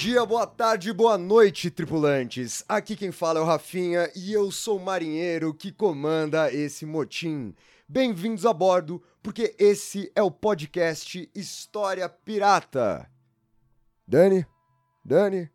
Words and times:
Dia, 0.00 0.24
boa 0.24 0.46
tarde, 0.46 0.94
boa 0.94 1.18
noite, 1.18 1.70
tripulantes. 1.70 2.64
Aqui 2.66 2.96
quem 2.96 3.12
fala 3.12 3.38
é 3.38 3.42
o 3.42 3.44
Rafinha 3.44 4.10
e 4.16 4.32
eu 4.32 4.50
sou 4.50 4.78
o 4.78 4.82
marinheiro 4.82 5.52
que 5.52 5.70
comanda 5.70 6.50
esse 6.50 6.86
motim. 6.86 7.54
Bem-vindos 7.86 8.46
a 8.46 8.52
bordo, 8.54 9.02
porque 9.22 9.54
esse 9.58 10.10
é 10.14 10.22
o 10.22 10.30
podcast 10.30 11.30
História 11.34 12.08
Pirata. 12.08 13.10
Dani? 14.08 14.46
Dani? 15.04 15.50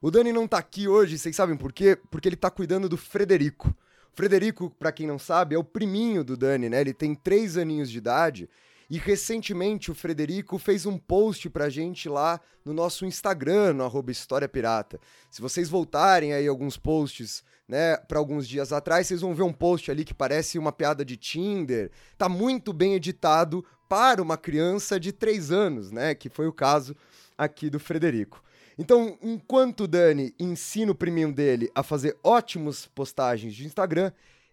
O 0.00 0.10
Dani 0.10 0.32
não 0.32 0.48
tá 0.48 0.56
aqui 0.56 0.88
hoje, 0.88 1.18
vocês 1.18 1.36
sabem 1.36 1.54
por 1.54 1.70
quê? 1.70 1.94
Porque 2.10 2.26
ele 2.26 2.36
tá 2.36 2.50
cuidando 2.50 2.88
do 2.88 2.96
Frederico. 2.96 3.68
O 4.10 4.16
Frederico, 4.16 4.70
pra 4.78 4.92
quem 4.92 5.06
não 5.06 5.18
sabe, 5.18 5.54
é 5.54 5.58
o 5.58 5.62
priminho 5.62 6.24
do 6.24 6.38
Dani, 6.38 6.70
né? 6.70 6.80
Ele 6.80 6.94
tem 6.94 7.14
três 7.14 7.58
aninhos 7.58 7.90
de 7.90 7.98
idade 7.98 8.48
e 8.90 8.96
recentemente 8.96 9.90
o 9.90 9.94
Frederico 9.94 10.58
fez 10.58 10.86
um 10.86 10.96
post 10.96 11.50
pra 11.50 11.68
gente 11.68 12.08
lá 12.08 12.40
no 12.64 12.72
nosso 12.72 13.04
Instagram, 13.04 13.74
no 13.74 13.84
arroba 13.84 14.10
História 14.10 14.48
Pirata. 14.48 14.98
Se 15.30 15.42
vocês 15.42 15.68
voltarem 15.68 16.32
aí 16.32 16.46
alguns 16.46 16.76
posts, 16.76 17.44
né, 17.68 17.96
para 17.96 18.18
alguns 18.18 18.48
dias 18.48 18.72
atrás, 18.72 19.06
vocês 19.06 19.20
vão 19.20 19.34
ver 19.34 19.42
um 19.42 19.52
post 19.52 19.90
ali 19.90 20.04
que 20.04 20.14
parece 20.14 20.58
uma 20.58 20.72
piada 20.72 21.04
de 21.04 21.16
Tinder. 21.16 21.90
Tá 22.16 22.28
muito 22.28 22.72
bem 22.72 22.94
editado 22.94 23.64
para 23.88 24.22
uma 24.22 24.38
criança 24.38 24.98
de 24.98 25.12
3 25.12 25.50
anos, 25.50 25.90
né, 25.90 26.14
que 26.14 26.30
foi 26.30 26.46
o 26.46 26.52
caso 26.52 26.96
aqui 27.36 27.68
do 27.68 27.78
Frederico. 27.78 28.42
Então, 28.78 29.18
enquanto 29.20 29.84
o 29.84 29.88
Dani 29.88 30.32
ensina 30.38 30.92
o 30.92 30.94
priminho 30.94 31.32
dele 31.32 31.70
a 31.74 31.82
fazer 31.82 32.16
ótimas 32.22 32.86
postagens 32.86 33.52
de 33.54 33.66
Instagram, 33.66 34.12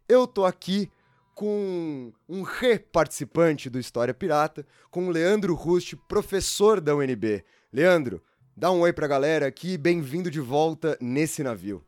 eu 0.10 0.26
tô 0.28 0.46
aqui 0.46 0.90
com 1.36 2.14
um 2.30 2.42
re-participante 2.44 3.70
do 3.70 3.78
História 3.78 4.14
Pirata, 4.14 4.66
com 4.90 5.08
o 5.08 5.12
Leandro 5.12 5.54
Rust, 5.54 5.94
professor 6.08 6.80
da 6.80 6.96
UNB. 6.96 7.44
Leandro, 7.72 8.24
dá 8.56 8.72
um 8.72 8.80
oi 8.80 8.94
pra 8.94 9.06
galera 9.06 9.46
aqui, 9.46 9.78
bem-vindo 9.78 10.32
de 10.32 10.40
volta 10.40 10.98
nesse 11.02 11.44
navio. 11.44 11.84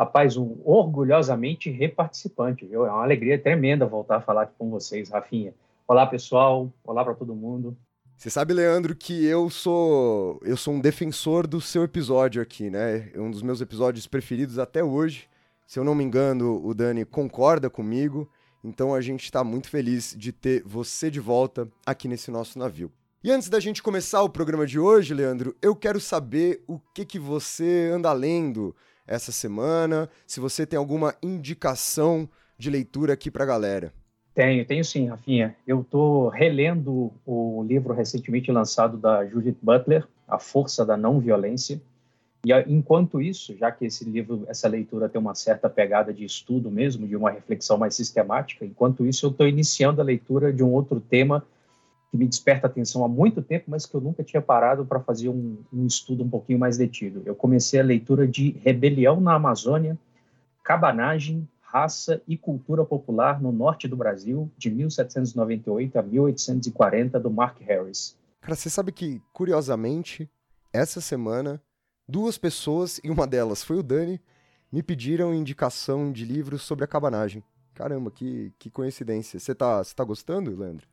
Rapaz, 0.00 0.36
um 0.38 0.56
orgulhosamente 0.64 1.70
reparticipante, 1.70 2.64
viu? 2.64 2.86
É 2.86 2.90
uma 2.90 3.02
alegria 3.02 3.38
tremenda 3.38 3.84
voltar 3.84 4.16
a 4.16 4.20
falar 4.22 4.42
aqui 4.42 4.54
com 4.58 4.70
vocês, 4.70 5.10
Rafinha. 5.10 5.52
Olá, 5.86 6.06
pessoal. 6.06 6.72
Olá 6.84 7.04
para 7.04 7.14
todo 7.14 7.34
mundo. 7.34 7.76
Você 8.16 8.30
sabe, 8.30 8.54
Leandro, 8.54 8.96
que 8.96 9.26
eu 9.26 9.50
sou 9.50 10.40
eu 10.42 10.56
sou 10.56 10.74
um 10.74 10.80
defensor 10.80 11.46
do 11.46 11.60
seu 11.60 11.84
episódio 11.84 12.40
aqui, 12.40 12.70
né? 12.70 13.10
É 13.12 13.20
um 13.20 13.30
dos 13.30 13.42
meus 13.42 13.60
episódios 13.60 14.06
preferidos 14.06 14.58
até 14.58 14.82
hoje. 14.82 15.28
Se 15.66 15.78
eu 15.78 15.84
não 15.84 15.94
me 15.94 16.02
engano, 16.02 16.64
o 16.64 16.72
Dani 16.72 17.04
concorda 17.04 17.68
comigo. 17.68 18.28
Então 18.62 18.94
a 18.94 19.00
gente 19.00 19.24
está 19.24 19.44
muito 19.44 19.68
feliz 19.68 20.14
de 20.16 20.32
ter 20.32 20.62
você 20.64 21.10
de 21.10 21.20
volta 21.20 21.68
aqui 21.86 22.08
nesse 22.08 22.30
nosso 22.30 22.58
navio. 22.58 22.90
E 23.22 23.30
antes 23.30 23.48
da 23.48 23.58
gente 23.58 23.82
começar 23.82 24.22
o 24.22 24.28
programa 24.28 24.66
de 24.66 24.78
hoje, 24.78 25.12
Leandro, 25.12 25.56
eu 25.60 25.74
quero 25.74 25.98
saber 25.98 26.62
o 26.68 26.78
que 26.94 27.04
que 27.04 27.18
você 27.18 27.90
anda 27.92 28.12
lendo 28.12 28.74
essa 29.06 29.32
semana, 29.32 30.08
se 30.26 30.38
você 30.38 30.64
tem 30.64 30.78
alguma 30.78 31.14
indicação 31.22 32.28
de 32.56 32.70
leitura 32.70 33.14
aqui 33.14 33.30
para 33.30 33.44
a 33.44 33.46
galera. 33.46 33.92
Tenho, 34.34 34.64
tenho 34.64 34.84
sim, 34.84 35.08
Rafinha. 35.08 35.56
Eu 35.66 35.80
estou 35.80 36.28
relendo 36.28 37.12
o 37.26 37.64
livro 37.66 37.92
recentemente 37.92 38.52
lançado 38.52 38.96
da 38.96 39.26
Judith 39.26 39.56
Butler, 39.60 40.06
A 40.28 40.38
Força 40.38 40.86
da 40.86 40.96
Não 40.96 41.18
Violência. 41.18 41.80
E 42.44 42.52
enquanto 42.68 43.20
isso, 43.20 43.56
já 43.56 43.70
que 43.70 43.86
esse 43.86 44.04
livro, 44.04 44.44
essa 44.48 44.68
leitura 44.68 45.08
tem 45.08 45.20
uma 45.20 45.34
certa 45.34 45.68
pegada 45.68 46.12
de 46.12 46.24
estudo 46.24 46.70
mesmo, 46.70 47.06
de 47.06 47.16
uma 47.16 47.30
reflexão 47.30 47.76
mais 47.76 47.94
sistemática, 47.94 48.64
enquanto 48.64 49.04
isso 49.04 49.26
eu 49.26 49.30
estou 49.30 49.46
iniciando 49.46 50.00
a 50.00 50.04
leitura 50.04 50.52
de 50.52 50.62
um 50.62 50.72
outro 50.72 51.00
tema 51.00 51.44
que 52.10 52.16
me 52.16 52.26
desperta 52.26 52.66
atenção 52.66 53.04
há 53.04 53.08
muito 53.08 53.42
tempo, 53.42 53.66
mas 53.68 53.84
que 53.84 53.94
eu 53.94 54.00
nunca 54.00 54.22
tinha 54.22 54.40
parado 54.40 54.84
para 54.86 55.00
fazer 55.00 55.28
um, 55.28 55.58
um, 55.72 55.86
estudo 55.86 56.24
um 56.24 56.30
pouquinho 56.30 56.58
mais 56.58 56.78
detido. 56.78 57.22
Eu 57.26 57.34
comecei 57.34 57.78
a 57.80 57.84
leitura 57.84 58.26
de 58.26 58.52
Rebelião 58.62 59.20
na 59.20 59.34
Amazônia, 59.34 59.98
Cabanagem, 60.62 61.46
Raça 61.60 62.22
e 62.26 62.36
Cultura 62.36 62.82
Popular 62.84 63.42
no 63.42 63.52
Norte 63.52 63.86
do 63.86 63.96
Brasil, 63.96 64.50
de 64.56 64.70
1798 64.70 65.98
a 65.98 66.02
1840, 66.02 67.20
do 67.20 67.30
Mark 67.30 67.60
Harris. 67.60 68.16
Cara, 68.40 68.54
você 68.54 68.70
sabe 68.70 68.90
que, 68.90 69.20
curiosamente, 69.34 70.30
essa 70.72 71.00
semana 71.02 71.60
duas 72.08 72.38
pessoas, 72.38 73.00
e 73.04 73.10
uma 73.10 73.26
delas 73.26 73.62
foi 73.62 73.76
o 73.76 73.82
Dani, 73.82 74.20
me 74.72 74.82
pediram 74.82 75.34
indicação 75.34 76.10
de 76.10 76.24
livros 76.24 76.62
sobre 76.62 76.84
a 76.84 76.88
cabanagem. 76.88 77.42
Caramba, 77.74 78.10
que, 78.10 78.52
que 78.58 78.70
coincidência. 78.70 79.38
Você 79.38 79.54
tá, 79.54 79.82
tá 79.94 80.04
gostando, 80.04 80.54
Leandro? 80.56 80.86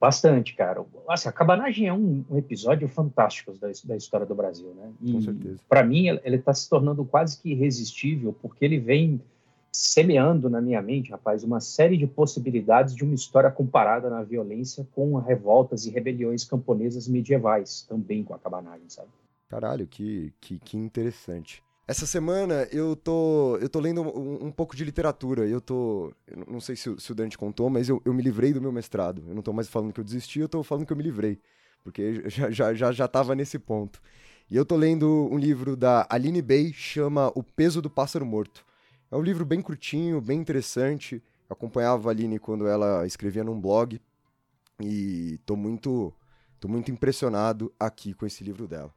Bastante, 0.00 0.56
cara. 0.56 0.84
Assim, 1.08 1.28
a 1.28 1.32
cabanagem 1.32 1.86
é 1.86 1.92
um, 1.92 2.24
um 2.30 2.38
episódio 2.38 2.88
fantástico 2.88 3.52
da, 3.58 3.68
da, 3.84 3.96
história 3.96 4.24
do 4.24 4.34
Brasil, 4.34 4.74
né? 4.74 4.90
E, 5.02 5.12
Com 5.12 5.20
certeza. 5.20 5.60
Para 5.68 5.84
mim, 5.84 6.08
ele 6.08 6.36
está 6.36 6.54
se 6.54 6.68
tornando 6.68 7.04
quase 7.04 7.38
que 7.38 7.50
irresistível, 7.50 8.34
porque 8.40 8.64
ele 8.64 8.78
vem 8.78 9.20
semeando 9.70 10.48
na 10.50 10.60
minha 10.60 10.82
mente, 10.82 11.10
rapaz, 11.10 11.44
uma 11.44 11.60
série 11.60 11.96
de 11.96 12.06
possibilidades 12.06 12.94
de 12.94 13.04
uma 13.04 13.14
história 13.14 13.50
comparada 13.50 14.10
na 14.10 14.22
violência 14.22 14.86
com 14.94 15.14
revoltas 15.16 15.86
e 15.86 15.90
rebeliões 15.90 16.44
camponesas 16.44 17.06
medievais, 17.06 17.82
também 17.88 18.24
com 18.24 18.34
a 18.34 18.38
cabanagem, 18.38 18.88
sabe? 18.88 19.10
Caralho, 19.50 19.84
que, 19.88 20.32
que, 20.40 20.60
que 20.60 20.76
interessante. 20.76 21.60
Essa 21.88 22.06
semana 22.06 22.68
eu 22.70 22.94
tô, 22.94 23.58
eu 23.60 23.68
tô 23.68 23.80
lendo 23.80 24.00
um, 24.00 24.46
um 24.46 24.52
pouco 24.52 24.76
de 24.76 24.84
literatura. 24.84 25.44
Eu 25.44 25.60
tô. 25.60 26.12
Eu 26.24 26.46
não 26.46 26.60
sei 26.60 26.76
se, 26.76 26.94
se 27.00 27.10
o 27.10 27.14
Dante 27.16 27.36
contou, 27.36 27.68
mas 27.68 27.88
eu, 27.88 28.00
eu 28.04 28.14
me 28.14 28.22
livrei 28.22 28.52
do 28.52 28.62
meu 28.62 28.70
mestrado. 28.70 29.24
Eu 29.26 29.34
não 29.34 29.42
tô 29.42 29.52
mais 29.52 29.68
falando 29.68 29.92
que 29.92 29.98
eu 29.98 30.04
desisti, 30.04 30.38
eu 30.38 30.48
tô 30.48 30.62
falando 30.62 30.86
que 30.86 30.92
eu 30.92 30.96
me 30.96 31.02
livrei. 31.02 31.40
Porque 31.82 32.22
já, 32.30 32.48
já, 32.48 32.72
já, 32.72 32.92
já 32.92 33.08
tava 33.08 33.34
nesse 33.34 33.58
ponto. 33.58 34.00
E 34.48 34.54
eu 34.54 34.64
tô 34.64 34.76
lendo 34.76 35.28
um 35.32 35.36
livro 35.36 35.76
da 35.76 36.06
Aline 36.08 36.40
Bay, 36.40 36.72
chama 36.72 37.32
O 37.34 37.42
Peso 37.42 37.82
do 37.82 37.90
Pássaro 37.90 38.24
Morto. 38.24 38.64
É 39.10 39.16
um 39.16 39.22
livro 39.22 39.44
bem 39.44 39.60
curtinho, 39.60 40.20
bem 40.20 40.38
interessante. 40.38 41.16
Eu 41.48 41.54
acompanhava 41.54 42.08
a 42.08 42.12
Aline 42.12 42.38
quando 42.38 42.68
ela 42.68 43.04
escrevia 43.04 43.42
num 43.42 43.60
blog. 43.60 44.00
E 44.80 45.40
tô 45.44 45.56
muito, 45.56 46.14
tô 46.60 46.68
muito 46.68 46.92
impressionado 46.92 47.72
aqui 47.80 48.14
com 48.14 48.24
esse 48.24 48.44
livro 48.44 48.68
dela. 48.68 48.94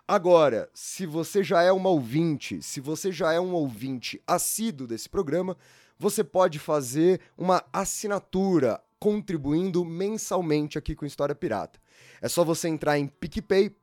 Agora, 0.10 0.70
se 0.74 1.06
você 1.06 1.44
já 1.44 1.62
é 1.64 1.72
uma 1.72 1.90
ouvinte, 1.90 2.62
se 2.62 2.80
você 2.80 3.12
já 3.12 3.34
é 3.34 3.42
um 3.42 3.52
ouvinte 3.52 4.22
assíduo 4.26 4.88
desse 4.88 5.10
programa, 5.10 5.58
você 6.00 6.24
pode 6.24 6.60
fazer 6.60 7.20
uma 7.38 7.62
assinatura 7.74 8.82
contribuindo 8.98 9.84
mensalmente 9.84 10.78
aqui 10.78 10.96
com 10.96 11.06
História 11.06 11.36
Pirata. 11.36 11.78
É 12.22 12.30
só 12.30 12.46
você 12.46 12.70
entrar 12.70 12.98
em 12.98 13.06
picpay.me 13.06 13.76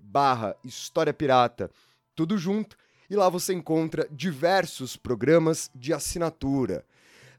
barra 0.00 0.56
História 0.64 1.14
Pirata, 1.14 1.70
tudo 2.16 2.36
junto, 2.36 2.76
e 3.08 3.14
lá 3.14 3.28
você 3.28 3.54
encontra 3.54 4.08
diversos 4.10 4.96
programas 4.96 5.70
de 5.76 5.94
assinatura. 5.94 6.84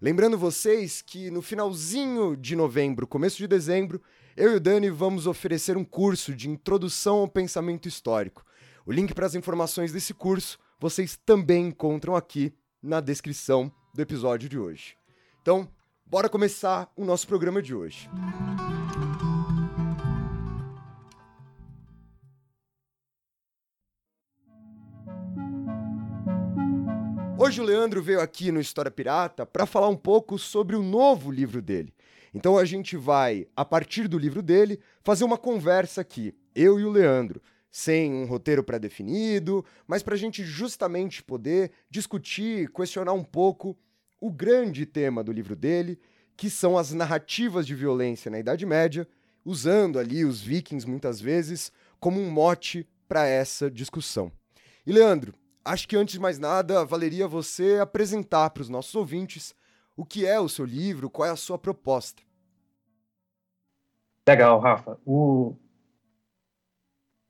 Lembrando 0.01 0.37
vocês 0.37 1.01
que 1.01 1.29
no 1.29 1.41
finalzinho 1.41 2.37
de 2.37 2.55
novembro, 2.55 3.05
começo 3.05 3.35
de 3.35 3.47
dezembro, 3.47 4.01
eu 4.39 4.53
e 4.53 4.55
o 4.55 4.59
Dani 4.59 4.89
vamos 4.89 5.27
oferecer 5.27 5.75
um 5.75 5.83
curso 5.83 6.33
de 6.33 6.49
introdução 6.49 7.17
ao 7.17 7.27
pensamento 7.27 7.89
histórico. 7.89 8.45
O 8.85 8.91
link 8.91 9.13
para 9.13 9.25
as 9.25 9.35
informações 9.35 9.91
desse 9.91 10.13
curso 10.13 10.57
vocês 10.79 11.19
também 11.25 11.67
encontram 11.67 12.15
aqui 12.15 12.53
na 12.81 13.01
descrição 13.01 13.69
do 13.93 14.01
episódio 14.01 14.47
de 14.47 14.57
hoje. 14.57 14.95
Então, 15.41 15.67
bora 16.05 16.29
começar 16.29 16.89
o 16.95 17.03
nosso 17.03 17.27
programa 17.27 17.61
de 17.61 17.75
hoje. 17.75 18.09
Hoje 27.37 27.59
o 27.59 27.65
Leandro 27.65 28.01
veio 28.01 28.21
aqui 28.21 28.53
no 28.53 28.61
História 28.61 28.89
Pirata 28.89 29.45
para 29.45 29.65
falar 29.65 29.89
um 29.89 29.97
pouco 29.97 30.39
sobre 30.39 30.77
o 30.77 30.83
novo 30.83 31.29
livro 31.29 31.61
dele, 31.61 31.93
então 32.33 32.57
a 32.57 32.65
gente 32.65 32.95
vai, 32.95 33.47
a 33.55 33.65
partir 33.65 34.07
do 34.07 34.17
livro 34.17 34.41
dele, 34.41 34.79
fazer 35.03 35.23
uma 35.23 35.37
conversa 35.37 36.01
aqui, 36.01 36.33
eu 36.55 36.79
e 36.79 36.85
o 36.85 36.89
Leandro, 36.91 37.41
sem 37.71 38.13
um 38.13 38.25
roteiro 38.25 38.63
pré-definido, 38.63 39.63
mas 39.87 40.01
para 40.01 40.15
a 40.15 40.17
gente 40.17 40.43
justamente 40.43 41.23
poder 41.23 41.71
discutir, 41.89 42.71
questionar 42.71 43.13
um 43.13 43.23
pouco 43.23 43.77
o 44.19 44.31
grande 44.31 44.85
tema 44.85 45.23
do 45.23 45.31
livro 45.31 45.55
dele, 45.55 45.99
que 46.35 46.49
são 46.49 46.77
as 46.77 46.91
narrativas 46.91 47.65
de 47.65 47.75
violência 47.75 48.31
na 48.31 48.39
Idade 48.39 48.65
Média, 48.65 49.07
usando 49.45 49.99
ali 49.99 50.25
os 50.25 50.41
vikings 50.41 50.87
muitas 50.87 51.19
vezes 51.19 51.71
como 51.99 52.19
um 52.19 52.29
mote 52.29 52.87
para 53.07 53.25
essa 53.25 53.69
discussão. 53.69 54.31
E 54.85 54.91
Leandro, 54.91 55.33
acho 55.63 55.87
que 55.87 55.95
antes 55.95 56.13
de 56.13 56.19
mais 56.19 56.39
nada, 56.39 56.85
valeria 56.85 57.27
você 57.27 57.79
apresentar 57.81 58.49
para 58.51 58.61
os 58.61 58.69
nossos 58.69 58.95
ouvintes 58.95 59.53
o 59.99 60.05
que 60.05 60.25
é 60.25 60.39
o 60.39 60.47
seu 60.47 60.63
livro? 60.63 61.09
Qual 61.09 61.27
é 61.27 61.31
a 61.31 61.35
sua 61.35 61.57
proposta? 61.57 62.23
Legal, 64.25 64.57
Rafa. 64.57 64.97
O... 65.05 65.55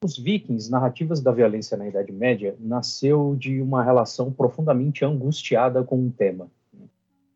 Os 0.03 0.15
Vikings, 0.19 0.69
Narrativas 0.69 1.19
da 1.19 1.31
Violência 1.31 1.75
na 1.75 1.87
Idade 1.87 2.11
Média, 2.11 2.55
nasceu 2.59 3.35
de 3.35 3.59
uma 3.59 3.83
relação 3.83 4.31
profundamente 4.31 5.03
angustiada 5.03 5.83
com 5.83 5.97
um 5.97 6.11
tema. 6.11 6.47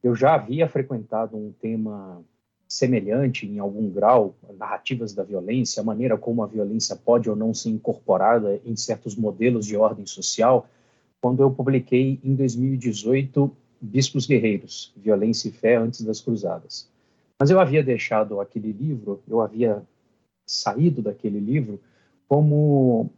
Eu 0.03 0.13
já 0.13 0.35
havia 0.35 0.69
frequentado 0.69 1.35
um 1.35 1.51
tema 1.51 2.23
semelhante 2.67 3.47
em 3.47 3.57
algum 3.57 3.89
grau, 3.89 4.35
narrativas 4.55 5.15
da 5.15 5.23
violência, 5.23 5.81
a 5.81 5.83
maneira 5.83 6.15
como 6.15 6.43
a 6.43 6.47
violência 6.47 6.95
pode 6.95 7.27
ou 7.27 7.35
não 7.35 7.55
ser 7.55 7.69
incorporada 7.69 8.61
em 8.63 8.75
certos 8.75 9.15
modelos 9.15 9.65
de 9.65 9.75
ordem 9.75 10.05
social, 10.05 10.67
quando 11.19 11.41
eu 11.41 11.49
publiquei 11.49 12.19
em 12.23 12.35
2018 12.35 13.62
Bispos 13.83 14.25
Guerreiros, 14.25 14.93
Violência 14.95 15.49
e 15.49 15.51
Fé 15.51 15.75
antes 15.75 16.01
das 16.03 16.21
Cruzadas. 16.21 16.89
Mas 17.37 17.49
eu 17.49 17.59
havia 17.59 17.83
deixado 17.83 18.39
aquele 18.39 18.71
livro, 18.71 19.21
eu 19.27 19.41
havia 19.41 19.83
saído 20.47 21.01
daquele 21.01 21.39
livro 21.39 21.81
como 22.25 23.09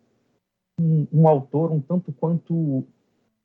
um, 0.79 1.05
um 1.13 1.27
autor 1.27 1.71
um 1.71 1.79
tanto 1.79 2.11
quanto 2.11 2.83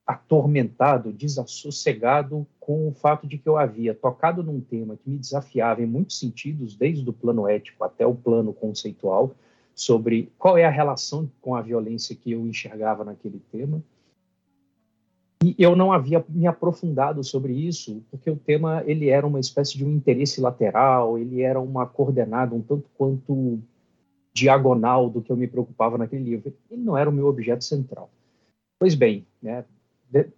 atormentado, 0.07 1.13
desassossegado 1.13 2.47
com 2.59 2.89
o 2.89 2.93
fato 2.93 3.27
de 3.27 3.37
que 3.37 3.49
eu 3.49 3.59
havia 3.59 3.95
tocado 3.95 4.43
num 4.43 4.61
tema 4.61 4.97
que 4.97 5.11
me 5.11 5.19
desafiava 5.19 5.83
em 5.83 5.87
muitos 5.87 6.19
sentidos, 6.19 6.75
desde 6.75 7.09
o 7.09 7.13
plano 7.13 7.47
ético 7.47 7.85
até 7.85 8.07
o 8.07 8.15
plano 8.15 8.55
conceitual, 8.55 9.35
sobre 9.75 10.33
qual 10.39 10.57
é 10.57 10.65
a 10.65 10.71
relação 10.71 11.31
com 11.43 11.55
a 11.55 11.61
violência 11.61 12.17
que 12.17 12.33
eu 12.33 12.47
enxergava 12.47 13.05
naquele 13.05 13.41
tema 13.53 13.83
e 15.43 15.55
eu 15.59 15.75
não 15.75 15.91
havia 15.91 16.23
me 16.29 16.47
aprofundado 16.47 17.25
sobre 17.25 17.55
isso, 17.55 18.03
porque 18.11 18.31
o 18.31 18.37
tema 18.37 18.85
ele 18.87 19.09
era 19.09 19.27
uma 19.27 19.41
espécie 19.41 19.77
de 19.79 19.85
um 19.85 19.91
interesse 19.91 20.41
lateral, 20.41 21.19
ele 21.19 21.41
era 21.41 21.59
uma 21.59 21.87
coordenada 21.87 22.55
um 22.55 22.61
tanto 22.61 22.89
quanto 22.97 23.59
diagonal 24.35 25.09
do 25.09 25.23
que 25.23 25.33
eu 25.33 25.37
me 25.37 25.49
preocupava 25.49 25.97
naquele 25.97 26.25
livro. 26.25 26.55
Ele 26.71 26.83
não 26.83 26.97
era 26.97 27.09
o 27.09 27.13
meu 27.13 27.27
objeto 27.27 27.65
central. 27.65 28.11
Pois 28.79 28.95
bem, 28.95 29.27
né, 29.43 29.65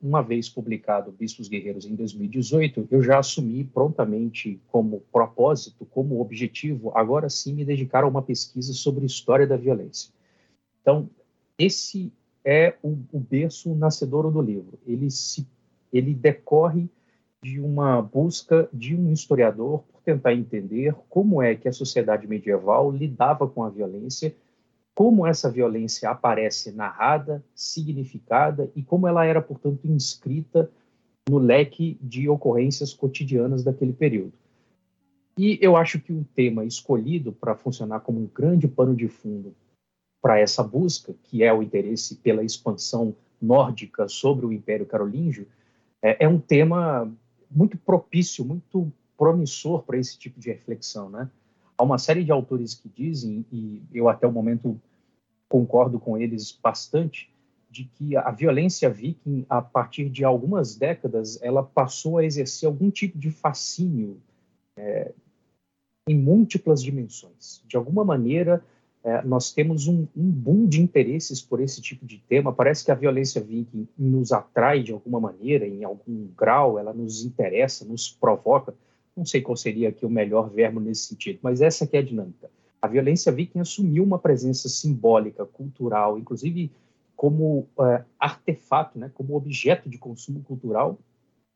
uma 0.01 0.23
vez 0.23 0.49
publicado 0.49 1.11
Bispos 1.11 1.49
Guerreiros 1.49 1.85
em 1.85 1.95
2018, 1.95 2.89
eu 2.91 3.03
já 3.03 3.19
assumi 3.19 3.65
prontamente 3.65 4.61
como 4.69 5.03
propósito, 5.13 5.85
como 5.87 6.21
objetivo, 6.21 6.93
agora 6.95 7.29
sim 7.29 7.55
me 7.55 7.65
dedicar 7.65 8.05
a 8.05 8.09
uma 8.09 8.23
pesquisa 8.23 8.73
sobre 8.73 9.07
história 9.07 9.47
da 9.47 9.57
violência. 9.57 10.13
Então, 10.81 11.09
esse 11.59 12.13
é 12.44 12.75
o, 12.83 12.99
o 13.12 13.19
berço 13.19 13.75
nascedouro 13.75 14.31
do 14.31 14.41
livro. 14.41 14.79
Ele, 14.87 15.11
se, 15.11 15.47
ele 15.93 16.15
decorre 16.15 16.89
de 17.43 17.61
uma 17.61 18.00
busca 18.00 18.69
de 18.73 18.94
um 18.94 19.12
historiador 19.12 19.83
por 19.93 20.00
tentar 20.03 20.35
entender 20.35 20.94
como 21.09 21.43
é 21.43 21.55
que 21.55 21.69
a 21.69 21.73
sociedade 21.73 22.27
medieval 22.27 22.91
lidava 22.91 23.49
com 23.49 23.65
a 23.65 23.71
violência, 23.71 24.35
como 24.94 25.27
essa 25.27 25.50
violência 25.50 26.11
aparece 26.11 26.71
narrada, 26.71 27.43
significada 27.55 28.71
e 28.77 28.83
como 28.83 29.09
ela 29.09 29.25
era, 29.25 29.41
portanto, 29.41 29.81
inscrita 29.85 30.71
no 31.29 31.39
leque 31.39 31.99
de 32.00 32.29
ocorrências 32.29 32.93
cotidianas 32.93 33.65
daquele 33.65 33.93
período. 33.93 34.33
E 35.39 35.59
eu 35.62 35.77
acho 35.77 35.99
que 35.99 36.12
o 36.12 36.27
tema 36.35 36.65
escolhido 36.65 37.33
para 37.33 37.55
funcionar 37.55 38.00
como 38.00 38.21
um 38.21 38.29
grande 38.33 38.69
pano 38.69 38.94
de 38.94 39.09
fundo 39.09 39.55
para 40.23 40.39
essa 40.39 40.63
busca, 40.63 41.13
que 41.25 41.43
é 41.43 41.53
o 41.53 41.63
interesse 41.63 42.15
pela 42.15 42.45
expansão 42.45 43.15
nórdica 43.41 44.06
sobre 44.08 44.46
o 44.46 44.53
Império 44.53 44.87
Carolíngio, 44.87 45.49
é, 46.01 46.25
é 46.25 46.29
um 46.29 46.39
tema 46.39 47.13
muito 47.51 47.77
propício, 47.77 48.44
muito 48.44 48.91
promissor 49.19 49.82
para 49.82 49.99
esse 49.99 50.17
tipo 50.17 50.39
de 50.41 50.49
reflexão, 50.49 51.11
né? 51.11 51.29
Há 51.77 51.82
uma 51.82 51.99
série 51.99 52.23
de 52.23 52.31
autores 52.31 52.75
que 52.75 52.89
dizem, 52.89 53.44
e 53.51 53.82
eu 53.93 54.08
até 54.08 54.27
o 54.27 54.32
momento 54.32 54.81
concordo 55.49 55.99
com 55.99 56.17
eles 56.17 56.56
bastante, 56.63 57.29
de 57.69 57.85
que 57.85 58.17
a 58.17 58.31
violência 58.31 58.89
viking, 58.89 59.44
a 59.49 59.61
partir 59.61 60.08
de 60.08 60.25
algumas 60.25 60.77
décadas, 60.77 61.41
ela 61.43 61.63
passou 61.63 62.19
a 62.19 62.25
exercer 62.25 62.67
algum 62.67 62.91
tipo 62.91 63.19
de 63.19 63.31
fascínio 63.31 64.20
é, 64.77 65.13
em 66.06 66.17
múltiplas 66.17 66.82
dimensões. 66.82 67.63
De 67.67 67.77
alguma 67.77 68.05
maneira, 68.05 68.63
é, 69.05 69.21
nós 69.23 69.53
temos 69.53 69.89
um, 69.89 70.06
um, 70.17 70.31
boom 70.31 70.67
de 70.67 70.81
interesses 70.81 71.43
por 71.43 71.61
esse 71.61 71.81
tipo 71.81 72.06
de 72.06 72.19
tema. 72.19 72.53
Parece 72.53 72.85
que 72.85 72.91
a 72.91 72.94
violência 72.94 73.41
viking 73.41 73.89
nos 73.99 74.31
atrai 74.32 74.82
de 74.82 74.93
alguma 74.93 75.19
maneira, 75.19 75.67
em 75.67 75.82
algum 75.82 76.29
grau, 76.37 76.79
ela 76.79 76.93
nos 76.93 77.25
interessa, 77.25 77.85
nos 77.85 78.09
provoca. 78.09 78.75
Não 79.17 79.25
sei 79.25 79.43
qual 79.43 79.56
seria 79.56 79.89
aqui 79.89 80.06
o 80.06 80.11
melhor 80.11 80.49
verbo 80.49 80.79
nesse 80.79 81.09
sentido, 81.09 81.41
mas 81.43 81.61
essa 81.61 81.89
é 81.93 81.99
a 81.99 82.03
dinâmica. 82.03 82.49
A 82.81 82.87
violência 82.87 83.32
viking 83.32 83.61
assumiu 83.61 84.05
uma 84.05 84.19
presença 84.19 84.69
simbólica, 84.69 85.44
cultural, 85.44 86.17
inclusive 86.17 86.71
como 87.17 87.67
é, 87.81 88.05
artefato, 88.19 88.99
né, 88.99 89.11
como 89.15 89.37
objeto 89.37 89.89
de 89.89 89.99
consumo 89.99 90.43
cultural 90.43 90.99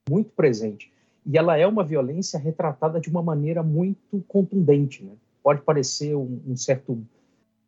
muito 0.09 0.31
presente. 0.31 0.93
E 1.25 1.37
ela 1.37 1.57
é 1.57 1.67
uma 1.67 1.83
violência 1.83 2.39
retratada 2.39 3.01
de 3.01 3.09
uma 3.09 3.23
maneira 3.23 3.63
muito 3.63 4.23
contundente. 4.29 5.03
Né? 5.03 5.13
Pode 5.43 5.63
parecer 5.63 6.15
um, 6.15 6.41
um 6.47 6.57
certo 6.57 7.05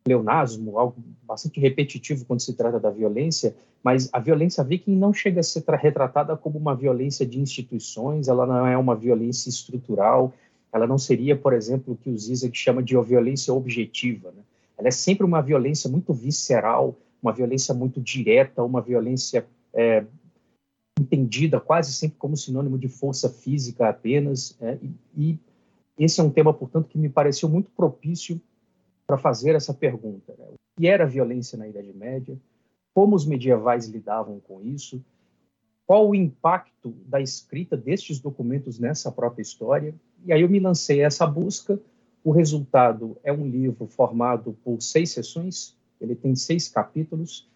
pleonasmo, 0.09 0.79
algo 0.79 0.95
bastante 1.21 1.59
repetitivo 1.59 2.25
quando 2.25 2.39
se 2.39 2.53
trata 2.53 2.79
da 2.79 2.89
violência, 2.89 3.55
mas 3.83 4.09
a 4.11 4.19
violência 4.19 4.63
viking 4.63 4.95
não 4.95 5.13
chega 5.13 5.39
a 5.39 5.43
ser 5.43 5.63
retratada 5.75 6.35
como 6.35 6.57
uma 6.57 6.75
violência 6.75 7.23
de 7.23 7.39
instituições, 7.39 8.27
ela 8.27 8.47
não 8.47 8.65
é 8.65 8.75
uma 8.75 8.95
violência 8.95 9.49
estrutural, 9.49 10.33
ela 10.73 10.87
não 10.87 10.97
seria, 10.97 11.35
por 11.35 11.53
exemplo, 11.53 11.93
o 11.93 11.97
que 11.97 12.09
o 12.09 12.17
Zizek 12.17 12.57
chama 12.57 12.81
de 12.81 12.97
violência 12.97 13.53
objetiva. 13.53 14.31
Né? 14.35 14.41
Ela 14.79 14.87
é 14.87 14.91
sempre 14.91 15.23
uma 15.23 15.41
violência 15.41 15.87
muito 15.87 16.11
visceral, 16.11 16.95
uma 17.21 17.31
violência 17.31 17.73
muito 17.73 18.01
direta, 18.01 18.63
uma 18.63 18.81
violência 18.81 19.45
é, 19.71 20.03
entendida 20.99 21.59
quase 21.59 21.93
sempre 21.93 22.17
como 22.17 22.35
sinônimo 22.35 22.79
de 22.79 22.87
força 22.87 23.29
física 23.29 23.87
apenas. 23.87 24.57
É, 24.59 24.77
e, 25.15 25.37
e 25.97 26.03
esse 26.03 26.19
é 26.19 26.23
um 26.23 26.31
tema, 26.31 26.51
portanto, 26.51 26.87
que 26.87 26.97
me 26.97 27.09
pareceu 27.09 27.47
muito 27.47 27.69
propício 27.71 28.41
para 29.09 29.17
fazer 29.17 29.55
essa 29.55 29.73
pergunta: 29.73 30.35
né? 30.37 30.45
o 30.51 30.79
que 30.79 30.87
era 30.87 31.03
violência 31.07 31.57
na 31.57 31.67
Idade 31.67 31.91
Média? 31.91 32.37
Como 32.93 33.15
os 33.15 33.25
medievais 33.25 33.87
lidavam 33.87 34.39
com 34.39 34.61
isso? 34.61 35.03
Qual 35.87 36.07
o 36.07 36.13
impacto 36.13 36.91
da 37.07 37.19
escrita 37.19 37.75
destes 37.75 38.19
documentos 38.19 38.77
nessa 38.77 39.11
própria 39.11 39.41
história? 39.41 39.95
E 40.23 40.31
aí 40.31 40.41
eu 40.41 40.49
me 40.49 40.59
lancei 40.59 41.03
a 41.03 41.07
essa 41.07 41.25
busca. 41.25 41.79
O 42.23 42.29
resultado 42.29 43.17
é 43.23 43.33
um 43.33 43.47
livro 43.49 43.87
formado 43.87 44.55
por 44.63 44.79
seis 44.79 45.09
sessões, 45.09 45.75
Ele 45.99 46.13
tem 46.13 46.35
seis 46.35 46.67
capítulos 46.67 47.49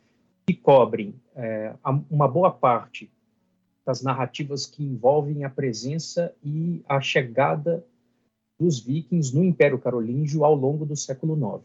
que 0.47 0.55
cobrem 0.55 1.13
é, 1.35 1.75
uma 2.09 2.27
boa 2.27 2.49
parte 2.49 3.11
das 3.85 4.01
narrativas 4.01 4.65
que 4.65 4.83
envolvem 4.83 5.43
a 5.43 5.49
presença 5.49 6.33
e 6.43 6.81
a 6.89 6.99
chegada 6.99 7.85
dos 8.63 8.79
vikings 8.79 9.35
no 9.35 9.43
Império 9.43 9.77
Carolíngio 9.77 10.45
ao 10.45 10.55
longo 10.55 10.85
do 10.85 10.95
século 10.95 11.35
IX. 11.35 11.61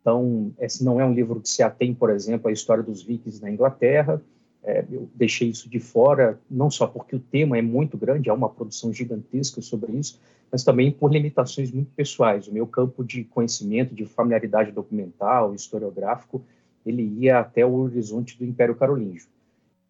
Então, 0.00 0.52
esse 0.60 0.84
não 0.84 1.00
é 1.00 1.04
um 1.04 1.12
livro 1.12 1.40
que 1.40 1.48
se 1.48 1.62
atém, 1.62 1.92
por 1.92 2.08
exemplo, 2.10 2.48
à 2.48 2.52
história 2.52 2.82
dos 2.82 3.02
vikings 3.02 3.42
na 3.42 3.50
Inglaterra. 3.50 4.22
É, 4.62 4.84
eu 4.90 5.08
deixei 5.14 5.48
isso 5.48 5.68
de 5.68 5.80
fora, 5.80 6.38
não 6.48 6.70
só 6.70 6.86
porque 6.86 7.16
o 7.16 7.20
tema 7.20 7.58
é 7.58 7.62
muito 7.62 7.96
grande, 7.96 8.30
há 8.30 8.34
uma 8.34 8.48
produção 8.48 8.92
gigantesca 8.92 9.60
sobre 9.60 9.92
isso, 9.92 10.20
mas 10.52 10.62
também 10.62 10.92
por 10.92 11.12
limitações 11.12 11.72
muito 11.72 11.90
pessoais. 11.96 12.46
O 12.46 12.52
meu 12.52 12.66
campo 12.66 13.02
de 13.02 13.24
conhecimento, 13.24 13.94
de 13.94 14.04
familiaridade 14.04 14.70
documental, 14.70 15.54
historiográfico, 15.54 16.42
ele 16.86 17.02
ia 17.18 17.40
até 17.40 17.64
o 17.66 17.74
horizonte 17.74 18.38
do 18.38 18.44
Império 18.44 18.74
Carolíngio. 18.74 19.28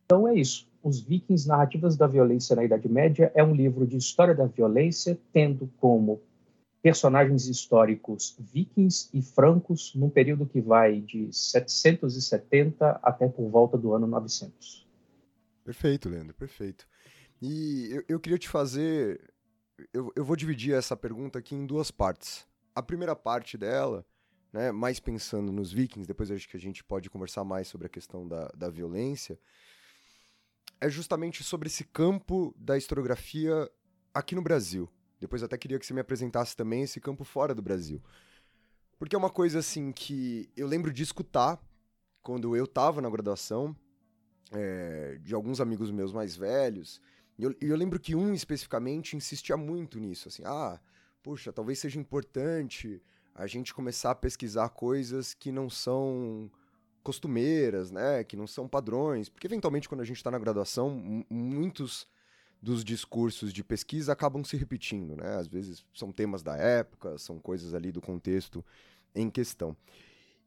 Então 0.06 0.26
é 0.26 0.35
isso. 0.35 0.66
Os 0.82 1.00
Vikings, 1.00 1.47
Narrativas 1.47 1.97
da 1.97 2.06
Violência 2.06 2.56
na 2.56 2.64
Idade 2.64 2.88
Média 2.88 3.30
é 3.35 3.44
um 3.44 3.54
livro 3.54 3.87
de 3.87 3.97
história 3.97 4.35
da 4.35 4.47
violência, 4.47 5.18
tendo 5.32 5.70
como 5.78 6.20
personagens 6.82 7.46
históricos 7.46 8.37
vikings 8.38 9.10
e 9.12 9.20
francos 9.22 9.94
num 9.94 10.08
período 10.08 10.46
que 10.46 10.60
vai 10.60 11.00
de 11.00 11.32
770 11.32 13.00
até 13.02 13.28
por 13.28 13.49
volta 13.50 13.76
do 13.76 13.94
ano 13.94 14.06
900. 14.06 14.87
Perfeito, 15.64 16.08
Leandro, 16.08 16.34
perfeito. 16.34 16.88
E 17.40 17.88
eu, 17.90 18.04
eu 18.08 18.20
queria 18.20 18.38
te 18.38 18.49
fazer. 18.49 19.32
Eu, 19.92 20.12
eu 20.16 20.25
vou 20.25 20.37
dividir 20.37 20.75
essa 20.75 20.96
pergunta 20.96 21.38
aqui 21.38 21.54
em 21.54 21.66
duas 21.66 21.90
partes. 21.90 22.46
A 22.75 22.82
primeira 22.82 23.14
parte 23.14 23.58
dela, 23.58 24.04
né, 24.52 24.72
mais 24.72 24.99
pensando 25.00 25.52
nos 25.52 25.72
vikings, 25.72 26.06
depois 26.06 26.30
acho 26.30 26.49
que 26.49 26.56
a 26.56 26.60
gente 26.60 26.82
pode 26.82 27.08
conversar 27.10 27.44
mais 27.44 27.68
sobre 27.68 27.87
a 27.87 27.90
questão 27.90 28.26
da, 28.26 28.49
da 28.56 28.68
violência, 28.68 29.38
é 30.80 30.88
justamente 30.88 31.44
sobre 31.44 31.68
esse 31.68 31.84
campo 31.84 32.54
da 32.56 32.76
historiografia 32.76 33.70
aqui 34.14 34.34
no 34.34 34.42
Brasil. 34.42 34.88
Depois 35.20 35.42
até 35.42 35.58
queria 35.58 35.78
que 35.78 35.86
você 35.86 35.92
me 35.92 36.00
apresentasse 36.00 36.56
também 36.56 36.82
esse 36.82 36.98
campo 36.98 37.22
fora 37.22 37.54
do 37.54 37.60
Brasil. 37.60 38.02
Porque 38.98 39.14
é 39.14 39.18
uma 39.18 39.30
coisa 39.30 39.58
assim 39.58 39.92
que 39.92 40.50
eu 40.56 40.66
lembro 40.66 40.92
de 40.92 41.02
escutar 41.02 41.62
quando 42.22 42.56
eu 42.56 42.64
estava 42.64 43.00
na 43.00 43.10
graduação, 43.10 43.76
é, 44.52 45.18
de 45.22 45.34
alguns 45.34 45.60
amigos 45.60 45.90
meus 45.90 46.12
mais 46.12 46.36
velhos, 46.36 47.00
e 47.38 47.42
eu, 47.42 47.54
eu, 47.60 47.76
lembro 47.76 47.98
que 47.98 48.14
um 48.14 48.34
especificamente 48.34 49.16
insistia 49.16 49.56
muito 49.56 49.98
nisso, 49.98 50.28
assim, 50.28 50.42
ah, 50.44 50.78
puxa, 51.22 51.50
talvez 51.50 51.78
seja 51.78 51.98
importante 51.98 53.02
a 53.34 53.46
gente 53.46 53.72
começar 53.72 54.10
a 54.10 54.14
pesquisar 54.14 54.68
coisas 54.68 55.32
que 55.32 55.50
não 55.50 55.70
são 55.70 56.50
costumeiras, 57.02 57.90
né, 57.90 58.22
que 58.24 58.36
não 58.36 58.46
são 58.46 58.68
padrões, 58.68 59.30
porque 59.30 59.46
eventualmente 59.46 59.88
quando 59.88 60.02
a 60.02 60.04
gente 60.04 60.18
está 60.18 60.30
na 60.30 60.38
graduação, 60.38 61.24
muitos 61.30 62.06
dos 62.62 62.85
discursos 62.85 63.52
de 63.52 63.64
pesquisa 63.64 64.12
acabam 64.12 64.45
se 64.45 64.57
repetindo, 64.57 65.17
né? 65.17 65.37
Às 65.37 65.47
vezes 65.47 65.85
são 65.95 66.12
temas 66.12 66.43
da 66.43 66.57
época, 66.57 67.17
são 67.19 67.38
coisas 67.38 67.75
ali 67.75 67.90
do 67.90 68.00
contexto 68.00 68.64
em 69.14 69.31
questão. 69.31 69.76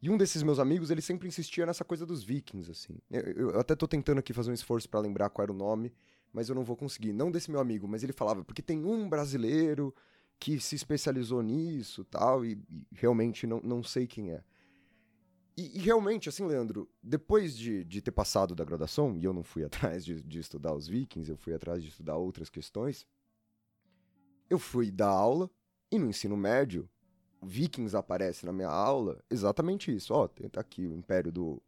E 0.00 0.10
um 0.10 0.16
desses 0.16 0.42
meus 0.42 0.58
amigos, 0.58 0.90
ele 0.90 1.00
sempre 1.00 1.26
insistia 1.26 1.64
nessa 1.66 1.84
coisa 1.84 2.04
dos 2.04 2.22
vikings, 2.22 2.70
assim. 2.70 2.98
Eu, 3.10 3.50
eu 3.50 3.60
até 3.60 3.74
tô 3.74 3.88
tentando 3.88 4.18
aqui 4.18 4.32
fazer 4.32 4.50
um 4.50 4.54
esforço 4.54 4.88
para 4.88 5.00
lembrar 5.00 5.30
qual 5.30 5.44
era 5.44 5.52
o 5.52 5.56
nome, 5.56 5.92
mas 6.32 6.48
eu 6.48 6.54
não 6.54 6.62
vou 6.62 6.76
conseguir. 6.76 7.12
Não 7.12 7.30
desse 7.30 7.50
meu 7.50 7.60
amigo, 7.60 7.88
mas 7.88 8.02
ele 8.02 8.12
falava, 8.12 8.44
porque 8.44 8.60
tem 8.60 8.84
um 8.84 9.08
brasileiro 9.08 9.94
que 10.38 10.60
se 10.60 10.74
especializou 10.74 11.42
nisso 11.42 12.04
tal, 12.04 12.44
e, 12.44 12.58
e 12.70 12.86
realmente 12.92 13.46
não, 13.46 13.60
não 13.64 13.82
sei 13.82 14.06
quem 14.06 14.30
é. 14.30 14.42
E, 15.56 15.78
e, 15.78 15.80
realmente, 15.80 16.28
assim, 16.28 16.44
Leandro, 16.44 16.88
depois 17.02 17.56
de, 17.56 17.84
de 17.84 18.02
ter 18.02 18.10
passado 18.10 18.54
da 18.54 18.64
graduação, 18.64 19.16
e 19.16 19.24
eu 19.24 19.32
não 19.32 19.42
fui 19.42 19.62
atrás 19.64 20.04
de, 20.04 20.20
de 20.22 20.38
estudar 20.38 20.74
os 20.74 20.88
vikings, 20.88 21.30
eu 21.30 21.36
fui 21.36 21.54
atrás 21.54 21.82
de 21.82 21.88
estudar 21.88 22.16
outras 22.16 22.50
questões, 22.50 23.06
eu 24.50 24.58
fui 24.58 24.90
dar 24.90 25.08
aula, 25.08 25.50
e 25.90 25.98
no 25.98 26.08
ensino 26.08 26.36
médio, 26.36 26.88
vikings 27.42 27.96
aparece 27.96 28.44
na 28.44 28.52
minha 28.52 28.68
aula 28.68 29.22
exatamente 29.30 29.94
isso. 29.94 30.12
Ó, 30.12 30.26
tem 30.26 30.48
tá 30.48 30.60
aqui 30.60 30.86
o 30.86 30.96
Império 30.96 31.30
do, 31.30 31.62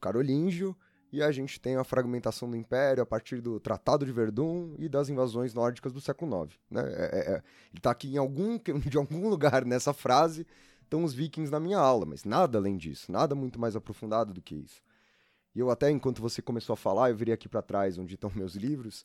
Carolíngio, 0.00 0.76
e 1.10 1.22
a 1.22 1.32
gente 1.32 1.58
tem 1.58 1.76
a 1.76 1.84
fragmentação 1.84 2.50
do 2.50 2.56
Império 2.56 3.02
a 3.02 3.06
partir 3.06 3.40
do 3.40 3.58
Tratado 3.58 4.04
de 4.04 4.12
Verdun 4.12 4.74
e 4.78 4.88
das 4.88 5.08
invasões 5.08 5.54
nórdicas 5.54 5.92
do 5.92 6.00
século 6.00 6.44
IX. 6.44 6.58
Né? 6.70 6.82
É, 6.82 6.84
é, 6.84 7.18
é, 7.18 7.34
ele 7.36 7.78
está 7.78 7.90
aqui 7.90 8.14
em 8.14 8.18
algum, 8.18 8.58
de 8.86 8.96
algum 8.96 9.28
lugar 9.28 9.64
nessa 9.64 9.94
frase 9.94 10.46
estão 10.88 11.04
os 11.04 11.12
vikings 11.12 11.52
na 11.52 11.60
minha 11.60 11.78
aula, 11.78 12.06
mas 12.06 12.24
nada 12.24 12.58
além 12.58 12.76
disso, 12.76 13.12
nada 13.12 13.34
muito 13.34 13.60
mais 13.60 13.76
aprofundado 13.76 14.32
do 14.32 14.40
que 14.40 14.54
isso. 14.54 14.82
E 15.54 15.60
eu 15.60 15.70
até, 15.70 15.90
enquanto 15.90 16.22
você 16.22 16.40
começou 16.40 16.72
a 16.72 16.76
falar, 16.76 17.10
eu 17.10 17.16
virei 17.16 17.34
aqui 17.34 17.48
para 17.48 17.62
trás, 17.62 17.98
onde 17.98 18.14
estão 18.14 18.30
meus 18.34 18.54
livros, 18.54 19.04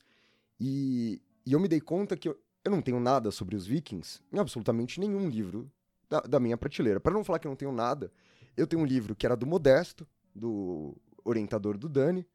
e, 0.58 1.20
e 1.44 1.52
eu 1.52 1.60
me 1.60 1.68
dei 1.68 1.80
conta 1.80 2.16
que 2.16 2.28
eu, 2.28 2.38
eu, 2.64 2.70
não 2.70 2.80
tenho 2.80 2.98
nada 2.98 3.30
sobre 3.30 3.54
os 3.54 3.66
vikings 3.66 4.20
em 4.32 4.38
absolutamente 4.38 4.98
nenhum 4.98 5.28
livro 5.28 5.70
da, 6.08 6.20
da 6.20 6.40
minha 6.40 6.56
prateleira. 6.56 6.98
Para 7.00 7.12
não 7.12 7.24
falar 7.24 7.38
que 7.38 7.46
eu 7.46 7.50
não 7.50 7.56
tenho 7.56 7.72
nada, 7.72 8.10
eu 8.56 8.66
tenho 8.66 8.82
um 8.82 8.86
livro 8.86 9.14
que 9.14 9.26
era 9.26 9.36
do 9.36 9.46
Modesto, 9.46 10.06
do 10.34 10.96
orientador 11.24 11.76
do 11.76 11.88
Dani, 11.88 12.26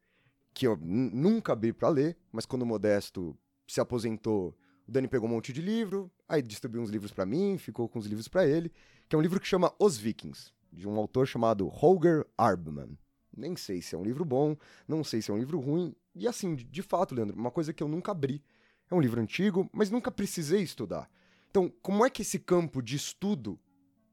que 0.54 0.66
eu 0.66 0.76
nunca 0.76 1.52
abri 1.52 1.72
para 1.72 1.88
ler, 1.88 2.16
mas 2.30 2.46
quando 2.46 2.62
o 2.62 2.66
Modesto 2.66 3.36
se 3.66 3.80
aposentou, 3.80 4.56
o 4.86 4.92
Dani 4.92 5.08
pegou 5.08 5.28
um 5.28 5.32
monte 5.32 5.52
de 5.52 5.62
livro, 5.62 6.10
aí 6.28 6.42
distribuiu 6.42 6.82
uns 6.82 6.90
livros 6.90 7.12
para 7.12 7.24
mim, 7.24 7.56
ficou 7.56 7.88
com 7.88 7.98
os 7.98 8.06
livros 8.06 8.28
para 8.28 8.46
ele 8.46 8.70
que 9.10 9.16
é 9.16 9.18
um 9.18 9.22
livro 9.22 9.40
que 9.40 9.46
chama 9.48 9.74
Os 9.76 9.98
Vikings, 9.98 10.52
de 10.72 10.86
um 10.86 10.96
autor 10.96 11.26
chamado 11.26 11.66
Holger 11.66 12.24
Arbman. 12.38 12.96
Nem 13.36 13.56
sei 13.56 13.82
se 13.82 13.96
é 13.96 13.98
um 13.98 14.04
livro 14.04 14.24
bom, 14.24 14.56
não 14.86 15.02
sei 15.02 15.20
se 15.20 15.32
é 15.32 15.34
um 15.34 15.36
livro 15.36 15.58
ruim, 15.58 15.92
e 16.14 16.28
assim, 16.28 16.54
de, 16.54 16.80
fato, 16.80 17.12
Leandro, 17.12 17.36
uma 17.36 17.50
coisa 17.50 17.72
que 17.72 17.82
eu 17.82 17.88
nunca 17.88 18.12
abri. 18.12 18.40
É 18.88 18.94
um 18.94 19.00
livro 19.00 19.20
antigo, 19.20 19.68
mas 19.72 19.90
nunca 19.90 20.12
precisei 20.12 20.62
estudar. 20.62 21.10
Então, 21.50 21.68
como 21.82 22.06
é 22.06 22.10
que 22.10 22.22
esse 22.22 22.38
campo 22.38 22.80
de 22.80 22.94
estudo 22.94 23.58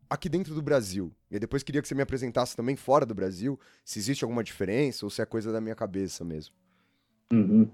aqui 0.09 0.27
dentro 0.27 0.55
do 0.55 0.63
Brasil, 0.63 1.13
e 1.29 1.37
depois 1.37 1.61
queria 1.61 1.79
que 1.79 1.87
você 1.87 1.93
me 1.93 2.01
apresentasse 2.01 2.55
também 2.55 2.75
fora 2.75 3.05
do 3.05 3.13
Brasil, 3.13 3.59
se 3.85 3.99
existe 3.99 4.23
alguma 4.23 4.43
diferença 4.43 5.05
ou 5.05 5.11
se 5.11 5.21
é 5.21 5.27
coisa 5.27 5.51
da 5.51 5.61
minha 5.61 5.75
cabeça 5.75 6.25
mesmo. 6.25 6.55
Uhum. 7.31 7.69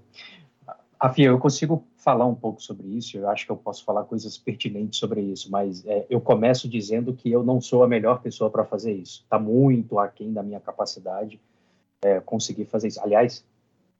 Rafinha, 1.04 1.28
eu 1.28 1.38
consigo 1.38 1.86
falar 1.98 2.24
um 2.24 2.34
pouco 2.34 2.62
sobre 2.62 2.88
isso, 2.88 3.18
eu 3.18 3.28
acho 3.28 3.44
que 3.44 3.52
eu 3.52 3.58
posso 3.58 3.84
falar 3.84 4.04
coisas 4.04 4.38
pertinentes 4.38 4.98
sobre 4.98 5.20
isso, 5.20 5.50
mas 5.50 5.84
é, 5.84 6.06
eu 6.08 6.18
começo 6.18 6.66
dizendo 6.66 7.12
que 7.12 7.30
eu 7.30 7.44
não 7.44 7.60
sou 7.60 7.82
a 7.82 7.86
melhor 7.86 8.22
pessoa 8.22 8.48
para 8.48 8.64
fazer 8.64 8.94
isso. 8.94 9.20
Está 9.22 9.38
muito 9.38 9.98
aquém 9.98 10.32
da 10.32 10.42
minha 10.42 10.60
capacidade 10.60 11.38
é, 12.02 12.20
conseguir 12.20 12.64
fazer 12.64 12.88
isso. 12.88 13.02
Aliás, 13.02 13.44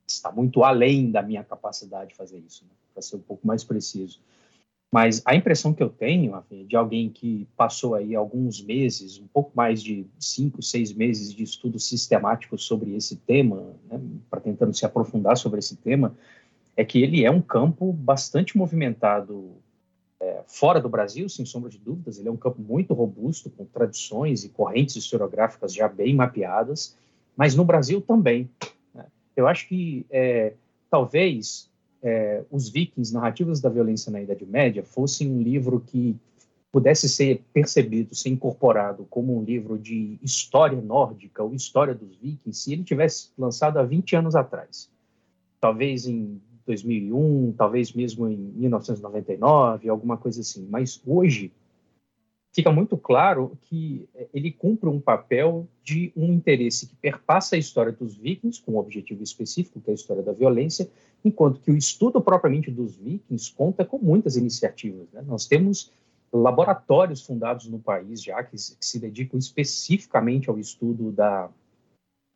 está 0.09 0.33
muito 0.33 0.65
além 0.65 1.11
da 1.11 1.21
minha 1.21 1.45
capacidade 1.45 2.15
fazer 2.15 2.39
isso, 2.39 2.65
né, 2.65 2.71
para 2.95 3.03
ser 3.03 3.17
um 3.17 3.21
pouco 3.21 3.47
mais 3.47 3.63
preciso. 3.63 4.19
Mas 4.91 5.21
a 5.27 5.35
impressão 5.35 5.75
que 5.75 5.83
eu 5.83 5.91
tenho, 5.91 6.33
Rafinha, 6.33 6.65
de 6.65 6.75
alguém 6.75 7.11
que 7.11 7.47
passou 7.55 7.97
aí 7.97 8.15
alguns 8.15 8.63
meses, 8.63 9.19
um 9.19 9.27
pouco 9.27 9.51
mais 9.55 9.83
de 9.83 10.07
cinco, 10.19 10.63
seis 10.63 10.91
meses 10.91 11.35
de 11.35 11.43
estudo 11.43 11.79
sistemático 11.79 12.57
sobre 12.57 12.97
esse 12.97 13.17
tema, 13.17 13.75
né, 13.91 14.01
para 14.31 14.41
tentando 14.41 14.73
se 14.73 14.87
aprofundar 14.87 15.37
sobre 15.37 15.59
esse 15.59 15.77
tema, 15.77 16.17
é 16.77 16.85
que 16.85 17.03
ele 17.03 17.25
é 17.25 17.31
um 17.31 17.41
campo 17.41 17.93
bastante 17.93 18.57
movimentado 18.57 19.53
é, 20.21 20.43
fora 20.47 20.81
do 20.81 20.89
Brasil, 20.89 21.29
sem 21.29 21.45
sombra 21.45 21.71
de 21.71 21.79
dúvidas. 21.79 22.19
Ele 22.19 22.29
é 22.29 22.33
um 22.33 22.37
campo 22.37 22.61
muito 22.61 22.95
robusto, 22.95 23.51
com 23.51 23.65
tradições 23.65 24.45
e 24.45 24.49
correntes 24.49 24.97
historiográficas 24.97 25.73
já 25.73 25.89
bem 25.89 26.15
mapeadas, 26.15 26.97
mas 27.37 27.55
no 27.55 27.65
Brasil 27.65 28.01
também. 28.01 28.49
Né? 28.95 29.07
Eu 29.37 29.47
acho 29.47 29.69
que 29.69 30.07
é, 30.11 30.55
talvez 30.91 31.69
é, 32.03 32.43
os 32.51 32.69
Vikings, 32.69 33.13
Narrativas 33.13 33.61
da 33.61 33.69
Violência 33.69 34.11
na 34.11 34.21
Idade 34.21 34.45
Média, 34.45 34.83
fossem 34.83 35.31
um 35.31 35.41
livro 35.41 35.81
que 35.81 36.17
pudesse 36.73 37.09
ser 37.09 37.41
percebido, 37.53 38.17
ser 38.17 38.31
incorporado 38.31 39.07
como 39.09 39.39
um 39.39 39.45
livro 39.45 39.79
de 39.79 40.19
história 40.21 40.81
nórdica 40.81 41.41
ou 41.41 41.55
história 41.55 41.95
dos 41.95 42.17
Vikings, 42.17 42.61
se 42.61 42.73
ele 42.73 42.83
tivesse 42.83 43.31
lançado 43.39 43.79
há 43.79 43.83
20 43.85 44.17
anos 44.17 44.35
atrás. 44.35 44.91
Talvez 45.61 46.07
em 46.07 46.41
2001, 46.67 47.55
talvez 47.57 47.93
mesmo 47.93 48.29
em 48.29 48.37
1999, 48.37 49.89
alguma 49.89 50.17
coisa 50.17 50.41
assim. 50.41 50.67
Mas 50.69 51.01
hoje 51.07 51.53
fica 52.53 52.71
muito 52.71 52.97
claro 52.97 53.59
que 53.63 54.09
ele 54.33 54.53
cumpre 54.53 54.89
um 54.89 55.01
papel 55.01 55.67
de 55.83 56.13
um 56.17 56.33
interesse 56.33 56.87
que 56.87 56.95
perpassa 56.97 57.57
a 57.57 57.59
história 57.59 57.93
dos 57.93 58.17
vikings, 58.17 58.63
com 58.63 58.73
um 58.73 58.79
objetivo 58.79 59.23
específico, 59.23 59.81
que 59.81 59.91
é 59.91 59.93
a 59.93 59.95
história 59.95 60.23
da 60.23 60.33
violência, 60.33 60.89
enquanto 61.25 61.61
que 61.61 61.71
o 61.71 61.77
estudo 61.77 62.21
propriamente 62.21 62.71
dos 62.71 62.97
vikings 62.97 63.53
conta 63.53 63.85
com 63.85 63.99
muitas 63.99 64.37
iniciativas. 64.37 65.09
Né? 65.13 65.23
Nós 65.27 65.47
temos 65.47 65.91
laboratórios 66.33 67.25
fundados 67.25 67.67
no 67.67 67.79
país 67.79 68.23
já 68.23 68.43
que, 68.43 68.57
que 68.57 68.87
se 68.87 68.99
dedicam 68.99 69.39
especificamente 69.39 70.49
ao 70.49 70.59
estudo 70.59 71.13
da, 71.13 71.49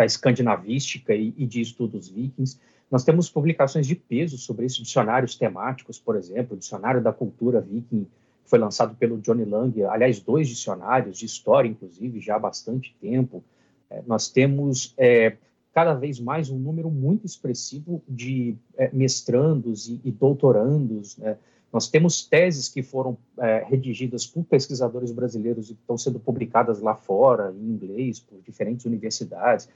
da 0.01 0.07
escandinavística 0.07 1.15
e, 1.15 1.35
e 1.37 1.47
de 1.47 1.61
estudos 1.61 2.09
vikings. 2.09 2.59
Nós 2.91 3.05
temos 3.05 3.29
publicações 3.29 3.87
de 3.87 3.95
peso 3.95 4.39
sobre 4.39 4.67
isso, 4.67 4.83
dicionários 4.83 5.37
temáticos, 5.37 5.99
por 5.99 6.17
exemplo, 6.17 6.57
o 6.57 6.59
Dicionário 6.59 7.03
da 7.03 7.13
Cultura 7.13 7.61
Viking 7.61 8.07
foi 8.47 8.59
lançado 8.59 8.97
pelo 8.97 9.19
Johnny 9.19 9.45
Lang, 9.45 9.83
aliás, 9.85 10.21
dois 10.21 10.49
dicionários 10.49 11.19
de 11.19 11.27
história, 11.27 11.69
inclusive, 11.69 12.19
já 12.19 12.37
há 12.37 12.39
bastante 12.39 12.97
tempo. 12.99 13.45
É, 13.91 14.03
nós 14.07 14.29
temos 14.29 14.95
é, 14.97 15.37
cada 15.75 15.93
vez 15.93 16.19
mais 16.19 16.49
um 16.49 16.59
número 16.59 16.91
muito 16.91 17.27
expressivo 17.27 18.03
de 18.09 18.57
é, 18.77 18.91
mestrandos 18.91 19.89
e, 19.89 20.01
e 20.03 20.11
doutorandos. 20.11 21.19
Né? 21.19 21.37
Nós 21.71 21.89
temos 21.89 22.27
teses 22.27 22.71
que 22.71 22.83
foram 22.83 23.19
é, 23.39 23.65
redigidas 23.69 24.27
por 24.27 24.43
pesquisadores 24.45 25.13
brasileiros 25.13 25.71
e 25.71 25.75
que 25.75 25.81
estão 25.81 25.99
sendo 25.99 26.19
publicadas 26.19 26.81
lá 26.81 26.95
fora, 26.95 27.55
em 27.55 27.71
inglês, 27.71 28.19
por 28.19 28.41
diferentes 28.41 28.87
universidades. 28.87 29.69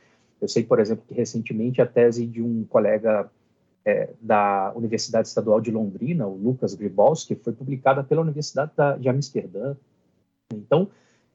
Eu 0.42 0.48
sei, 0.48 0.64
por 0.64 0.80
exemplo, 0.80 1.04
que 1.06 1.14
recentemente 1.14 1.80
a 1.80 1.86
tese 1.86 2.26
de 2.26 2.42
um 2.42 2.64
colega 2.64 3.30
é, 3.84 4.10
da 4.20 4.72
Universidade 4.74 5.28
Estadual 5.28 5.60
de 5.60 5.70
Londrina, 5.70 6.26
o 6.26 6.36
Lucas 6.36 6.74
Gribowski, 6.74 7.36
foi 7.36 7.52
publicada 7.52 8.02
pela 8.02 8.22
Universidade 8.22 8.72
da, 8.76 8.96
de 8.96 9.08
Amsterdã. 9.08 9.76
Então, 10.52 10.88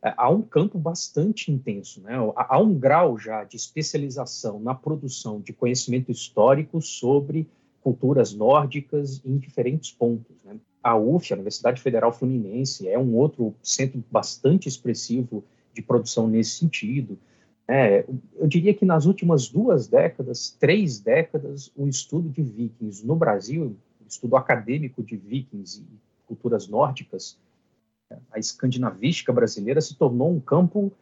é, 0.03 0.13
há 0.17 0.29
um 0.29 0.41
campo 0.41 0.77
bastante 0.77 1.49
intenso, 1.49 2.01
né? 2.01 2.15
há 2.35 2.59
um 2.59 2.73
grau 2.73 3.17
já 3.17 3.45
de 3.45 3.55
especialização 3.55 4.59
na 4.59 4.75
produção 4.75 5.39
de 5.39 5.53
conhecimento 5.53 6.11
histórico 6.11 6.81
sobre 6.81 7.47
culturas 7.81 8.33
nórdicas 8.33 9.21
em 9.23 9.37
diferentes 9.37 9.91
pontos. 9.91 10.35
Né? 10.43 10.57
A 10.83 10.97
UF, 10.97 11.31
a 11.31 11.35
Universidade 11.35 11.81
Federal 11.81 12.11
Fluminense, 12.11 12.89
é 12.89 12.99
um 12.99 13.15
outro 13.15 13.55
centro 13.63 14.03
bastante 14.11 14.67
expressivo 14.67 15.43
de 15.73 15.81
produção 15.81 16.27
nesse 16.27 16.51
sentido. 16.51 17.17
É, 17.67 18.05
eu 18.35 18.47
diria 18.47 18.73
que 18.73 18.85
nas 18.85 19.05
últimas 19.05 19.49
duas 19.49 19.87
décadas, 19.87 20.55
três 20.57 20.99
décadas, 20.99 21.71
o 21.75 21.87
estudo 21.87 22.29
de 22.29 22.41
vikings 22.41 23.05
no 23.05 23.15
Brasil, 23.15 23.75
o 23.99 24.07
estudo 24.07 24.37
acadêmico 24.37 25.03
de 25.03 25.17
vikings 25.17 25.81
e 25.81 25.85
culturas 26.25 26.67
nórdicas, 26.67 27.37
a 28.31 28.39
escandinavística 28.39 29.33
brasileira 29.33 29.81
se 29.81 29.95
tornou 29.95 30.31
um 30.31 30.39
campo 30.39 30.93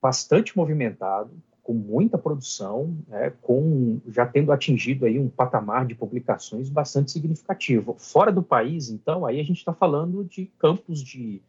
bastante 0.00 0.56
movimentado, 0.56 1.30
com 1.62 1.74
muita 1.74 2.16
produção, 2.16 2.96
né, 3.06 3.30
com 3.42 4.00
já 4.08 4.26
tendo 4.26 4.52
atingido 4.52 5.04
aí 5.04 5.18
um 5.18 5.28
patamar 5.28 5.86
de 5.86 5.94
publicações 5.94 6.70
bastante 6.70 7.10
significativo. 7.10 7.94
Fora 7.98 8.32
do 8.32 8.42
país, 8.42 8.88
então, 8.88 9.26
aí 9.26 9.38
a 9.38 9.42
gente 9.42 9.58
está 9.58 9.74
falando 9.74 10.24
de 10.24 10.46
campos 10.58 11.02
de 11.02 11.42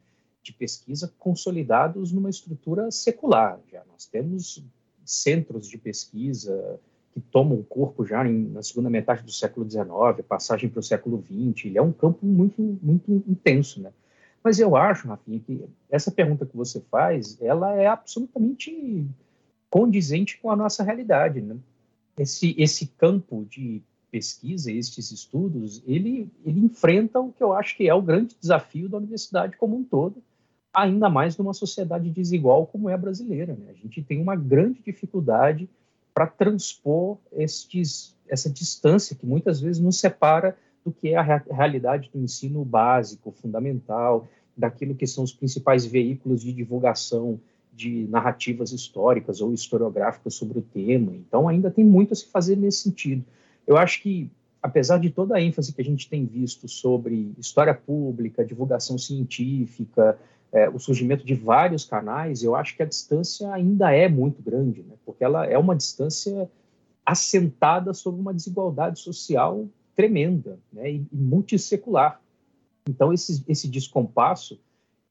de 0.50 0.54
pesquisa 0.54 1.14
consolidados 1.20 2.12
numa 2.12 2.30
estrutura 2.30 2.90
secular. 2.92 3.60
Já 3.72 3.84
nós 3.92 4.06
temos 4.06 4.64
centros 5.06 5.68
de 5.68 5.78
pesquisa 5.78 6.80
que 7.14 7.22
tomam 7.22 7.64
corpo 7.64 8.06
já 8.06 8.28
em, 8.28 8.50
na 8.50 8.64
segunda 8.64 8.90
metade 8.90 9.24
do 9.24 9.32
século 9.32 9.70
XIX, 9.70 10.26
passagem 10.28 10.70
para 10.70 10.80
o 10.80 10.84
século 10.84 11.24
XX. 11.24 11.66
Ele 11.66 11.78
é 11.78 11.82
um 11.82 11.92
campo 11.92 12.26
muito 12.26 12.62
muito 12.82 13.24
intenso, 13.28 13.82
né? 13.82 13.92
Mas 14.44 14.60
eu 14.60 14.76
acho, 14.76 15.08
Rafinha, 15.08 15.40
que 15.40 15.66
essa 15.90 16.12
pergunta 16.12 16.46
que 16.46 16.56
você 16.56 16.80
faz, 16.90 17.40
ela 17.42 17.76
é 17.76 17.88
absolutamente 17.88 19.06
condizente 19.70 20.40
com 20.42 20.50
a 20.50 20.56
nossa 20.56 20.84
realidade, 20.84 21.42
né? 21.42 21.58
Esse 22.18 22.56
esse 22.58 22.88
campo 22.88 23.46
de 23.50 23.82
pesquisa, 24.12 24.72
estes 24.72 25.12
estudos, 25.12 25.84
ele, 25.86 26.30
ele 26.44 26.60
enfrenta 26.60 27.20
o 27.20 27.32
que 27.32 27.44
eu 27.44 27.54
acho 27.54 27.78
que 27.78 27.88
é 27.88 27.94
o 27.94 28.02
grande 28.02 28.36
desafio 28.40 28.90
da 28.90 28.98
universidade 28.98 29.56
como 29.58 29.78
um 29.78 29.84
todo, 29.84 30.22
ainda 30.74 31.10
mais 31.10 31.38
numa 31.38 31.54
sociedade 31.54 32.10
desigual 32.10 32.68
como 32.68 32.90
é 32.90 32.94
a 32.94 32.98
brasileira. 32.98 33.54
Né? 33.54 33.68
A 33.70 33.74
gente 33.74 34.02
tem 34.02 34.22
uma 34.22 34.36
grande 34.36 34.82
dificuldade 34.82 35.70
para 36.14 36.28
transpor 36.28 37.18
estes, 37.34 38.16
essa 38.28 38.50
distância 38.50 39.16
que 39.16 39.26
muitas 39.26 39.60
vezes 39.62 39.82
nos 39.82 40.00
separa 40.00 40.58
do 40.84 40.92
que 40.92 41.10
é 41.10 41.18
a 41.18 41.22
realidade 41.22 42.10
do 42.14 42.20
ensino 42.20 42.64
básico, 42.64 43.32
fundamental, 43.32 44.28
daquilo 44.56 44.96
que 44.96 45.08
são 45.08 45.24
os 45.24 45.34
principais 45.34 45.86
veículos 45.86 46.42
de 46.42 46.52
divulgação 46.52 47.40
de 47.74 48.08
narrativas 48.10 48.74
históricas 48.74 49.40
ou 49.40 49.54
historiográficas 49.54 50.34
sobre 50.34 50.60
o 50.60 50.62
tema. 50.62 51.16
Então, 51.16 51.48
ainda 51.48 51.72
tem 51.72 51.86
muito 51.86 52.12
a 52.12 52.16
se 52.16 52.26
fazer 52.26 52.58
nesse 52.58 52.80
sentido. 52.80 53.24
Eu 53.66 53.78
acho 53.78 54.02
que, 54.02 54.30
apesar 54.62 54.98
de 54.98 55.10
toda 55.10 55.36
a 55.36 55.42
ênfase 55.42 55.72
que 55.72 55.82
a 55.82 55.86
gente 55.86 56.10
tem 56.10 56.26
visto 56.26 56.68
sobre 56.68 57.32
história 57.38 57.74
pública, 57.74 58.44
divulgação 58.44 58.98
científica, 58.98 60.20
é, 60.52 60.68
o 60.70 60.80
surgimento 60.80 61.26
de 61.26 61.36
vários 61.36 61.86
canais, 61.86 62.44
eu 62.44 62.56
acho 62.56 62.76
que 62.76 62.84
a 62.84 62.86
distância 62.86 63.52
ainda 63.54 63.92
é 63.94 64.08
muito 64.08 64.42
grande, 64.42 64.82
né? 64.82 64.96
porque 65.06 65.24
ela 65.24 65.46
é 65.46 65.58
uma 65.58 65.76
distância 65.76 66.50
assentada 67.06 67.94
sobre 67.94 68.20
uma 68.20 68.34
desigualdade 68.34 69.00
social 69.00 69.68
tremenda 69.96 70.60
né? 70.72 70.92
e, 70.92 71.08
e 71.12 71.18
multissecular. 71.18 72.22
Então, 72.90 73.14
esse, 73.14 73.44
esse 73.48 73.68
descompasso, 73.68 74.60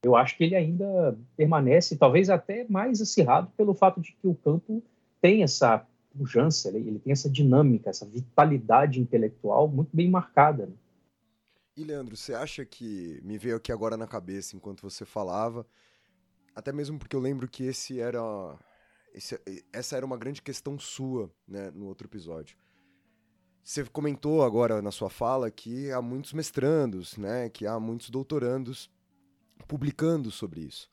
eu 0.02 0.16
acho 0.16 0.36
que 0.36 0.44
ele 0.44 0.56
ainda 0.56 1.16
permanece, 1.36 1.96
talvez 1.96 2.28
até 2.30 2.66
mais 2.68 3.00
acirrado, 3.00 3.52
pelo 3.56 3.74
fato 3.74 4.00
de 4.00 4.12
que 4.12 4.26
o 4.26 4.34
campo 4.34 4.82
tem 5.20 5.42
essa 5.42 5.84
pujança, 6.16 6.68
ele 6.68 6.98
tem 6.98 7.12
essa 7.12 7.30
dinâmica, 7.30 7.90
essa 7.90 8.06
vitalidade 8.06 9.00
intelectual 9.00 9.68
muito 9.68 9.90
bem 9.92 10.10
marcada. 10.10 10.66
Né? 10.66 10.72
E 11.78 11.84
Leandro, 11.84 12.16
você 12.16 12.34
acha 12.34 12.64
que 12.64 13.20
me 13.22 13.38
veio 13.38 13.54
aqui 13.54 13.70
agora 13.70 13.96
na 13.96 14.08
cabeça 14.08 14.56
enquanto 14.56 14.82
você 14.82 15.04
falava, 15.04 15.64
até 16.52 16.72
mesmo 16.72 16.98
porque 16.98 17.14
eu 17.14 17.20
lembro 17.20 17.46
que 17.46 17.62
esse 17.62 18.00
era 18.00 18.20
esse, 19.14 19.40
essa 19.72 19.96
era 19.96 20.04
uma 20.04 20.16
grande 20.16 20.42
questão 20.42 20.76
sua, 20.76 21.32
né, 21.46 21.70
no 21.70 21.86
outro 21.86 22.08
episódio. 22.08 22.58
Você 23.62 23.84
comentou 23.84 24.42
agora 24.42 24.82
na 24.82 24.90
sua 24.90 25.08
fala 25.08 25.52
que 25.52 25.92
há 25.92 26.02
muitos 26.02 26.32
mestrandos, 26.32 27.16
né, 27.16 27.48
que 27.48 27.64
há 27.64 27.78
muitos 27.78 28.10
doutorandos 28.10 28.90
publicando 29.68 30.32
sobre 30.32 30.62
isso. 30.62 30.90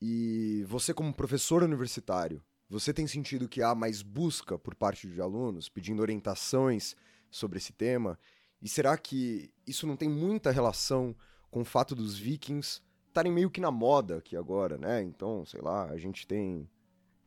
E 0.00 0.64
você 0.68 0.94
como 0.94 1.12
professor 1.12 1.60
universitário, 1.60 2.40
você 2.70 2.94
tem 2.94 3.08
sentido 3.08 3.48
que 3.48 3.60
há 3.60 3.74
mais 3.74 4.00
busca 4.00 4.56
por 4.56 4.76
parte 4.76 5.08
de 5.08 5.20
alunos 5.20 5.68
pedindo 5.68 6.02
orientações 6.02 6.94
sobre 7.28 7.58
esse 7.58 7.72
tema? 7.72 8.16
E 8.62 8.68
será 8.68 8.96
que 8.96 9.50
isso 9.66 9.86
não 9.86 9.96
tem 9.96 10.08
muita 10.08 10.50
relação 10.50 11.14
com 11.50 11.62
o 11.62 11.64
fato 11.64 11.94
dos 11.94 12.16
vikings 12.16 12.80
estarem 13.08 13.30
meio 13.32 13.50
que 13.50 13.60
na 13.60 13.70
moda 13.70 14.18
aqui 14.18 14.36
agora, 14.36 14.78
né? 14.78 15.02
Então, 15.02 15.44
sei 15.44 15.60
lá, 15.60 15.84
a 15.90 15.98
gente 15.98 16.26
tem 16.26 16.68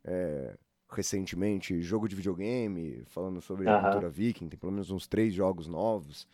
é, 0.04 0.58
recentemente 0.90 1.82
jogo 1.82 2.08
de 2.08 2.16
videogame 2.16 3.04
falando 3.08 3.42
sobre 3.42 3.70
a 3.70 3.82
cultura 3.82 4.10
viking, 4.10 4.48
tem 4.48 4.58
pelo 4.58 4.72
menos 4.72 4.90
uns 4.90 5.08
três 5.08 5.34
jogos 5.34 5.68
novos. 5.68 6.28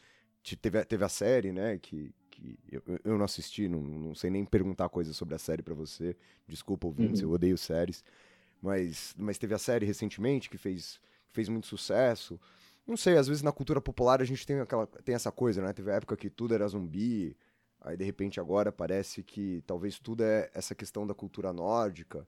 Teve, 0.62 0.84
teve 0.86 1.04
a 1.04 1.10
série, 1.10 1.52
né, 1.52 1.78
que, 1.78 2.14
que 2.30 2.58
eu, 2.72 2.82
eu 3.04 3.18
não 3.18 3.26
assisti, 3.26 3.68
não, 3.68 3.80
não 3.82 4.16
sei 4.16 4.30
nem 4.30 4.44
perguntar 4.44 4.90
coisas 4.90 5.16
sobre 5.16 5.36
a 5.36 5.38
série 5.38 5.62
para 5.62 5.74
você. 5.74 6.16
Desculpa, 6.48 6.88
ouvintes, 6.88 7.22
uhum. 7.22 7.28
eu 7.28 7.34
odeio 7.34 7.58
séries. 7.58 8.04
Mas, 8.62 9.14
mas 9.18 9.38
teve 9.38 9.54
a 9.54 9.60
série 9.60 9.86
recentemente 9.86 10.50
que 10.50 10.58
fez, 10.58 11.00
fez 11.32 11.50
muito 11.50 11.68
sucesso. 11.68 12.40
Não 12.86 12.98
sei, 12.98 13.18
às 13.18 13.28
vezes 13.28 13.44
na 13.44 13.52
cultura 13.52 13.80
popular 13.80 14.22
a 14.22 14.26
gente 14.26 14.46
tem, 14.46 14.60
aquela, 14.60 14.88
tem 14.88 15.16
essa 15.16 15.32
coisa, 15.32 15.62
né? 15.62 15.72
Teve 15.74 15.92
a 15.92 15.96
época 15.96 16.18
que 16.18 16.30
tudo 16.30 16.54
era 16.54 16.68
zumbi, 16.68 17.36
aí 17.80 17.96
de 17.96 18.04
repente 18.04 18.40
agora 18.40 18.72
parece 18.72 19.24
que 19.24 19.64
talvez 19.66 20.00
tudo 20.00 20.24
é 20.24 20.50
essa 20.54 20.76
questão 20.76 21.06
da 21.06 21.14
cultura 21.14 21.54
nórdica. 21.54 22.28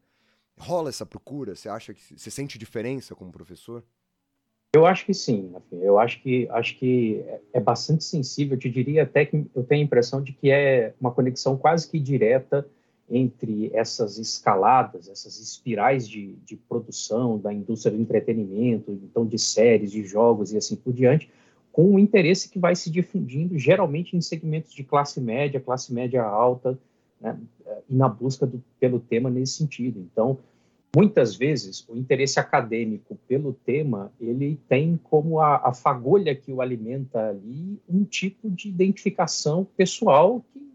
Rola 0.58 0.90
essa 0.90 1.06
procura? 1.06 1.56
Você 1.56 1.68
acha 1.68 1.94
que 1.94 2.18
você 2.18 2.30
sente 2.30 2.58
diferença 2.58 3.16
como 3.16 3.32
professor? 3.32 3.84
Eu 4.76 4.88
acho 4.88 5.06
que 5.06 5.14
sim, 5.14 5.54
eu 5.72 6.00
acho 6.00 6.20
que 6.22 6.48
acho 6.50 6.78
que 6.80 7.24
é 7.52 7.60
bastante 7.60 8.04
sensível. 8.04 8.56
Eu 8.56 8.60
te 8.60 8.70
diria 8.70 9.04
até 9.04 9.24
que 9.24 9.46
eu 9.54 9.64
tenho 9.64 9.82
a 9.82 9.86
impressão 9.86 10.22
de 10.22 10.34
que 10.34 10.50
é 10.50 10.96
uma 11.00 11.12
conexão 11.12 11.56
quase 11.56 11.88
que 11.88 12.00
direta 12.00 12.68
entre 13.16 13.70
essas 13.76 14.18
escaladas, 14.18 15.08
essas 15.08 15.40
espirais 15.40 16.10
de, 16.10 16.34
de 16.44 16.56
produção 16.56 17.38
da 17.38 17.54
indústria 17.54 17.96
do 17.96 18.02
entretenimento, 18.02 18.92
então 18.92 19.24
de 19.24 19.38
séries, 19.38 19.92
de 19.92 20.04
jogos 20.04 20.52
e 20.52 20.58
assim 20.58 20.76
por 20.76 20.92
diante, 20.92 21.30
com 21.72 21.94
o 21.94 22.00
interesse 22.00 22.50
que 22.50 22.58
vai 22.58 22.76
se 22.76 22.90
difundindo, 22.90 23.58
geralmente 23.58 24.18
em 24.18 24.22
segmentos 24.22 24.74
de 24.74 24.84
classe 24.84 25.22
média, 25.22 25.60
classe 25.60 25.94
média 25.94 26.24
alta, 26.24 26.78
né, 27.22 27.38
e 27.88 27.96
na 27.96 28.10
busca 28.10 28.48
do, 28.48 28.64
pelo 28.80 29.00
tema 29.00 29.30
nesse 29.30 29.54
sentido. 29.54 30.00
Então, 30.00 30.40
muitas 30.96 31.36
vezes, 31.36 31.88
o 31.88 31.96
interesse 31.96 32.40
acadêmico 32.40 33.16
pelo 33.28 33.54
tema, 33.54 34.12
ele 34.20 34.60
tem 34.68 35.00
como 35.04 35.40
a, 35.40 35.70
a 35.70 35.72
fagulha 35.72 36.36
que 36.36 36.52
o 36.52 36.62
alimenta 36.62 37.30
ali 37.30 37.80
um 37.88 38.04
tipo 38.04 38.50
de 38.50 38.70
identificação 38.70 39.68
pessoal 39.78 40.44
que 40.52 40.73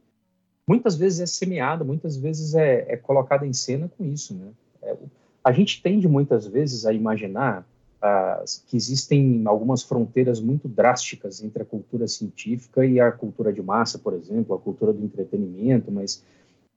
muitas 0.69 0.97
vezes 0.97 1.21
é 1.21 1.27
semeada, 1.27 1.83
muitas 1.83 2.17
vezes 2.17 2.55
é, 2.55 2.93
é 2.93 2.97
colocada 2.97 3.47
em 3.47 3.53
cena 3.55 3.91
com 3.97 4.05
isso, 4.05 4.35
né? 4.35 4.51
É, 4.83 4.97
a 5.43 5.51
gente 5.51 5.83
tende 5.83 6.07
muitas 6.07 6.47
vezes 6.47 6.85
a 6.85 6.93
imaginar 6.93 7.67
ah, 8.03 8.45
que 8.67 8.77
existem 8.77 9.43
algumas 9.47 9.83
fronteiras 9.83 10.41
muito 10.41 10.69
drásticas 10.69 11.43
entre 11.43 11.63
a 11.63 11.67
cultura 11.67 12.07
científica 12.07 12.85
e 12.85 13.01
a 13.01 13.11
cultura 13.11 13.53
de 13.53 13.63
massa, 13.63 13.99
por 13.99 14.13
exemplo, 14.13 14.55
a 14.55 14.59
cultura 14.59 14.93
do 14.93 15.03
entretenimento, 15.03 15.91
mas 15.91 16.23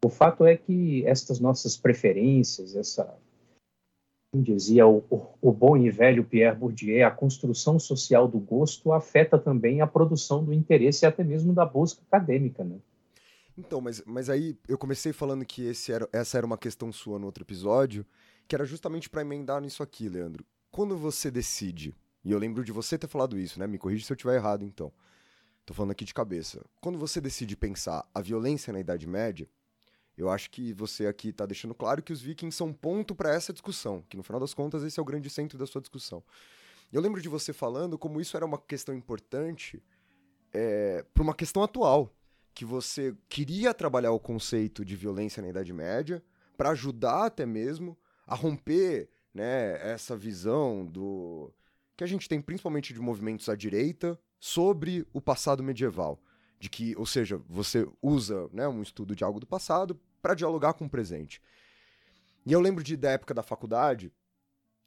o 0.03 0.09
fato 0.09 0.45
é 0.45 0.55
que 0.55 1.05
estas 1.05 1.39
nossas 1.39 1.75
preferências, 1.75 2.75
essa 2.75 3.13
como 4.31 4.43
dizia 4.45 4.87
o, 4.87 5.03
o, 5.41 5.51
bom 5.51 5.75
e 5.75 5.91
velho 5.91 6.23
Pierre 6.23 6.55
Bourdieu, 6.55 7.05
a 7.05 7.11
construção 7.11 7.77
social 7.77 8.29
do 8.29 8.39
gosto 8.39 8.93
afeta 8.93 9.37
também 9.37 9.81
a 9.81 9.87
produção 9.87 10.41
do 10.41 10.53
interesse 10.53 11.03
e 11.03 11.07
até 11.07 11.21
mesmo 11.21 11.51
da 11.51 11.65
busca 11.65 12.01
acadêmica, 12.07 12.63
né? 12.63 12.77
Então, 13.57 13.81
mas, 13.81 14.01
mas 14.05 14.29
aí 14.29 14.57
eu 14.67 14.77
comecei 14.77 15.13
falando 15.13 15.45
que 15.45 15.63
esse 15.63 15.91
era, 15.91 16.07
essa 16.11 16.37
era 16.37 16.45
uma 16.45 16.57
questão 16.57 16.91
sua 16.91 17.19
no 17.19 17.25
outro 17.25 17.43
episódio, 17.43 18.05
que 18.47 18.55
era 18.55 18.65
justamente 18.65 19.09
para 19.09 19.21
emendar 19.21 19.61
nisso 19.61 19.83
aqui, 19.83 20.07
Leandro. 20.07 20.45
Quando 20.71 20.97
você 20.97 21.29
decide, 21.29 21.95
e 22.23 22.31
eu 22.31 22.39
lembro 22.39 22.63
de 22.63 22.71
você 22.71 22.97
ter 22.97 23.07
falado 23.07 23.37
isso, 23.37 23.59
né? 23.59 23.67
Me 23.67 23.77
corrija 23.77 24.05
se 24.05 24.11
eu 24.11 24.15
estiver 24.15 24.35
errado, 24.35 24.63
então. 24.63 24.91
Tô 25.65 25.73
falando 25.73 25.91
aqui 25.91 26.05
de 26.05 26.13
cabeça. 26.13 26.63
Quando 26.79 26.97
você 26.97 27.21
decide 27.21 27.55
pensar 27.55 28.07
a 28.13 28.21
violência 28.21 28.73
na 28.73 28.79
Idade 28.79 29.05
Média, 29.07 29.49
eu 30.17 30.29
acho 30.29 30.49
que 30.49 30.73
você 30.73 31.07
aqui 31.07 31.29
está 31.29 31.45
deixando 31.45 31.73
claro 31.73 32.01
que 32.01 32.13
os 32.13 32.21
vikings 32.21 32.55
são 32.55 32.73
ponto 32.73 33.15
para 33.15 33.33
essa 33.33 33.53
discussão, 33.53 34.03
que 34.09 34.17
no 34.17 34.23
final 34.23 34.39
das 34.39 34.53
contas 34.53 34.83
esse 34.83 34.99
é 34.99 35.01
o 35.01 35.05
grande 35.05 35.29
centro 35.29 35.57
da 35.57 35.65
sua 35.65 35.81
discussão. 35.81 36.23
Eu 36.91 37.01
lembro 37.01 37.21
de 37.21 37.29
você 37.29 37.53
falando 37.53 37.97
como 37.97 38.19
isso 38.19 38.35
era 38.35 38.45
uma 38.45 38.57
questão 38.57 38.93
importante 38.93 39.81
é, 40.53 41.05
para 41.13 41.23
uma 41.23 41.33
questão 41.33 41.63
atual, 41.63 42.13
que 42.53 42.65
você 42.65 43.15
queria 43.29 43.73
trabalhar 43.73 44.11
o 44.11 44.19
conceito 44.19 44.83
de 44.83 44.95
violência 44.95 45.41
na 45.41 45.49
Idade 45.49 45.71
Média 45.71 46.23
para 46.57 46.71
ajudar 46.71 47.25
até 47.25 47.45
mesmo 47.45 47.97
a 48.27 48.35
romper 48.35 49.09
né, 49.33 49.79
essa 49.81 50.15
visão 50.15 50.85
do 50.85 51.51
que 51.95 52.03
a 52.03 52.07
gente 52.07 52.27
tem 52.27 52.41
principalmente 52.41 52.93
de 52.93 52.99
movimentos 52.99 53.47
à 53.47 53.55
direita 53.55 54.19
sobre 54.39 55.07
o 55.13 55.21
passado 55.21 55.61
medieval, 55.61 56.19
de 56.59 56.69
que, 56.69 56.95
ou 56.97 57.05
seja, 57.05 57.39
você 57.47 57.87
usa 58.01 58.49
né, 58.51 58.67
um 58.67 58.81
estudo 58.81 59.15
de 59.15 59.23
algo 59.23 59.39
do 59.39 59.45
passado 59.45 59.99
para 60.21 60.33
dialogar 60.33 60.73
com 60.73 60.85
o 60.85 60.89
presente. 60.89 61.41
E 62.45 62.51
eu 62.51 62.59
lembro 62.59 62.83
de 62.83 62.97
da 62.97 63.11
época 63.11 63.33
da 63.33 63.43
faculdade 63.43 64.11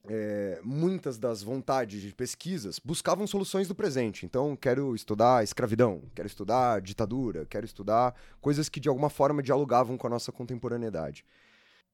é, 0.06 0.60
muitas 0.62 1.18
das 1.18 1.42
vontades 1.42 2.02
de 2.02 2.14
pesquisas 2.14 2.78
buscavam 2.78 3.26
soluções 3.26 3.68
do 3.68 3.74
presente. 3.74 4.26
Então, 4.26 4.54
quero 4.54 4.94
estudar 4.94 5.42
escravidão, 5.42 6.02
quero 6.14 6.26
estudar 6.26 6.80
ditadura, 6.80 7.46
quero 7.46 7.64
estudar 7.64 8.14
coisas 8.40 8.68
que 8.68 8.80
de 8.80 8.88
alguma 8.88 9.08
forma 9.08 9.42
dialogavam 9.42 9.96
com 9.96 10.06
a 10.06 10.10
nossa 10.10 10.30
contemporaneidade. 10.30 11.24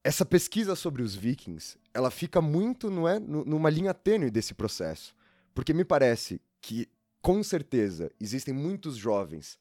Essa 0.03 0.25
pesquisa 0.25 0.75
sobre 0.75 1.03
os 1.03 1.15
vikings, 1.15 1.79
ela 1.93 2.11
fica 2.11 2.41
muito 2.41 2.91
não 2.91 3.07
é, 3.07 3.19
numa 3.19 3.69
linha 3.69 3.93
tênue 3.93 4.31
desse 4.31 4.55
processo. 4.55 5.15
Porque 5.55 5.75
me 5.75 5.85
parece 5.85 6.41
que, 6.61 6.89
com 7.21 7.43
certeza, 7.43 8.11
existem 8.19 8.55
muitos 8.55 8.97
jovens 8.97 9.59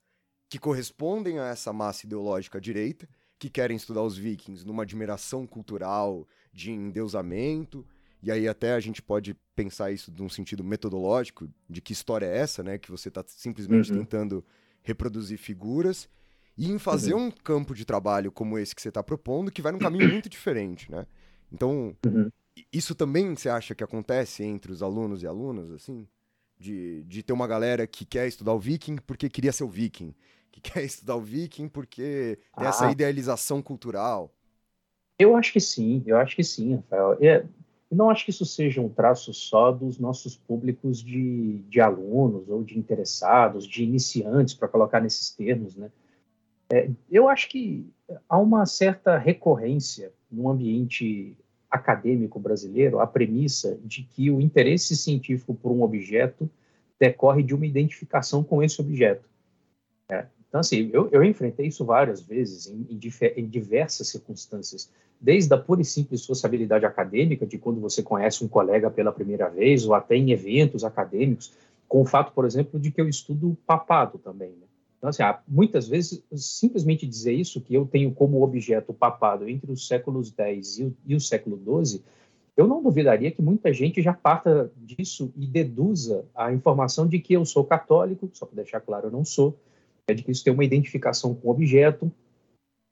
que 0.47 0.57
correspondem 0.57 1.39
a 1.39 1.47
essa 1.47 1.73
massa 1.73 2.05
ideológica 2.05 2.59
direita, 2.59 3.07
que 3.37 3.49
querem 3.49 3.77
estudar 3.77 4.01
os 4.01 4.17
vikings 4.17 4.65
numa 4.65 4.83
admiração 4.83 5.45
cultural, 5.45 6.27
de 6.51 6.71
endeusamento, 6.71 7.85
e 8.21 8.31
aí 8.31 8.47
até 8.47 8.73
a 8.73 8.79
gente 8.79 9.01
pode 9.01 9.35
pensar 9.55 9.91
isso 9.91 10.11
num 10.17 10.29
sentido 10.29 10.63
metodológico, 10.63 11.49
de 11.69 11.81
que 11.81 11.93
história 11.93 12.25
é 12.25 12.37
essa, 12.37 12.61
né? 12.61 12.77
Que 12.77 12.91
você 12.91 13.07
está 13.09 13.23
simplesmente 13.25 13.91
uhum. 13.91 13.99
tentando 13.99 14.45
reproduzir 14.81 15.37
figuras 15.37 16.09
e 16.57 16.69
em 16.69 16.77
fazer 16.77 17.13
uhum. 17.13 17.27
um 17.27 17.31
campo 17.31 17.73
de 17.73 17.85
trabalho 17.85 18.31
como 18.31 18.57
esse 18.57 18.75
que 18.75 18.81
você 18.81 18.89
está 18.89 19.01
propondo, 19.01 19.51
que 19.51 19.61
vai 19.61 19.71
num 19.71 19.79
caminho 19.79 20.09
muito 20.11 20.27
diferente, 20.27 20.91
né? 20.91 21.05
Então, 21.51 21.95
uhum. 22.05 22.29
isso 22.71 22.93
também 22.93 23.33
você 23.33 23.47
acha 23.47 23.73
que 23.73 23.83
acontece 23.83 24.43
entre 24.43 24.71
os 24.71 24.83
alunos 24.83 25.23
e 25.23 25.27
alunas, 25.27 25.71
assim? 25.71 26.05
De, 26.59 27.03
de 27.05 27.23
ter 27.23 27.31
uma 27.31 27.47
galera 27.47 27.87
que 27.87 28.05
quer 28.05 28.27
estudar 28.27 28.53
o 28.53 28.59
viking 28.59 28.97
porque 28.97 29.29
queria 29.29 29.53
ser 29.53 29.63
o 29.63 29.69
viking, 29.69 30.13
que 30.51 30.59
quer 30.59 30.83
estudar 30.83 31.15
o 31.15 31.21
viking 31.21 31.69
porque 31.69 32.37
tem 32.57 32.67
ah. 32.67 32.69
essa 32.69 32.91
idealização 32.91 33.61
cultural. 33.61 34.33
Eu 35.17 35.35
acho 35.37 35.53
que 35.53 35.59
sim, 35.61 36.03
eu 36.05 36.17
acho 36.17 36.35
que 36.35 36.43
sim, 36.43 36.75
Rafael. 36.75 37.17
É, 37.21 37.45
não 37.91 38.09
acho 38.09 38.23
que 38.23 38.31
isso 38.31 38.45
seja 38.45 38.81
um 38.81 38.89
traço 38.89 39.33
só 39.33 39.71
dos 39.71 39.97
nossos 39.97 40.35
públicos 40.35 41.01
de, 41.01 41.59
de 41.67 41.81
alunos 41.81 42.47
ou 42.47 42.63
de 42.63 42.77
interessados, 42.77 43.65
de 43.65 43.83
iniciantes, 43.83 44.53
para 44.53 44.67
colocar 44.67 45.01
nesses 45.01 45.31
termos, 45.31 45.75
né? 45.75 45.91
É, 46.71 46.89
eu 47.09 47.27
acho 47.27 47.49
que 47.49 47.91
há 48.27 48.37
uma 48.37 48.63
certa 48.67 49.17
recorrência 49.17 50.11
no 50.31 50.49
ambiente 50.49 51.35
acadêmico 51.69 52.39
brasileiro 52.39 52.99
a 52.99 53.07
premissa 53.07 53.79
de 53.83 54.03
que 54.03 54.29
o 54.29 54.39
interesse 54.39 54.95
científico 54.95 55.55
por 55.55 55.71
um 55.71 55.81
objeto 55.81 56.49
decorre 56.99 57.41
de 57.41 57.55
uma 57.55 57.65
identificação 57.65 58.43
com 58.43 58.61
esse 58.61 58.79
objeto. 58.79 59.27
É, 60.11 60.25
então, 60.49 60.61
assim, 60.61 60.89
eu, 60.91 61.07
eu, 61.11 61.23
enfrentei 61.23 61.67
isso 61.67 61.85
várias 61.85 62.21
vezes, 62.21 62.67
em, 62.67 62.87
em, 62.89 62.99
em, 63.37 63.47
diversas 63.47 64.07
circunstâncias, 64.07 64.91
desde 65.21 65.53
a 65.53 65.57
pura 65.57 65.81
e 65.81 65.85
simples 65.85 66.21
sociabilidade 66.21 66.85
acadêmica, 66.85 67.45
de 67.45 67.59
quando 67.59 67.79
você 67.79 68.01
conhece 68.01 68.43
um 68.43 68.47
colega 68.47 68.89
pela 68.89 69.11
primeira 69.11 69.47
vez, 69.47 69.85
ou 69.85 69.93
até 69.93 70.15
em 70.15 70.31
eventos 70.31 70.83
acadêmicos, 70.83 71.53
com 71.87 72.01
o 72.01 72.05
fato, 72.05 72.33
por 72.33 72.45
exemplo, 72.45 72.79
de 72.79 72.89
que 72.89 72.99
eu 72.99 73.07
estudo 73.07 73.55
papado 73.65 74.17
também. 74.17 74.49
Né? 74.49 74.65
Então, 74.97 75.09
assim, 75.09 75.21
muitas 75.47 75.87
vezes, 75.87 76.23
simplesmente 76.33 77.05
dizer 77.05 77.33
isso, 77.33 77.61
que 77.61 77.75
eu 77.75 77.85
tenho 77.85 78.11
como 78.11 78.43
objeto 78.43 78.91
papado 78.91 79.47
entre 79.47 79.71
os 79.71 79.87
séculos 79.87 80.33
X 80.35 80.79
e 80.79 80.83
o, 80.83 80.97
e 81.05 81.15
o 81.15 81.19
século 81.19 81.57
XII, 81.85 82.01
eu 82.57 82.67
não 82.67 82.81
duvidaria 82.81 83.31
que 83.31 83.41
muita 83.41 83.71
gente 83.71 84.01
já 84.01 84.13
parta 84.13 84.71
disso 84.75 85.31
e 85.37 85.45
deduza 85.45 86.25
a 86.35 86.51
informação 86.51 87.07
de 87.07 87.19
que 87.19 87.33
eu 87.33 87.45
sou 87.45 87.63
católico, 87.63 88.29
só 88.33 88.45
para 88.47 88.57
deixar 88.57 88.81
claro, 88.81 89.07
eu 89.07 89.11
não 89.11 89.23
sou, 89.23 89.55
é 90.11 90.13
de 90.13 90.23
que 90.23 90.31
isso 90.31 90.43
tem 90.43 90.53
uma 90.53 90.63
identificação 90.63 91.33
com 91.33 91.47
o 91.47 91.51
objeto. 91.51 92.11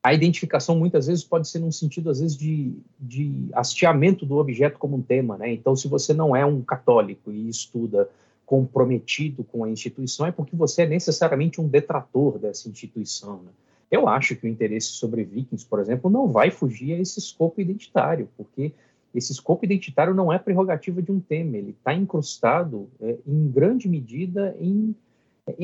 A 0.03 0.13
identificação 0.13 0.77
muitas 0.77 1.08
vezes 1.08 1.23
pode 1.23 1.47
ser 1.49 1.60
num 1.60 1.71
sentido, 1.71 2.10
às 2.10 2.19
vezes, 2.19 2.38
de, 2.38 2.73
de 2.99 3.49
hasteamento 3.53 4.25
do 4.25 4.38
objeto 4.38 4.80
como 4.80 4.95
um 4.95 5.01
tema. 5.01 5.38
Né? 5.38 5.53
Então, 5.53 5.75
se 5.75 5.88
você 5.88 6.13
não 6.13 6.36
é 6.36 6.45
um 6.45 6.62
católico 6.62 7.32
e 7.32 7.49
estuda 7.49 8.10
comprometido 8.45 9.43
com 9.43 9.65
a 9.65 9.69
instituição, 9.69 10.25
é 10.25 10.32
porque 10.32 10.56
você 10.56 10.84
é 10.84 10.88
necessariamente 10.88 11.60
um 11.60 11.67
detrator 11.67 12.39
dessa 12.39 12.69
instituição. 12.69 13.41
Né? 13.43 13.51
Eu 13.91 14.08
acho 14.08 14.36
que 14.36 14.45
o 14.45 14.49
interesse 14.49 14.88
sobre 14.88 15.23
vikings, 15.23 15.65
por 15.65 15.80
exemplo, 15.80 16.10
não 16.10 16.30
vai 16.30 16.51
fugir 16.51 16.93
a 16.93 16.99
esse 16.99 17.19
escopo 17.19 17.60
identitário, 17.60 18.30
porque 18.38 18.71
esse 19.13 19.32
escopo 19.32 19.65
identitário 19.65 20.13
não 20.13 20.32
é 20.32 20.38
prerrogativa 20.38 21.01
de 21.01 21.12
um 21.12 21.19
tema, 21.19 21.58
ele 21.58 21.71
está 21.71 21.93
incrustado 21.93 22.88
é, 23.01 23.17
em 23.25 23.49
grande 23.49 23.89
medida 23.89 24.56
em 24.60 24.95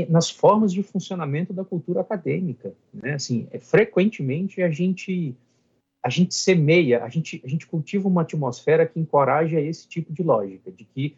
nas 0.09 0.29
formas 0.29 0.71
de 0.71 0.81
funcionamento 0.81 1.53
da 1.53 1.65
cultura 1.65 2.01
acadêmica, 2.01 2.73
né? 2.93 3.13
Assim, 3.13 3.47
é, 3.51 3.59
frequentemente 3.59 4.61
a 4.61 4.69
gente 4.69 5.35
a 6.01 6.09
gente 6.09 6.35
semeia, 6.35 7.03
a 7.03 7.09
gente 7.09 7.41
a 7.43 7.47
gente 7.47 7.67
cultiva 7.67 8.07
uma 8.07 8.21
atmosfera 8.21 8.85
que 8.85 8.99
encoraja 8.99 9.59
esse 9.59 9.87
tipo 9.87 10.13
de 10.13 10.23
lógica, 10.23 10.71
de 10.71 10.85
que 10.85 11.15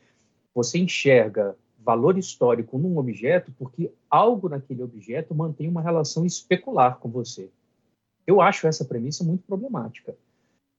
você 0.54 0.80
enxerga 0.80 1.56
valor 1.86 2.18
histórico 2.18 2.78
num 2.78 2.98
objeto 2.98 3.54
porque 3.58 3.92
algo 4.10 4.50
naquele 4.50 4.82
objeto 4.82 5.36
mantém 5.36 5.70
uma 5.70 5.82
relação 5.82 6.26
especular 6.26 6.98
com 6.98 7.10
você. 7.10 7.50
Eu 8.26 8.42
acho 8.42 8.68
essa 8.68 8.84
premissa 8.84 9.24
muito 9.24 9.44
problemática. 9.44 10.16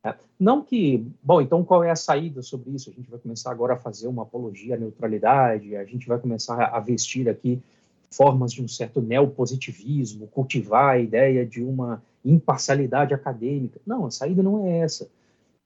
Né? 0.05 0.16
Não 0.38 0.62
que, 0.62 1.07
bom, 1.22 1.40
então 1.40 1.64
qual 1.64 1.85
é 1.85 1.90
a 1.90 1.96
saída 1.96 2.42
sobre 2.42 2.70
isso? 2.70 2.90
A 2.90 2.92
gente 2.92 3.09
vai 3.09 3.20
começar 3.20 3.53
agora 3.53 3.75
a 3.75 3.79
fazer 3.79 4.09
uma 4.09 4.22
apologia 4.22 4.75
à 4.75 4.79
neutralidade, 4.79 5.77
a 5.77 5.85
gente 5.85 6.09
vai 6.09 6.18
começar 6.18 6.64
a 6.64 6.81
vestir 6.81 7.29
aqui 7.29 7.62
formas 8.11 8.53
de 8.53 8.62
um 8.62 8.69
certo 8.69 9.01
neopositivismo, 9.01 10.27
cultivar 10.29 10.95
a 10.95 10.99
ideia 10.99 11.45
de 11.45 11.62
uma 11.62 12.03
imparcialidade 12.25 13.14
acadêmica. 13.14 13.81
Não, 13.87 14.07
a 14.07 14.11
saída 14.11 14.42
não 14.42 14.66
é 14.66 14.79
essa. 14.79 15.09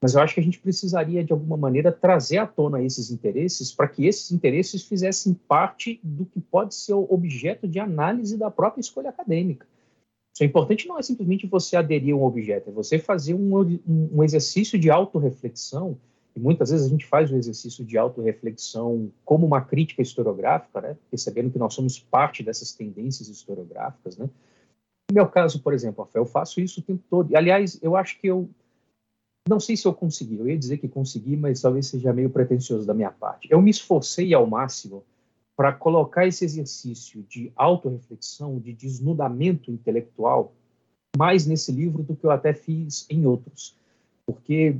Mas 0.00 0.14
eu 0.14 0.20
acho 0.20 0.34
que 0.34 0.40
a 0.40 0.42
gente 0.42 0.58
precisaria, 0.58 1.22
de 1.22 1.32
alguma 1.32 1.56
maneira, 1.56 1.92
trazer 1.92 2.38
à 2.38 2.46
tona 2.46 2.82
esses 2.82 3.10
interesses 3.10 3.70
para 3.70 3.86
que 3.86 4.06
esses 4.06 4.32
interesses 4.32 4.82
fizessem 4.82 5.34
parte 5.46 6.00
do 6.02 6.24
que 6.24 6.40
pode 6.40 6.74
ser 6.74 6.94
o 6.94 7.06
objeto 7.10 7.68
de 7.68 7.78
análise 7.78 8.36
da 8.38 8.50
própria 8.50 8.80
escolha 8.80 9.10
acadêmica. 9.10 9.66
Isso 10.32 10.42
é 10.42 10.46
importante 10.46 10.88
não 10.88 10.98
é 10.98 11.02
simplesmente 11.02 11.46
você 11.46 11.76
aderir 11.76 12.14
a 12.14 12.16
um 12.16 12.24
objeto, 12.24 12.70
é 12.70 12.72
você 12.72 12.98
fazer 12.98 13.34
um, 13.34 13.78
um 13.86 14.24
exercício 14.24 14.78
de 14.78 14.90
autorreflexão 14.90 15.98
muitas 16.40 16.70
vezes 16.70 16.86
a 16.86 16.90
gente 16.90 17.06
faz 17.06 17.30
o 17.30 17.36
exercício 17.36 17.84
de 17.84 17.98
autorreflexão 17.98 19.12
como 19.24 19.46
uma 19.46 19.60
crítica 19.60 20.02
historiográfica, 20.02 20.80
né? 20.80 20.96
percebendo 21.10 21.50
que 21.50 21.58
nós 21.58 21.74
somos 21.74 21.98
parte 21.98 22.42
dessas 22.42 22.72
tendências 22.72 23.28
historiográficas. 23.28 24.16
Né? 24.16 24.28
No 25.10 25.14
meu 25.14 25.28
caso, 25.28 25.62
por 25.62 25.74
exemplo, 25.74 26.08
eu 26.14 26.24
faço 26.24 26.60
isso 26.60 26.80
o 26.80 26.82
tempo 26.82 27.02
todo. 27.08 27.34
Aliás, 27.36 27.78
eu 27.82 27.96
acho 27.96 28.18
que 28.20 28.26
eu. 28.26 28.48
Não 29.48 29.58
sei 29.58 29.76
se 29.76 29.86
eu 29.86 29.94
consegui, 29.94 30.36
eu 30.36 30.48
ia 30.48 30.58
dizer 30.58 30.78
que 30.78 30.88
consegui, 30.88 31.36
mas 31.36 31.60
talvez 31.60 31.86
seja 31.86 32.12
meio 32.12 32.30
pretensioso 32.30 32.86
da 32.86 32.94
minha 32.94 33.10
parte. 33.10 33.48
Eu 33.50 33.60
me 33.60 33.70
esforcei 33.70 34.32
ao 34.34 34.46
máximo 34.46 35.02
para 35.56 35.72
colocar 35.72 36.26
esse 36.26 36.44
exercício 36.44 37.22
de 37.28 37.52
autorreflexão, 37.56 38.58
de 38.58 38.72
desnudamento 38.72 39.70
intelectual, 39.70 40.52
mais 41.16 41.46
nesse 41.46 41.72
livro 41.72 42.02
do 42.02 42.14
que 42.14 42.24
eu 42.24 42.30
até 42.30 42.52
fiz 42.52 43.06
em 43.10 43.26
outros. 43.26 43.74
Porque 44.24 44.76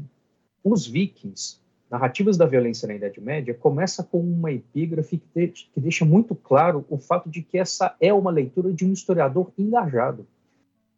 os 0.63 0.87
vikings, 0.87 1.61
Narrativas 1.91 2.37
da 2.37 2.47
Violência 2.47 2.87
na 2.87 2.95
Idade 2.95 3.21
Média, 3.21 3.53
começa 3.53 4.05
com 4.05 4.21
uma 4.21 4.53
epígrafe 4.53 5.19
que, 5.19 5.47
de, 5.49 5.71
que 5.73 5.81
deixa 5.81 6.05
muito 6.05 6.37
claro 6.37 6.85
o 6.89 6.97
fato 6.97 7.29
de 7.29 7.43
que 7.43 7.59
essa 7.59 7.97
é 8.01 8.13
uma 8.15 8.31
leitura 8.31 8.73
de 8.73 8.85
um 8.85 8.93
historiador 8.93 9.51
engajado. 9.59 10.25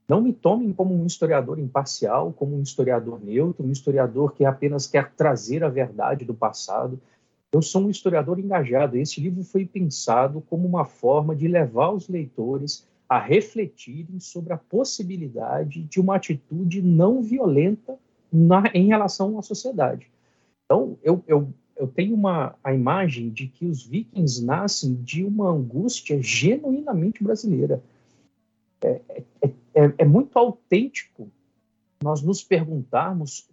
Não 0.07 0.20
me 0.20 0.35
tomem 0.35 0.70
como 0.70 0.94
um 0.94 1.07
historiador 1.07 1.59
imparcial, 1.59 2.31
como 2.33 2.55
um 2.55 2.61
historiador 2.61 3.25
neutro, 3.25 3.64
um 3.64 3.72
historiador 3.72 4.35
que 4.35 4.44
apenas 4.44 4.87
quer 4.87 5.11
trazer 5.12 5.64
a 5.64 5.70
verdade 5.70 6.27
do 6.27 6.35
passado. 6.35 7.01
Eu 7.51 7.62
sou 7.62 7.87
um 7.87 7.90
historiador 7.90 8.38
engajado. 8.38 8.98
Esse 8.98 9.18
livro 9.18 9.42
foi 9.42 9.64
pensado 9.64 10.42
como 10.42 10.68
uma 10.68 10.85
forma 10.85 11.35
de 11.35 11.48
levar 11.48 11.90
os 11.90 12.07
leitores 12.07 12.87
a 13.09 13.18
refletirem 13.18 14.20
sobre 14.20 14.53
a 14.53 14.59
possibilidade 14.59 15.85
de 15.85 15.98
uma 15.98 16.16
atitude 16.16 16.83
não 16.83 17.22
violenta 17.22 17.98
na, 18.33 18.64
em 18.75 18.87
relação 18.87 19.38
à 19.38 19.42
sociedade. 19.42 20.11
Então, 20.64 20.99
eu, 21.03 21.23
eu, 21.27 21.53
eu 21.77 21.87
tenho 21.87 22.14
uma, 22.14 22.57
a 22.64 22.73
imagem 22.73 23.31
de 23.31 23.47
que 23.47 23.66
os 23.66 23.85
vikings 23.85 24.45
nascem 24.45 24.95
de 24.95 25.25
uma 25.25 25.51
angústia 25.51 26.21
genuinamente 26.23 27.23
brasileira. 27.23 27.83
É, 28.81 29.01
é, 29.40 29.49
é, 29.75 29.95
é 29.99 30.05
muito 30.05 30.38
autêntico 30.38 31.31
nós 32.03 32.23
nos 32.23 32.42
perguntarmos 32.42 33.49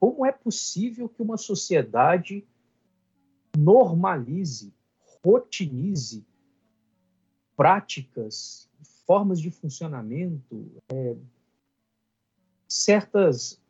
como 0.00 0.26
é 0.26 0.32
possível 0.32 1.08
que 1.08 1.22
uma 1.22 1.36
sociedade 1.36 2.44
normalize, 3.56 4.72
rotinize 5.24 6.24
práticas, 7.56 8.68
formas 9.06 9.40
de 9.40 9.50
funcionamento, 9.50 10.70
é, 10.88 11.16
certas. 12.68 13.60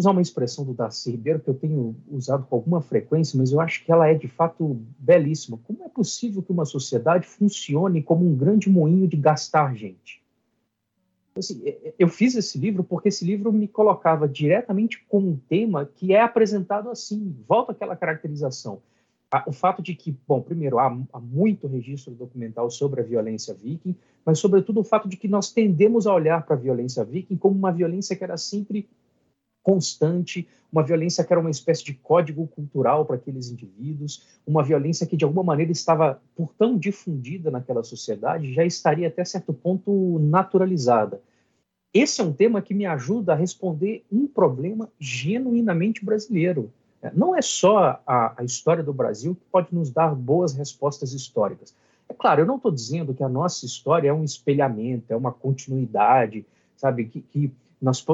Usar 0.00 0.12
uma 0.12 0.22
expressão 0.22 0.64
do 0.64 0.72
Darcy 0.72 1.10
Ribeiro 1.10 1.40
que 1.40 1.50
eu 1.50 1.54
tenho 1.54 1.94
usado 2.10 2.46
com 2.46 2.56
alguma 2.56 2.80
frequência, 2.80 3.38
mas 3.38 3.52
eu 3.52 3.60
acho 3.60 3.84
que 3.84 3.92
ela 3.92 4.08
é 4.08 4.14
de 4.14 4.28
fato 4.28 4.80
belíssima. 4.98 5.58
Como 5.66 5.84
é 5.84 5.90
possível 5.90 6.42
que 6.42 6.50
uma 6.50 6.64
sociedade 6.64 7.26
funcione 7.26 8.02
como 8.02 8.26
um 8.26 8.34
grande 8.34 8.70
moinho 8.70 9.06
de 9.06 9.18
gastar 9.18 9.74
gente? 9.74 10.22
Assim, 11.36 11.60
é, 11.66 11.88
é, 11.88 11.94
eu 11.98 12.08
fiz 12.08 12.34
esse 12.34 12.56
livro 12.56 12.82
porque 12.82 13.10
esse 13.10 13.26
livro 13.26 13.52
me 13.52 13.68
colocava 13.68 14.26
diretamente 14.26 15.04
com 15.06 15.18
um 15.18 15.36
tema 15.36 15.84
que 15.84 16.14
é 16.14 16.22
apresentado 16.22 16.88
assim. 16.88 17.36
Volta 17.46 17.72
àquela 17.72 17.94
caracterização 17.94 18.80
o 19.46 19.52
fato 19.52 19.80
de 19.80 19.94
que, 19.94 20.16
bom, 20.26 20.40
primeiro, 20.40 20.78
há, 20.78 20.86
há, 21.12 21.20
muito 21.20 21.68
registro 21.68 22.12
documental 22.12 22.68
sobre 22.68 23.00
a 23.00 23.04
violência 23.04 23.54
viking, 23.54 23.94
mas, 24.24 24.40
sobretudo, 24.40 24.80
o 24.80 24.84
fato 24.84 25.08
de 25.08 25.16
que 25.16 25.28
nós 25.28 25.52
tendemos 25.52 26.06
a 26.06 26.12
olhar 26.12 26.44
para 26.44 26.56
a 26.56 26.58
violência 26.58 27.04
viking 27.04 27.36
como 27.36 27.56
uma 27.56 27.70
violência 27.70 28.16
que 28.16 28.24
era 28.24 28.36
sempre 28.36 28.88
constante, 29.70 30.48
uma 30.72 30.82
violência 30.82 31.22
que 31.22 31.32
era 31.32 31.40
uma 31.40 31.50
espécie 31.50 31.84
de 31.84 31.94
código 31.94 32.46
cultural 32.48 33.04
para 33.04 33.16
aqueles 33.16 33.50
indivíduos, 33.50 34.26
uma 34.46 34.62
violência 34.62 35.06
que, 35.06 35.16
de 35.16 35.24
alguma 35.24 35.44
maneira, 35.44 35.70
estava, 35.70 36.20
por 36.34 36.52
tão 36.54 36.76
difundida 36.76 37.50
naquela 37.50 37.82
sociedade, 37.82 38.52
já 38.52 38.64
estaria 38.64 39.08
até 39.08 39.24
certo 39.24 39.52
ponto 39.52 40.18
naturalizada. 40.20 41.20
Esse 41.92 42.20
é 42.20 42.24
um 42.24 42.32
tema 42.32 42.62
que 42.62 42.74
me 42.74 42.86
ajuda 42.86 43.32
a 43.32 43.36
responder 43.36 44.04
um 44.10 44.26
problema 44.26 44.88
genuinamente 44.98 46.04
brasileiro 46.04 46.72
é, 47.02 47.10
não 47.14 47.34
é 47.34 47.40
só 47.40 48.00
a, 48.06 48.34
a, 48.36 48.44
história 48.44 48.82
do 48.82 48.92
Brasil 48.92 49.34
que 49.34 49.44
pode 49.50 49.74
nos 49.74 49.90
dar 49.90 50.14
boas 50.14 50.52
respostas 50.52 51.12
históricas. 51.12 51.74
É 52.08 52.12
claro, 52.12 52.42
eu 52.42 52.46
não 52.46 52.56
estou 52.56 52.70
dizendo 52.70 53.14
que 53.14 53.22
a 53.22 53.28
nossa 53.28 53.64
história 53.64 54.08
é 54.08 54.12
um 54.12 54.24
espelhamento, 54.24 55.12
é 55.12 55.16
uma 55.16 55.32
continuidade, 55.32 56.44
sabe? 56.76 57.06
Que, 57.06 57.20
que 57.22 57.52
nós 57.80 58.04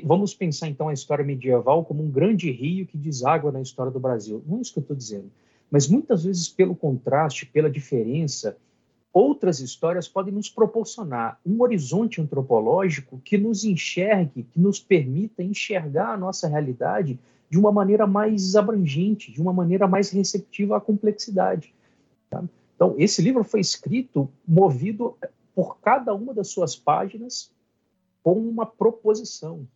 vamos 0.00 0.32
pensar 0.34 0.68
então 0.68 0.88
a 0.88 0.92
história 0.92 1.24
medieval 1.24 1.84
como 1.84 2.02
um 2.02 2.10
grande 2.10 2.50
rio 2.50 2.86
que 2.86 2.96
deságua 2.96 3.52
na 3.52 3.60
história 3.60 3.92
do 3.92 4.00
Brasil. 4.00 4.42
Não 4.46 4.58
é 4.58 4.60
isso 4.62 4.72
que 4.72 4.78
eu 4.78 4.82
estou 4.82 4.96
dizendo. 4.96 5.30
Mas 5.70 5.88
muitas 5.88 6.24
vezes, 6.24 6.48
pelo 6.48 6.74
contraste, 6.74 7.46
pela 7.46 7.70
diferença, 7.70 8.56
outras 9.12 9.60
histórias 9.60 10.08
podem 10.08 10.32
nos 10.32 10.48
proporcionar 10.48 11.38
um 11.44 11.60
horizonte 11.62 12.20
antropológico 12.20 13.20
que 13.24 13.36
nos 13.36 13.64
enxergue, 13.64 14.44
que 14.44 14.60
nos 14.60 14.80
permita 14.80 15.42
enxergar 15.42 16.14
a 16.14 16.16
nossa 16.16 16.48
realidade 16.48 17.18
de 17.50 17.58
uma 17.58 17.70
maneira 17.70 18.06
mais 18.06 18.56
abrangente, 18.56 19.30
de 19.30 19.40
uma 19.40 19.52
maneira 19.52 19.86
mais 19.86 20.10
receptiva 20.10 20.78
à 20.78 20.80
complexidade. 20.80 21.74
Tá? 22.30 22.42
Então, 22.74 22.94
esse 22.96 23.20
livro 23.20 23.44
foi 23.44 23.60
escrito 23.60 24.28
movido 24.48 25.16
por 25.54 25.78
cada 25.80 26.14
uma 26.14 26.32
das 26.32 26.48
suas 26.48 26.74
páginas 26.74 27.50
com 28.22 28.34
uma 28.34 28.64
proposição. 28.64 29.66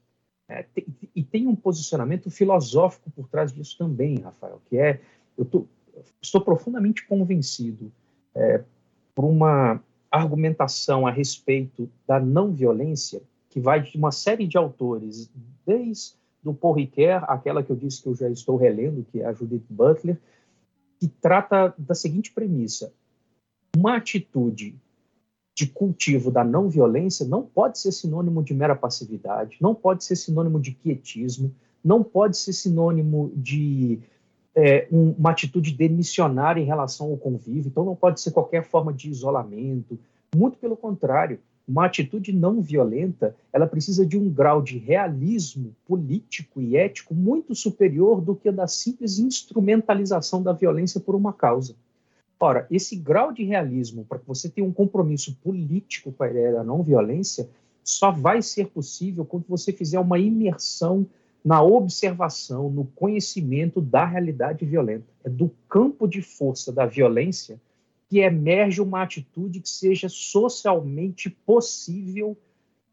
Né? 0.48 0.64
e 1.14 1.22
tem 1.22 1.46
um 1.46 1.56
posicionamento 1.56 2.30
filosófico 2.30 3.10
por 3.10 3.28
trás 3.28 3.52
disso 3.52 3.76
também, 3.78 4.18
Rafael, 4.18 4.60
que 4.66 4.78
é, 4.78 5.00
eu 5.36 5.44
tô, 5.44 5.66
estou 6.20 6.40
profundamente 6.40 7.06
convencido 7.06 7.92
é, 8.34 8.62
por 9.14 9.24
uma 9.24 9.82
argumentação 10.10 11.06
a 11.06 11.10
respeito 11.10 11.90
da 12.06 12.20
não 12.20 12.52
violência 12.52 13.22
que 13.50 13.60
vai 13.60 13.82
de 13.82 13.96
uma 13.96 14.12
série 14.12 14.46
de 14.46 14.56
autores, 14.56 15.30
desde 15.64 16.14
do 16.42 16.54
Paul 16.54 16.74
Ricoeur, 16.74 17.24
aquela 17.24 17.62
que 17.62 17.70
eu 17.70 17.76
disse 17.76 18.02
que 18.02 18.08
eu 18.08 18.14
já 18.14 18.28
estou 18.28 18.56
relendo, 18.56 19.04
que 19.10 19.20
é 19.20 19.26
a 19.26 19.32
Judith 19.32 19.64
Butler, 19.68 20.16
que 21.00 21.08
trata 21.08 21.74
da 21.76 21.94
seguinte 21.94 22.32
premissa: 22.32 22.92
uma 23.76 23.96
atitude 23.96 24.76
de 25.56 25.66
cultivo 25.66 26.30
da 26.30 26.44
não 26.44 26.68
violência 26.68 27.26
não 27.26 27.42
pode 27.42 27.78
ser 27.78 27.90
sinônimo 27.90 28.44
de 28.44 28.52
mera 28.52 28.76
passividade, 28.76 29.56
não 29.58 29.74
pode 29.74 30.04
ser 30.04 30.14
sinônimo 30.14 30.60
de 30.60 30.72
quietismo, 30.72 31.50
não 31.82 32.04
pode 32.04 32.36
ser 32.36 32.52
sinônimo 32.52 33.32
de 33.34 33.98
é, 34.54 34.86
um, 34.92 35.12
uma 35.12 35.30
atitude 35.30 35.72
demissionária 35.72 36.60
em 36.60 36.66
relação 36.66 37.10
ao 37.10 37.16
convívio, 37.16 37.68
então 37.70 37.86
não 37.86 37.96
pode 37.96 38.20
ser 38.20 38.32
qualquer 38.32 38.64
forma 38.64 38.92
de 38.92 39.08
isolamento, 39.08 39.98
muito 40.34 40.58
pelo 40.58 40.76
contrário 40.76 41.40
uma 41.66 41.86
atitude 41.86 42.32
não 42.32 42.60
violenta, 42.60 43.34
ela 43.52 43.66
precisa 43.66 44.06
de 44.06 44.16
um 44.16 44.30
grau 44.30 44.62
de 44.62 44.78
realismo 44.78 45.74
político 45.84 46.60
e 46.60 46.76
ético 46.76 47.14
muito 47.14 47.54
superior 47.54 48.20
do 48.20 48.36
que 48.36 48.50
a 48.50 48.52
da 48.52 48.68
simples 48.68 49.18
instrumentalização 49.18 50.42
da 50.42 50.52
violência 50.52 51.00
por 51.00 51.16
uma 51.16 51.32
causa. 51.32 51.74
Ora, 52.38 52.66
esse 52.70 52.96
grau 52.96 53.32
de 53.32 53.42
realismo, 53.44 54.04
para 54.04 54.18
que 54.18 54.26
você 54.26 54.48
tenha 54.48 54.66
um 54.66 54.72
compromisso 54.72 55.34
político 55.42 56.12
com 56.12 56.22
a 56.22 56.30
ideia 56.30 56.52
da 56.52 56.64
não 56.64 56.82
violência, 56.82 57.48
só 57.82 58.10
vai 58.10 58.42
ser 58.42 58.68
possível 58.68 59.24
quando 59.24 59.44
você 59.48 59.72
fizer 59.72 59.98
uma 59.98 60.18
imersão 60.18 61.06
na 61.44 61.62
observação, 61.62 62.68
no 62.68 62.84
conhecimento 62.84 63.80
da 63.80 64.04
realidade 64.04 64.66
violenta. 64.66 65.06
É 65.24 65.30
do 65.30 65.50
campo 65.68 66.06
de 66.06 66.20
força 66.20 66.72
da 66.72 66.84
violência 66.84 67.60
que 68.08 68.18
emerge 68.18 68.80
uma 68.80 69.02
atitude 69.02 69.60
que 69.60 69.68
seja 69.68 70.08
socialmente 70.08 71.30
possível 71.30 72.36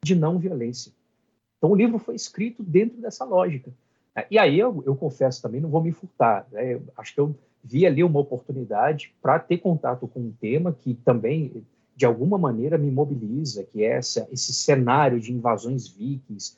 de 0.03 0.15
não 0.15 0.37
violência. 0.37 0.91
Então, 1.57 1.71
o 1.71 1.75
livro 1.75 1.97
foi 1.97 2.15
escrito 2.15 2.61
dentro 2.61 3.01
dessa 3.01 3.25
lógica. 3.25 3.73
E 4.29 4.37
aí, 4.37 4.59
eu, 4.59 4.83
eu 4.85 4.95
confesso 4.95 5.41
também, 5.41 5.59
não 5.59 5.69
vou 5.69 5.81
me 5.81 5.91
furtar. 5.91 6.47
Né? 6.51 6.79
acho 6.97 7.13
que 7.13 7.19
eu 7.19 7.35
vi 7.63 7.85
ali 7.85 8.03
uma 8.03 8.19
oportunidade 8.19 9.13
para 9.21 9.39
ter 9.39 9.57
contato 9.57 10.07
com 10.07 10.19
um 10.19 10.31
tema 10.31 10.73
que 10.73 10.93
também, 10.93 11.63
de 11.95 12.05
alguma 12.05 12.37
maneira, 12.37 12.77
me 12.77 12.91
mobiliza, 12.91 13.63
que 13.63 13.83
é 13.83 13.93
essa, 13.93 14.27
esse 14.31 14.53
cenário 14.53 15.19
de 15.19 15.31
invasões 15.31 15.87
vikings. 15.87 16.57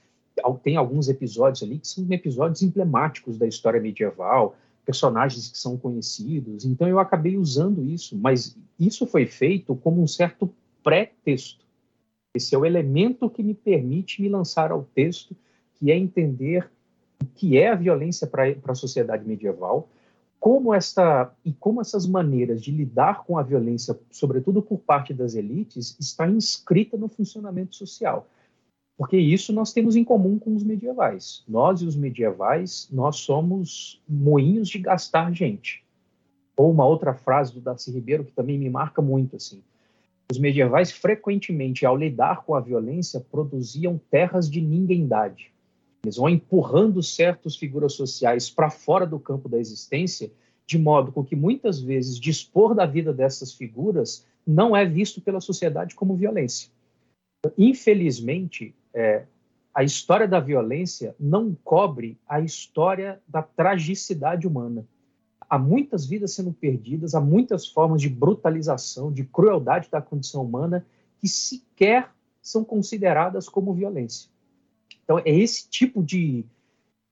Tem 0.64 0.76
alguns 0.76 1.08
episódios 1.08 1.64
ali 1.64 1.80
que 1.80 1.88
são 1.88 2.06
episódios 2.10 2.62
emblemáticos 2.62 3.38
da 3.38 3.48
história 3.48 3.80
medieval, 3.80 4.56
personagens 4.86 5.50
que 5.50 5.58
são 5.58 5.78
conhecidos. 5.78 6.66
Então 6.66 6.88
eu 6.88 7.00
acabei 7.00 7.38
usando 7.38 7.84
isso, 7.84 8.18
mas 8.18 8.58
isso 8.80 9.06
foi 9.06 9.26
feito 9.26 9.76
como 9.76 10.02
um 10.02 10.08
certo 10.08 10.54
pré-texto. 10.84 11.66
Esse 12.36 12.54
é 12.54 12.58
o 12.58 12.66
elemento 12.66 13.30
que 13.30 13.42
me 13.42 13.54
permite 13.54 14.22
me 14.22 14.28
lançar 14.28 14.72
ao 14.72 14.84
texto, 14.84 15.36
que 15.76 15.92
é 15.92 15.98
entender 15.98 16.70
o 17.26 17.28
que 17.34 17.58
é 17.58 17.70
a 17.70 17.76
violência 17.76 18.28
para 18.28 18.56
a 18.68 18.76
sociedade 18.76 19.28
medieval, 19.28 19.90
como 20.40 20.74
esta 20.74 21.34
e 21.44 21.52
como 21.52 21.82
essas 21.82 22.06
maneiras 22.06 22.62
de 22.62 22.72
lidar 22.72 23.24
com 23.24 23.38
a 23.38 23.42
violência, 23.42 24.00
sobretudo 24.12 24.62
por 24.62 24.78
parte 24.78 25.12
das 25.12 25.34
elites, 25.34 25.98
está 26.00 26.28
inscrita 26.28 26.96
no 26.96 27.08
funcionamento 27.08 27.76
social. 27.76 28.28
Porque 28.96 29.18
isso 29.18 29.52
nós 29.52 29.74
temos 29.74 29.96
em 29.96 30.04
comum 30.04 30.38
com 30.38 30.56
os 30.56 30.64
medievais. 30.64 31.44
Nós 31.48 31.82
e 31.82 31.86
os 31.86 31.96
medievais, 31.96 32.88
nós 32.92 33.18
somos 33.18 34.02
moinhos 34.08 34.70
de 34.70 34.78
gastar 34.78 35.34
gente. 35.34 35.84
Ou 36.56 36.72
uma 36.72 36.86
outra 36.86 37.14
frase 37.14 37.52
do 37.52 37.60
Darcy 37.60 37.92
Ribeiro 37.92 38.24
que 38.24 38.32
também 38.32 38.58
me 38.58 38.70
marca 38.70 39.02
muito 39.02 39.36
assim. 39.36 39.64
Os 40.32 40.38
medievais 40.38 40.92
frequentemente, 40.92 41.86
ao 41.86 41.98
lidar 41.98 42.44
com 42.44 42.56
a 42.56 42.60
violência, 42.60 43.20
produziam 43.20 44.00
terras 44.10 44.50
de 44.50 44.62
ninguémdade. 44.62 45.55
Eles 46.06 46.18
vão 46.18 46.30
empurrando 46.30 47.02
certas 47.02 47.56
figuras 47.56 47.94
sociais 47.94 48.50
para 48.50 48.70
fora 48.70 49.08
do 49.08 49.20
campo 49.20 49.50
da 49.50 49.58
existência, 49.58 50.32
de 50.66 50.78
modo 50.78 51.12
com 51.12 51.24
que 51.24 51.36
muitas 51.36 51.82
vezes 51.82 52.20
dispor 52.20 52.76
da 52.76 52.86
vida 52.86 53.12
dessas 53.12 53.54
figuras 53.54 54.26
não 54.46 54.76
é 54.76 54.86
visto 54.86 55.20
pela 55.20 55.42
sociedade 55.42 55.96
como 55.96 56.16
violência. 56.16 56.70
Infelizmente, 57.58 58.76
é, 58.94 59.26
a 59.74 59.84
história 59.84 60.28
da 60.28 60.40
violência 60.40 61.16
não 61.20 61.58
cobre 61.64 62.20
a 62.28 62.40
história 62.40 63.20
da 63.28 63.42
tragicidade 63.42 64.48
humana. 64.48 64.86
Há 65.50 65.58
muitas 65.58 66.06
vidas 66.06 66.34
sendo 66.34 66.54
perdidas, 66.54 67.16
há 67.16 67.22
muitas 67.22 67.68
formas 67.68 68.02
de 68.02 68.10
brutalização, 68.10 69.12
de 69.12 69.24
crueldade 69.24 69.90
da 69.90 70.02
condição 70.02 70.44
humana 70.44 70.86
que 71.20 71.28
sequer 71.28 72.12
são 72.42 72.64
consideradas 72.64 73.50
como 73.50 73.74
violência. 73.74 74.30
Então, 75.06 75.20
é 75.20 75.30
esse 75.30 75.70
tipo 75.70 76.04
de, 76.04 76.44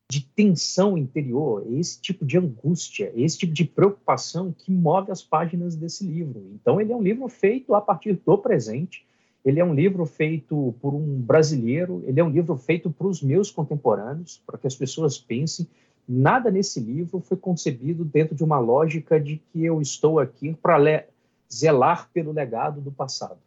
de 0.10 0.22
tensão 0.36 0.98
interior, 0.98 1.64
é 1.66 1.74
esse 1.80 2.02
tipo 2.02 2.26
de 2.26 2.38
angústia, 2.38 3.14
é 3.16 3.22
esse 3.22 3.38
tipo 3.38 3.54
de 3.54 3.64
preocupação 3.64 4.52
que 4.52 4.72
move 4.72 5.12
as 5.12 5.22
páginas 5.22 5.76
desse 5.76 6.04
livro. 6.06 6.44
Então, 6.56 6.82
ele 6.82 6.92
é 6.92 6.96
um 6.96 7.02
livro 7.02 7.28
feito 7.30 7.74
a 7.74 7.80
partir 7.80 8.14
do 8.26 8.38
presente, 8.38 9.06
Ele 9.46 9.60
é 9.60 9.66
um 9.66 9.74
livro 9.74 10.06
feito 10.06 10.74
por 10.82 10.94
um 10.94 11.22
brasileiro, 11.22 12.02
ele 12.08 12.20
é 12.20 12.24
um 12.24 12.30
livro 12.30 12.56
feito 12.56 12.90
para 12.90 13.08
os 13.08 13.22
meus 13.22 13.52
contemporâneos, 13.52 14.42
para 14.46 14.58
que 14.58 14.66
as 14.66 14.76
pessoas 14.76 15.18
pensem. 15.18 15.68
Nada 16.08 16.50
nesse 16.50 16.80
livro 16.80 17.20
foi 17.20 17.38
concebido 17.38 18.06
dentro 18.06 18.34
de 18.36 18.44
uma 18.44 18.58
lógica 18.58 19.20
de 19.20 19.42
que 19.52 19.64
eu 19.64 19.82
estou 19.82 20.20
aqui 20.20 20.54
para 20.54 21.06
zelar 21.54 22.10
pelo 22.14 22.32
legado 22.32 22.82
do 22.82 22.92
passado. 22.92 23.38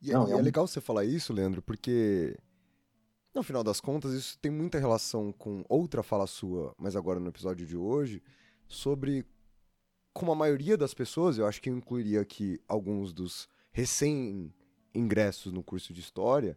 E, 0.00 0.10
é, 0.10 0.14
Não, 0.14 0.28
é, 0.28 0.32
é 0.32 0.36
um... 0.36 0.42
legal 0.42 0.66
você 0.66 0.80
falar 0.80 1.04
isso, 1.04 1.32
Leandro, 1.32 1.62
porque 1.62 2.36
no 3.34 3.42
final 3.42 3.64
das 3.64 3.80
contas 3.80 4.12
isso 4.12 4.38
tem 4.38 4.50
muita 4.50 4.78
relação 4.78 5.32
com 5.32 5.64
outra 5.68 6.02
fala 6.02 6.26
sua, 6.26 6.74
mas 6.78 6.94
agora 6.94 7.18
no 7.18 7.28
episódio 7.28 7.66
de 7.66 7.76
hoje, 7.76 8.22
sobre 8.68 9.26
como 10.12 10.30
a 10.30 10.36
maioria 10.36 10.76
das 10.76 10.94
pessoas, 10.94 11.36
eu 11.36 11.46
acho 11.46 11.60
que 11.60 11.68
eu 11.68 11.76
incluiria 11.76 12.20
aqui 12.20 12.60
alguns 12.68 13.12
dos 13.12 13.48
recém-ingressos 13.72 15.52
no 15.52 15.62
curso 15.62 15.92
de 15.92 16.00
História, 16.00 16.56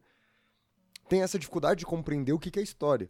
tem 1.09 1.23
essa 1.23 1.39
dificuldade 1.39 1.79
de 1.79 1.85
compreender 1.85 2.33
o 2.33 2.39
que 2.39 2.57
é 2.59 2.61
história. 2.61 3.09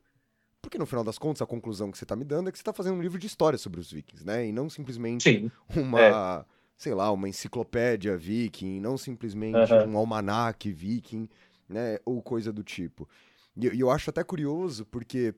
Porque 0.61 0.77
no 0.77 0.85
final 0.85 1.03
das 1.03 1.17
contas, 1.17 1.41
a 1.41 1.45
conclusão 1.45 1.91
que 1.91 1.97
você 1.97 2.05
está 2.05 2.15
me 2.15 2.23
dando 2.23 2.49
é 2.49 2.51
que 2.51 2.57
você 2.57 2.61
está 2.61 2.73
fazendo 2.73 2.97
um 2.97 3.01
livro 3.01 3.19
de 3.19 3.27
história 3.27 3.57
sobre 3.57 3.79
os 3.79 3.91
vikings, 3.91 4.25
né? 4.25 4.47
E 4.47 4.51
não 4.51 4.69
simplesmente 4.69 5.23
Sim, 5.23 5.51
uma, 5.75 6.01
é. 6.01 6.45
sei 6.75 6.93
lá, 6.93 7.11
uma 7.11 7.29
enciclopédia 7.29 8.17
viking, 8.17 8.79
não 8.79 8.97
simplesmente 8.97 9.73
uhum. 9.73 9.93
um 9.93 9.97
almanaque 9.97 10.71
viking, 10.71 11.29
né? 11.69 11.99
Ou 12.05 12.21
coisa 12.21 12.51
do 12.51 12.63
tipo. 12.63 13.07
E, 13.57 13.79
eu 13.79 13.89
acho 13.89 14.09
até 14.09 14.23
curioso, 14.23 14.85
porque 14.85 15.33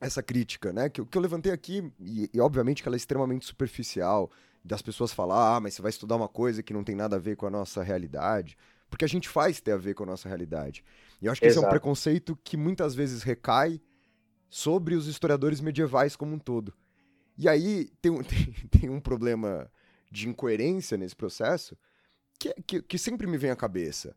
essa 0.00 0.22
crítica, 0.22 0.72
né? 0.72 0.88
Que, 0.88 1.04
que 1.04 1.16
eu 1.16 1.22
levantei 1.22 1.52
aqui, 1.52 1.92
e, 2.00 2.30
e, 2.32 2.40
obviamente 2.40 2.82
que 2.82 2.88
ela 2.88 2.96
é 2.96 2.98
extremamente 2.98 3.46
superficial, 3.46 4.30
das 4.64 4.82
pessoas 4.82 5.12
falar, 5.12 5.56
ah, 5.56 5.60
mas 5.60 5.74
você 5.74 5.82
vai 5.82 5.90
estudar 5.90 6.16
uma 6.16 6.28
coisa 6.28 6.62
que 6.62 6.72
não 6.72 6.82
tem 6.82 6.94
nada 6.94 7.16
a 7.16 7.18
ver 7.18 7.36
com 7.36 7.46
a 7.46 7.50
nossa 7.50 7.82
realidade. 7.82 8.56
Porque 8.88 9.04
a 9.04 9.08
gente 9.08 9.28
faz 9.28 9.60
ter 9.60 9.72
a 9.72 9.76
ver 9.76 9.94
com 9.94 10.04
a 10.04 10.06
nossa 10.06 10.28
realidade. 10.28 10.84
E 11.20 11.26
eu 11.26 11.32
acho 11.32 11.40
que 11.40 11.46
Exato. 11.46 11.58
esse 11.58 11.64
é 11.64 11.68
um 11.68 11.70
preconceito 11.70 12.38
que 12.42 12.56
muitas 12.56 12.94
vezes 12.94 13.22
recai 13.22 13.80
sobre 14.48 14.94
os 14.94 15.06
historiadores 15.06 15.60
medievais 15.60 16.16
como 16.16 16.34
um 16.34 16.38
todo. 16.38 16.72
E 17.36 17.48
aí 17.48 17.90
tem 18.00 18.10
um, 18.10 18.22
tem, 18.24 18.52
tem 18.70 18.90
um 18.90 19.00
problema 19.00 19.70
de 20.10 20.28
incoerência 20.28 20.96
nesse 20.96 21.16
processo 21.16 21.76
que, 22.38 22.54
que, 22.66 22.82
que 22.82 22.98
sempre 22.98 23.26
me 23.26 23.36
vem 23.36 23.50
à 23.50 23.56
cabeça, 23.56 24.16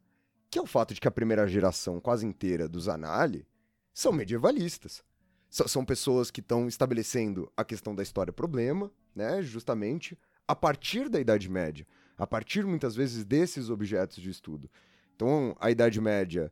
que 0.50 0.60
é 0.60 0.62
o 0.62 0.66
fato 0.66 0.94
de 0.94 1.02
que 1.02 1.08
a 1.08 1.12
primeira 1.12 1.48
geração 1.48 2.00
quase 2.00 2.26
inteira 2.26 2.68
dos 2.68 2.88
Anali 2.88 3.46
são 3.94 4.12
medievalistas 4.12 5.04
são 5.50 5.86
pessoas 5.86 6.30
que 6.30 6.42
estão 6.42 6.68
estabelecendo 6.68 7.52
a 7.56 7.64
questão 7.64 7.96
da 7.96 8.04
história-problema, 8.04 8.92
né, 9.16 9.42
justamente 9.42 10.18
a 10.48 10.56
partir 10.56 11.10
da 11.10 11.20
Idade 11.20 11.50
Média, 11.50 11.88
a 12.18 12.28
partir 12.28 12.66
muitas 12.66 12.96
vezes 12.96 13.24
desses 13.24 13.70
objetos 13.70 14.22
de 14.22 14.30
estudo. 14.30 14.70
Então, 15.16 15.56
a 15.60 15.72
Idade 15.72 16.00
Média, 16.00 16.52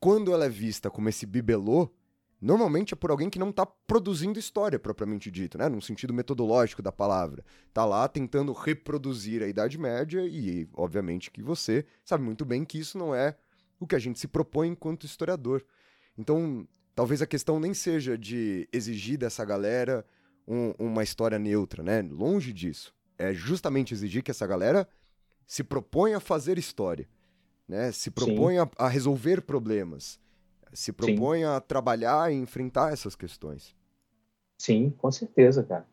quando 0.00 0.32
ela 0.32 0.46
é 0.46 0.48
vista 0.48 0.90
como 0.90 1.08
esse 1.08 1.26
bibelô, 1.26 1.88
normalmente 2.42 2.92
é 2.92 2.96
por 2.96 3.12
alguém 3.12 3.30
que 3.30 3.38
não 3.38 3.50
está 3.50 3.64
produzindo 3.64 4.38
história 4.38 4.78
propriamente 4.78 5.30
dito, 5.30 5.56
né, 5.56 5.68
num 5.68 5.80
sentido 5.80 6.12
metodológico 6.12 6.82
da 6.82 6.90
palavra. 6.90 7.44
Está 7.68 7.84
lá 7.84 8.08
tentando 8.08 8.52
reproduzir 8.52 9.42
a 9.42 9.46
Idade 9.46 9.78
Média 9.78 10.26
e, 10.26 10.68
obviamente, 10.74 11.30
que 11.30 11.40
você 11.40 11.86
sabe 12.04 12.24
muito 12.24 12.44
bem 12.44 12.64
que 12.64 12.78
isso 12.78 12.98
não 12.98 13.14
é 13.14 13.36
o 13.78 13.86
que 13.86 13.94
a 13.94 13.98
gente 13.98 14.18
se 14.18 14.26
propõe 14.26 14.68
enquanto 14.68 15.06
historiador. 15.06 15.64
Então, 16.18 16.66
talvez 16.94 17.22
a 17.22 17.26
questão 17.26 17.60
nem 17.60 17.72
seja 17.72 18.18
de 18.18 18.68
exigir 18.72 19.16
dessa 19.16 19.44
galera 19.44 20.04
um, 20.46 20.72
uma 20.78 21.02
história 21.02 21.38
neutra, 21.38 21.82
né? 21.82 22.02
Longe 22.02 22.52
disso. 22.52 22.94
É 23.16 23.32
justamente 23.32 23.94
exigir 23.94 24.22
que 24.22 24.30
essa 24.30 24.46
galera 24.46 24.88
se 25.46 25.62
proponha 25.62 26.16
a 26.16 26.20
fazer 26.20 26.58
história, 26.58 27.08
né? 27.68 27.92
Se 27.92 28.10
proponha 28.10 28.62
a, 28.62 28.86
a, 28.86 28.88
resolver 28.88 29.42
problemas, 29.42 30.18
se 30.72 30.92
proponha 30.92 31.48
Sim. 31.48 31.56
a 31.56 31.60
trabalhar 31.60 32.32
e 32.32 32.36
enfrentar 32.36 32.92
essas 32.92 33.14
questões. 33.14 33.74
Sim, 34.58 34.90
com 34.96 35.10
certeza, 35.10 35.62
cara. 35.62 35.86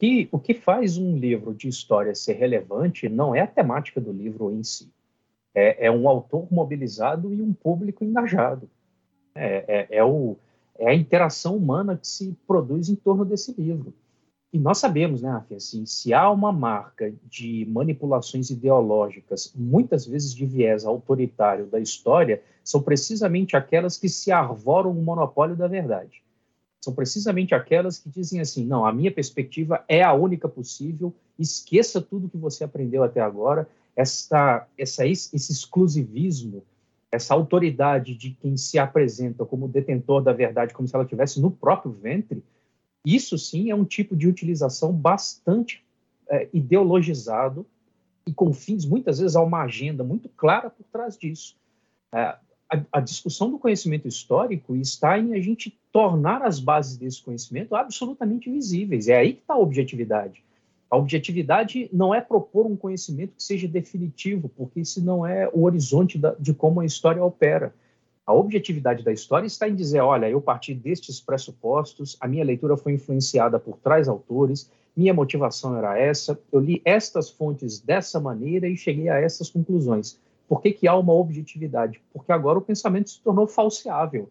E 0.00 0.28
o 0.32 0.38
que 0.38 0.54
faz 0.54 0.96
um 0.96 1.16
livro 1.16 1.54
de 1.54 1.68
história 1.68 2.14
ser 2.14 2.34
relevante 2.34 3.08
não 3.08 3.34
é 3.34 3.40
a 3.40 3.46
temática 3.46 4.00
do 4.00 4.12
livro 4.12 4.50
em 4.50 4.62
si. 4.62 4.90
É, 5.54 5.86
é 5.86 5.90
um 5.90 6.08
autor 6.08 6.46
mobilizado 6.50 7.34
e 7.34 7.42
um 7.42 7.52
público 7.52 8.04
engajado. 8.04 8.68
É, 9.34 9.88
é, 9.90 9.98
é, 9.98 10.04
o, 10.04 10.36
é 10.78 10.88
a 10.88 10.94
interação 10.94 11.56
humana 11.56 11.96
que 11.96 12.06
se 12.06 12.36
produz 12.46 12.88
em 12.88 12.94
torno 12.94 13.24
desse 13.24 13.52
livro. 13.60 13.92
E 14.52 14.58
nós 14.58 14.78
sabemos, 14.78 15.22
né, 15.22 15.30
Rafi, 15.30 15.54
assim, 15.54 15.86
se 15.86 16.12
há 16.12 16.28
uma 16.28 16.50
marca 16.50 17.12
de 17.28 17.64
manipulações 17.70 18.50
ideológicas, 18.50 19.52
muitas 19.54 20.04
vezes 20.04 20.34
de 20.34 20.44
viés 20.44 20.84
autoritário 20.84 21.66
da 21.66 21.78
história, 21.78 22.42
são 22.64 22.82
precisamente 22.82 23.56
aquelas 23.56 23.96
que 23.96 24.08
se 24.08 24.32
arvoram 24.32 24.90
o 24.90 25.02
monopólio 25.02 25.54
da 25.54 25.68
verdade. 25.68 26.22
São 26.80 26.92
precisamente 26.92 27.54
aquelas 27.54 27.98
que 27.98 28.08
dizem 28.08 28.40
assim: 28.40 28.64
não, 28.66 28.84
a 28.84 28.92
minha 28.92 29.12
perspectiva 29.12 29.84
é 29.86 30.02
a 30.02 30.14
única 30.14 30.48
possível, 30.48 31.14
esqueça 31.38 32.00
tudo 32.00 32.28
que 32.28 32.38
você 32.38 32.64
aprendeu 32.64 33.04
até 33.04 33.20
agora, 33.20 33.68
essa, 33.94 34.66
essa, 34.76 35.06
esse 35.06 35.52
exclusivismo 35.52 36.64
essa 37.12 37.34
autoridade 37.34 38.14
de 38.14 38.30
quem 38.30 38.56
se 38.56 38.78
apresenta 38.78 39.44
como 39.44 39.66
detentor 39.66 40.22
da 40.22 40.32
verdade, 40.32 40.72
como 40.72 40.86
se 40.86 40.94
ela 40.94 41.04
tivesse 41.04 41.40
no 41.40 41.50
próprio 41.50 41.90
ventre, 41.90 42.42
isso 43.04 43.38
sim 43.38 43.70
é 43.70 43.74
um 43.74 43.84
tipo 43.84 44.14
de 44.14 44.28
utilização 44.28 44.92
bastante 44.92 45.82
é, 46.28 46.48
ideologizado 46.52 47.66
e 48.26 48.32
com 48.32 48.52
fins, 48.52 48.84
muitas 48.84 49.18
vezes, 49.18 49.34
há 49.34 49.42
uma 49.42 49.62
agenda 49.62 50.04
muito 50.04 50.28
clara 50.28 50.70
por 50.70 50.84
trás 50.92 51.16
disso. 51.16 51.56
É, 52.12 52.20
a, 52.20 52.40
a, 52.92 53.00
discussão 53.00 53.50
do 53.50 53.58
conhecimento 53.58 54.06
histórico 54.06 54.76
está 54.76 55.18
em 55.18 55.34
a 55.34 55.40
gente 55.40 55.76
tornar 55.90 56.42
as 56.42 56.60
bases 56.60 56.96
desse 56.96 57.22
conhecimento 57.22 57.74
absolutamente 57.74 58.50
visíveis. 58.50 59.08
É 59.08 59.16
aí 59.16 59.32
que 59.34 59.40
está 59.40 59.54
a 59.54 59.58
objetividade. 59.58 60.44
A 60.88 60.96
objetividade 60.96 61.88
não 61.92 62.14
é 62.14 62.20
propor 62.20 62.66
um 62.66 62.76
conhecimento 62.76 63.34
que 63.36 63.42
seja 63.42 63.66
definitivo, 63.66 64.48
porque 64.48 64.80
esse 64.80 65.00
não 65.00 65.26
é 65.26 65.48
o 65.52 65.62
horizonte 65.62 66.18
da, 66.18 66.34
de 66.38 66.52
como 66.52 66.80
a 66.80 66.84
história 66.84 67.24
opera. 67.24 67.74
A 68.26 68.32
objetividade 68.32 69.02
da 69.02 69.12
história 69.12 69.46
está 69.46 69.68
em 69.68 69.74
dizer: 69.74 70.00
olha, 70.00 70.28
eu 70.28 70.40
parti 70.40 70.74
destes 70.74 71.20
pressupostos, 71.20 72.16
a 72.20 72.28
minha 72.28 72.44
leitura 72.44 72.76
foi 72.76 72.92
influenciada 72.92 73.58
por 73.58 73.78
tais 73.78 74.08
autores, 74.08 74.70
minha 74.96 75.14
motivação 75.14 75.76
era 75.76 75.98
essa, 75.98 76.38
eu 76.52 76.60
li 76.60 76.82
estas 76.84 77.30
fontes 77.30 77.80
dessa 77.80 78.20
maneira 78.20 78.68
e 78.68 78.76
cheguei 78.76 79.08
a 79.08 79.18
essas 79.18 79.48
conclusões. 79.48 80.18
Por 80.48 80.60
que, 80.60 80.72
que 80.72 80.88
há 80.88 80.96
uma 80.96 81.12
objetividade? 81.12 82.00
Porque 82.12 82.32
agora 82.32 82.58
o 82.58 82.62
pensamento 82.62 83.10
se 83.10 83.20
tornou 83.20 83.46
falseável, 83.46 84.28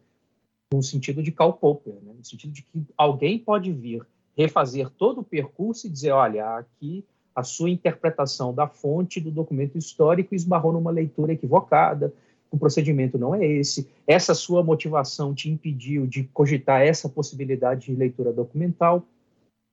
no 0.74 0.84
sentido 0.84 1.24
de 1.24 1.32
Karl 1.32 1.54
Popper, 1.54 1.94
né? 2.04 2.14
no 2.18 2.26
sentido 2.26 2.52
de 2.52 2.62
que 2.62 2.84
alguém 2.98 3.40
pode 3.40 3.72
vir 3.72 4.06
refazer 4.38 4.90
todo 4.90 5.22
o 5.22 5.24
percurso 5.24 5.88
e 5.88 5.90
dizer, 5.90 6.12
olha, 6.12 6.58
aqui 6.58 7.06
a 7.34 7.44
sua 7.44 7.70
interpretação 7.70 8.54
da 8.54 8.68
fonte 8.68 9.20
do 9.20 9.32
documento 9.32 9.78
histórico 9.78 10.36
esbarrou 10.36 10.74
numa 10.74 10.92
leitura 10.92 11.34
equivocada, 11.34 12.14
o 12.52 12.58
procedimento 12.58 13.18
não 13.18 13.36
é 13.36 13.46
esse, 13.46 13.90
essa 14.08 14.34
sua 14.34 14.64
motivação 14.64 15.34
te 15.34 15.50
impediu 15.50 16.08
de 16.08 16.24
cogitar 16.26 16.82
essa 16.82 17.08
possibilidade 17.08 17.88
de 17.88 17.96
leitura 17.96 18.34
documental, 18.34 19.06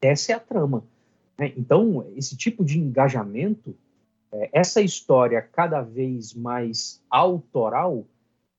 essa 0.01 0.33
é 0.33 0.35
a 0.35 0.41
trama. 0.41 0.85
Né? 1.39 1.53
Então, 1.57 2.07
esse 2.17 2.37
tipo 2.37 2.65
de 2.65 2.79
engajamento, 2.79 3.75
é, 4.31 4.51
essa 4.53 4.81
história 4.81 5.41
cada 5.41 5.81
vez 5.81 6.35
mais 6.35 7.03
autoral, 7.09 8.05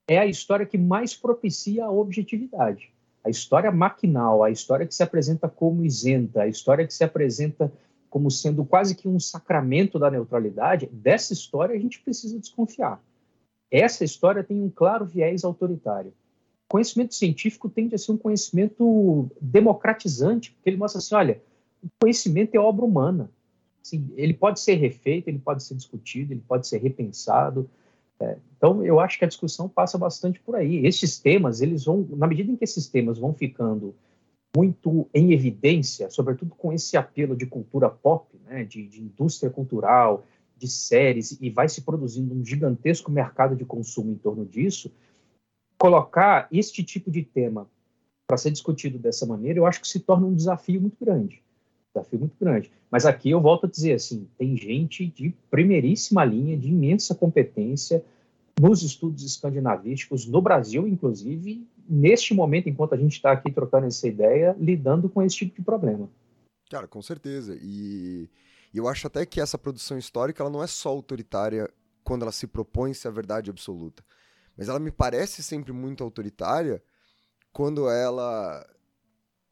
é 0.10 0.18
a 0.18 0.26
história 0.26 0.66
que 0.66 0.78
mais 0.78 1.14
propicia 1.14 1.86
a 1.86 1.92
objetividade 1.92 2.92
a 3.28 3.30
história 3.30 3.70
maquinal, 3.72 4.42
a 4.42 4.50
história 4.50 4.88
que 4.88 4.96
se 4.96 5.04
apresenta 5.04 5.50
como 5.50 5.84
isenta, 5.84 6.44
a 6.44 6.48
história 6.48 6.88
que 6.88 6.94
se 6.94 7.04
apresenta 7.04 7.72
como 8.10 8.32
sendo 8.32 8.64
quase 8.64 8.96
que 8.96 9.08
um 9.08 9.20
sacramento 9.20 10.00
da 10.00 10.10
neutralidade, 10.10 10.88
dessa 10.88 11.34
história 11.34 11.76
a 11.76 11.80
gente 11.80 12.00
precisa 12.00 12.40
desconfiar. 12.40 13.02
Essa 13.70 14.04
história 14.04 14.44
tem 14.44 14.62
um 14.62 14.70
claro 14.70 15.06
viés 15.06 15.44
autoritário. 15.44 16.14
Conhecimento 16.68 17.16
científico 17.16 17.70
tende 17.70 17.96
a 17.96 17.98
ser 17.98 18.12
um 18.12 18.18
conhecimento 18.18 19.30
democratizante, 19.40 20.52
porque 20.52 20.70
ele 20.70 20.78
mostra 20.78 21.00
assim, 21.00 21.16
olha, 21.16 21.42
o 21.84 21.88
conhecimento 22.00 22.56
é 22.56 22.60
obra 22.60 22.86
humana. 22.86 23.32
Assim, 23.82 24.10
ele 24.16 24.34
pode 24.34 24.60
ser 24.60 24.76
refeito, 24.76 25.30
ele 25.30 25.40
pode 25.40 25.64
ser 25.64 25.76
discutido, 25.76 26.34
ele 26.34 26.44
pode 26.46 26.68
ser 26.68 26.80
repensado, 26.80 27.70
é, 28.20 28.38
então, 28.58 28.84
eu 28.84 29.00
acho 29.00 29.18
que 29.18 29.26
a 29.26 29.28
discussão 29.28 29.70
passa 29.70 29.98
bastante 29.98 30.40
por 30.40 30.56
aí. 30.56 30.86
Estes 30.86 31.20
temas, 31.20 31.62
eles 31.62 31.86
vão, 31.86 32.08
na 32.12 32.28
medida 32.28 32.52
em 32.52 32.56
que 32.56 32.64
esses 32.64 32.88
temas 32.88 33.20
vão 33.20 33.34
ficando 33.34 33.96
muito 34.56 35.08
em 35.14 35.34
evidência, 35.34 36.10
sobretudo 36.10 36.56
com 36.56 36.74
esse 36.74 36.98
apelo 36.98 37.36
de 37.36 37.46
cultura 37.46 37.90
pop, 37.90 38.28
né, 38.46 38.64
de, 38.64 38.88
de 38.88 39.02
indústria 39.02 39.52
cultural, 39.52 40.26
de 40.58 40.68
séries, 40.68 41.38
e 41.42 41.50
vai 41.50 41.70
se 41.70 41.82
produzindo 41.82 42.34
um 42.34 42.44
gigantesco 42.44 43.12
mercado 43.12 43.56
de 43.56 43.66
consumo 43.66 44.12
em 44.12 44.16
torno 44.16 44.46
disso, 44.46 44.92
colocar 45.78 46.48
este 46.52 46.84
tipo 46.84 47.12
de 47.12 47.24
tema 47.24 47.68
para 48.28 48.38
ser 48.38 48.52
discutido 48.52 48.98
dessa 48.98 49.26
maneira, 49.26 49.60
eu 49.60 49.66
acho 49.66 49.80
que 49.80 49.88
se 49.88 50.00
torna 50.00 50.28
um 50.28 50.36
desafio 50.36 50.82
muito 50.82 50.98
grande. 51.00 51.42
Desafio 51.96 52.20
muito 52.20 52.36
grande. 52.40 52.70
Mas 52.92 53.06
aqui 53.06 53.30
eu 53.30 53.40
volto 53.40 53.66
a 53.66 53.70
dizer 53.70 53.94
assim, 53.94 54.28
tem 54.38 54.58
gente 54.58 55.06
de 55.08 55.34
primeiríssima 55.50 56.26
linha, 56.26 56.58
de 56.58 56.68
imensa 56.68 57.16
competência, 57.16 58.04
nos 58.60 58.82
estudos 58.82 59.24
escandinavísticos, 59.24 60.26
no 60.26 60.42
Brasil, 60.42 60.88
inclusive, 60.88 61.66
neste 61.88 62.34
momento, 62.34 62.68
enquanto 62.68 62.94
a 62.94 62.98
gente 62.98 63.14
está 63.14 63.32
aqui 63.32 63.52
trocando 63.52 63.86
essa 63.86 64.08
ideia, 64.08 64.56
lidando 64.60 65.08
com 65.08 65.22
esse 65.22 65.38
tipo 65.38 65.56
de 65.56 65.62
problema. 65.62 66.10
Cara, 66.70 66.88
com 66.88 67.02
certeza. 67.02 67.58
E, 67.62 68.28
e 68.78 68.80
eu 68.80 68.88
acho 68.88 69.08
até 69.08 69.26
que 69.26 69.42
essa 69.42 69.58
produção 69.58 69.98
histórica 69.98 70.44
ela 70.44 70.52
não 70.52 70.62
é 70.62 70.68
só 70.68 70.90
autoritária 70.90 71.68
quando 72.04 72.22
ela 72.22 72.32
se 72.32 72.46
propõe 72.46 72.94
ser 72.94 73.08
a 73.08 73.12
verdade 73.12 73.50
absoluta, 73.50 74.06
mas 74.56 74.70
ela 74.70 74.78
me 74.78 74.92
parece 74.92 75.42
sempre 75.42 75.74
muito 75.74 76.04
autoritária 76.04 76.80
quando 77.52 77.90
ela 77.90 78.64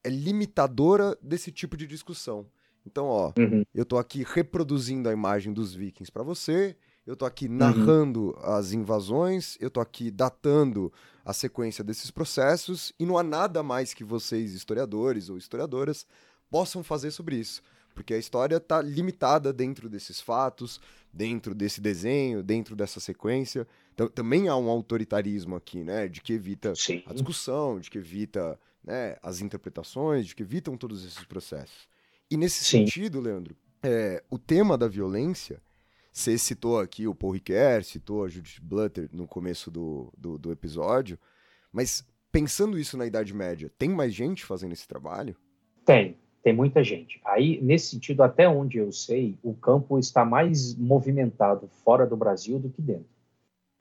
é 0.04 0.10
limitadora 0.10 1.18
desse 1.24 1.52
tipo 1.52 1.76
de 1.76 1.88
discussão. 1.88 2.46
Então, 2.86 3.08
ó, 3.08 3.34
uhum. 3.36 3.66
eu 3.74 3.84
tô 3.84 3.98
aqui 3.98 4.24
reproduzindo 4.24 5.10
a 5.10 5.12
imagem 5.12 5.52
dos 5.52 5.74
vikings 5.74 6.12
para 6.12 6.22
você, 6.22 6.78
eu 7.04 7.16
tô 7.16 7.26
aqui 7.26 7.48
uhum. 7.48 7.56
narrando 7.56 8.26
uhum. 8.26 8.44
as 8.44 8.74
invasões, 8.74 9.58
eu 9.60 9.72
tô 9.72 9.82
aqui 9.82 10.12
datando 10.12 10.94
a 11.26 11.34
sequência 11.34 11.84
desses 11.84 12.12
processos 12.12 12.94
e 13.00 13.08
não 13.08 13.18
há 13.18 13.24
nada 13.24 13.64
mais 13.64 13.92
que 13.92 14.04
vocês, 14.04 14.54
historiadores 14.54 15.30
ou 15.32 15.38
historiadoras, 15.40 16.06
possam 16.48 16.84
fazer 16.84 17.10
sobre 17.10 17.38
isso. 17.38 17.64
Porque 17.96 18.14
a 18.14 18.18
história 18.18 18.58
está 18.58 18.82
limitada 18.82 19.52
dentro 19.52 19.90
desses 19.90 20.22
fatos, 20.22 20.80
dentro 21.12 21.56
desse 21.56 21.82
desenho, 21.82 22.44
dentro 22.44 22.76
dessa 22.76 23.00
sequência. 23.00 23.66
Então, 23.94 24.08
também 24.08 24.50
há 24.50 24.56
um 24.56 24.70
autoritarismo 24.70 25.56
aqui, 25.56 25.84
né? 25.84 26.08
De 26.08 26.22
que 26.22 26.34
evita 26.34 26.76
Sim. 26.76 27.02
a 27.08 27.14
discussão, 27.14 27.80
de 27.80 27.90
que 27.90 27.98
evita 27.98 28.60
né, 28.84 29.16
as 29.24 29.42
interpretações, 29.42 30.28
de 30.28 30.36
que 30.36 30.44
evitam 30.44 30.78
todos 30.78 31.04
esses 31.06 31.24
processos. 31.24 31.88
E 32.30 32.38
nesse 32.38 32.64
Sim. 32.64 32.86
sentido, 32.86 33.20
Leandro, 33.20 33.56
é, 33.82 34.24
o 34.30 34.38
tema 34.38 34.78
da 34.78 34.88
violência, 34.88 35.62
você 36.12 36.38
citou 36.38 36.80
aqui 36.80 37.08
o 37.08 37.16
Paul 37.16 37.34
Ricoeur, 37.34 37.84
citou 37.84 38.26
a 38.26 38.28
Judith 38.28 38.60
Butler 38.62 39.10
no 39.12 39.28
começo 39.28 39.72
do, 39.72 40.14
do, 40.18 40.38
do 40.38 40.52
episódio, 40.52 41.18
mas 41.72 42.06
pensando 42.32 42.78
isso 42.78 42.98
na 42.98 43.06
Idade 43.06 43.34
Média, 43.34 43.72
tem 43.78 43.90
mais 43.90 44.14
gente 44.14 44.44
fazendo 44.44 44.74
esse 44.74 44.88
trabalho? 44.88 45.36
Tem, 45.86 46.18
tem 46.46 46.54
muita 46.54 46.84
gente. 46.84 47.20
Aí, 47.26 47.60
nesse 47.60 47.88
sentido, 47.88 48.22
até 48.22 48.48
onde 48.48 48.78
eu 48.78 48.92
sei, 48.92 49.36
o 49.42 49.52
campo 49.56 49.98
está 49.98 50.24
mais 50.24 50.76
movimentado 50.76 51.68
fora 51.84 52.06
do 52.06 52.16
Brasil 52.16 52.60
do 52.60 52.70
que 52.70 52.84
dentro. 52.84 53.10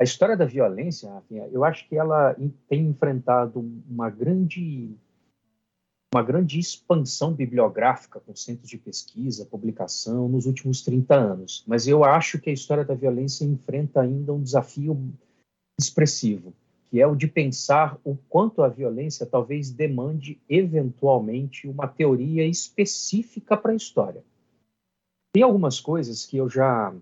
A 0.00 0.02
história 0.02 0.34
da 0.34 0.46
violência, 0.46 1.12
Rafinha, 1.12 1.46
eu 1.52 1.62
acho 1.62 1.86
que 1.86 1.94
ela 1.94 2.34
tem 2.66 2.86
enfrentado 2.86 3.60
uma 3.86 4.08
grande 4.08 4.96
uma 6.14 6.22
grande 6.22 6.58
expansão 6.58 7.34
bibliográfica 7.34 8.20
com 8.20 8.34
centros 8.34 8.70
de 8.70 8.78
pesquisa, 8.78 9.44
publicação 9.44 10.28
nos 10.28 10.46
últimos 10.46 10.80
30 10.80 11.14
anos. 11.14 11.64
Mas 11.66 11.86
eu 11.86 12.02
acho 12.02 12.38
que 12.38 12.48
a 12.48 12.52
história 12.52 12.84
da 12.84 12.94
violência 12.94 13.44
enfrenta 13.44 14.00
ainda 14.00 14.32
um 14.32 14.42
desafio 14.42 15.12
expressivo 15.78 16.54
que 16.94 17.00
é 17.00 17.06
o 17.08 17.16
de 17.16 17.26
pensar 17.26 17.98
o 18.04 18.14
quanto 18.28 18.62
a 18.62 18.68
violência 18.68 19.26
talvez 19.26 19.68
demande 19.68 20.40
eventualmente 20.48 21.66
uma 21.66 21.88
teoria 21.88 22.46
específica 22.46 23.56
para 23.56 23.72
a 23.72 23.74
história. 23.74 24.22
Tem 25.32 25.42
algumas 25.42 25.80
coisas 25.80 26.24
que 26.24 26.36
eu 26.36 26.48
já, 26.48 26.94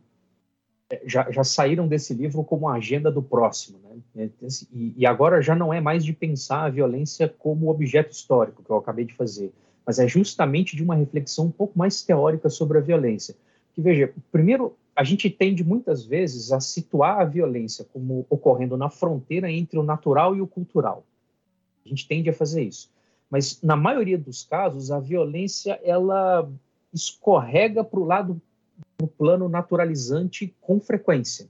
já, 1.05 1.30
já 1.30 1.45
saíram 1.45 1.86
desse 1.86 2.14
livro 2.14 2.43
como 2.43 2.70
a 2.70 2.76
agenda 2.76 3.12
do 3.12 3.22
próximo, 3.22 3.80
né? 4.14 4.30
E, 4.72 4.95
e 4.97 5.05
agora 5.05 5.43
já 5.43 5.55
não 5.55 5.74
é 5.74 5.78
mais 5.78 6.03
de 6.03 6.14
pensar 6.14 6.64
a 6.64 6.70
violência 6.70 7.28
como 7.28 7.68
objeto 7.68 8.12
histórico 8.12 8.62
que 8.62 8.70
eu 8.70 8.78
acabei 8.78 9.05
de 9.05 9.12
fazer, 9.12 9.53
mas 9.84 9.99
é 9.99 10.09
justamente 10.09 10.74
de 10.74 10.82
uma 10.82 10.95
reflexão 10.95 11.45
um 11.45 11.53
pouco 11.53 11.78
mais 11.78 12.01
teórica 12.01 12.49
sobre 12.49 12.78
a 12.78 12.80
violência. 12.80 13.36
Que 13.75 13.81
veja, 13.81 14.12
primeiro 14.31 14.77
a 14.95 15.05
gente 15.05 15.31
tende 15.31 15.64
muitas 15.64 16.05
vezes 16.05 16.53
a 16.53 16.61
situar 16.61 17.20
a 17.20 17.25
violência 17.25 17.87
como 17.93 18.27
ocorrendo 18.29 18.77
na 18.77 18.91
fronteira 18.91 19.51
entre 19.51 19.79
o 19.79 19.83
natural 19.83 20.37
e 20.37 20.41
o 20.43 20.47
cultural. 20.47 21.05
A 21.85 21.89
gente 21.89 22.07
tende 22.07 22.29
a 22.29 22.35
fazer 22.35 22.62
isso. 22.62 22.91
Mas 23.31 23.62
na 23.62 23.75
maioria 23.75 24.18
dos 24.18 24.45
casos, 24.45 24.91
a 24.91 25.01
violência 25.01 25.81
ela 25.83 26.49
escorrega 26.93 27.83
para 27.83 27.99
o 27.99 28.05
lado 28.05 28.41
do 28.99 29.07
plano 29.07 29.49
naturalizante 29.49 30.55
com 30.61 30.79
frequência. 30.79 31.49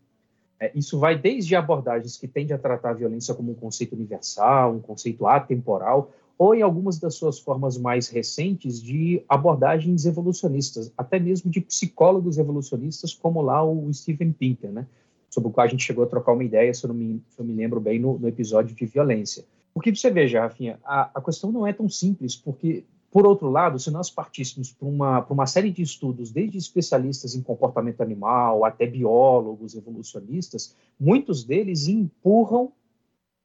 É, 0.61 0.71
isso 0.77 1.01
vai 1.01 1.19
desde 1.19 1.57
abordagens 1.57 2.17
que 2.17 2.29
tendem 2.29 2.55
a 2.55 2.59
tratar 2.59 2.91
a 2.91 2.95
violência 2.95 3.35
como 3.35 3.51
um 3.51 3.55
conceito 3.55 3.97
universal, 3.97 4.75
um 4.75 4.81
conceito 4.81 5.27
atemporal, 5.27 6.13
ou 6.43 6.57
em 6.57 6.63
algumas 6.63 6.99
das 6.99 7.15
suas 7.15 7.39
formas 7.39 7.79
mais 7.79 8.09
recentes 8.09 8.83
de 8.83 9.23
abordagens 9.29 10.07
evolucionistas, 10.07 10.93
até 10.99 11.17
mesmo 11.17 11.49
de 11.49 11.61
psicólogos 11.61 12.37
evolucionistas, 12.37 13.15
como 13.15 13.41
lá 13.41 13.63
o 13.63 13.95
Steven 13.95 14.33
Pinker, 14.33 14.73
né? 14.73 14.85
sobre 15.31 15.51
o 15.51 15.53
qual 15.53 15.65
a 15.65 15.71
gente 15.71 15.85
chegou 15.85 16.03
a 16.03 16.07
trocar 16.09 16.33
uma 16.33 16.43
ideia, 16.43 16.75
se 16.75 16.85
eu, 16.85 16.89
não 16.89 16.97
me, 16.97 17.23
eu 17.39 17.45
me 17.45 17.53
lembro 17.53 17.79
bem, 17.79 18.01
no, 18.01 18.19
no, 18.19 18.27
episódio 18.27 18.75
de 18.75 18.85
violência. 18.87 19.45
Porque 19.73 19.95
você 19.95 20.11
veja, 20.11 20.41
Rafinha, 20.41 20.81
a, 20.85 21.13
a 21.15 21.23
questão 21.23 21.53
não 21.53 21.65
é 21.65 21.73
tão 21.73 21.89
simples, 21.89 22.35
porque, 22.35 22.83
por 23.13 23.25
outro 23.25 23.49
lado, 23.49 23.79
se 23.79 23.93
nós 23.93 24.11
partíssemos 24.11 24.73
para 24.73 24.89
uma, 24.89 25.25
uma 25.31 25.47
série 25.47 25.71
de 25.71 25.83
estudos, 25.83 26.33
desde 26.33 26.59
especialistas 26.59 27.37
em 27.37 27.41
comportamento 27.41 28.01
animal 28.01 28.65
até 28.65 28.85
biólogos 28.85 29.77
evolucionistas, 29.77 30.75
muitos 30.99 31.45
deles 31.45 31.87
empurram 31.87 32.73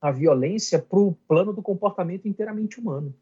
a 0.02 0.12
violência 0.12 0.80
para 0.80 1.00
o 1.00 1.16
plano 1.28 1.54
do 1.54 1.62
comportamento 1.62 2.28
inteiramente 2.28 2.80
humano. 2.80 3.14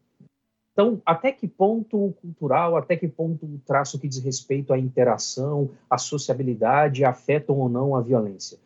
Então, 0.72 1.00
até 1.06 1.32
que 1.32 1.48
ponto 1.48 2.08
o 2.08 2.12
cultural, 2.12 2.76
até 2.76 2.96
que 2.96 3.08
ponto 3.08 3.46
o 3.46 3.58
traço 3.64 3.98
que 3.98 4.06
diz 4.06 4.22
respeito 4.22 4.74
à 4.74 4.78
interação, 4.78 5.70
à 5.88 5.96
sociabilidade, 5.96 7.02
afetam 7.02 7.58
ou 7.58 7.68
não 7.68 7.96
a 7.96 8.02
violência? 8.02 8.58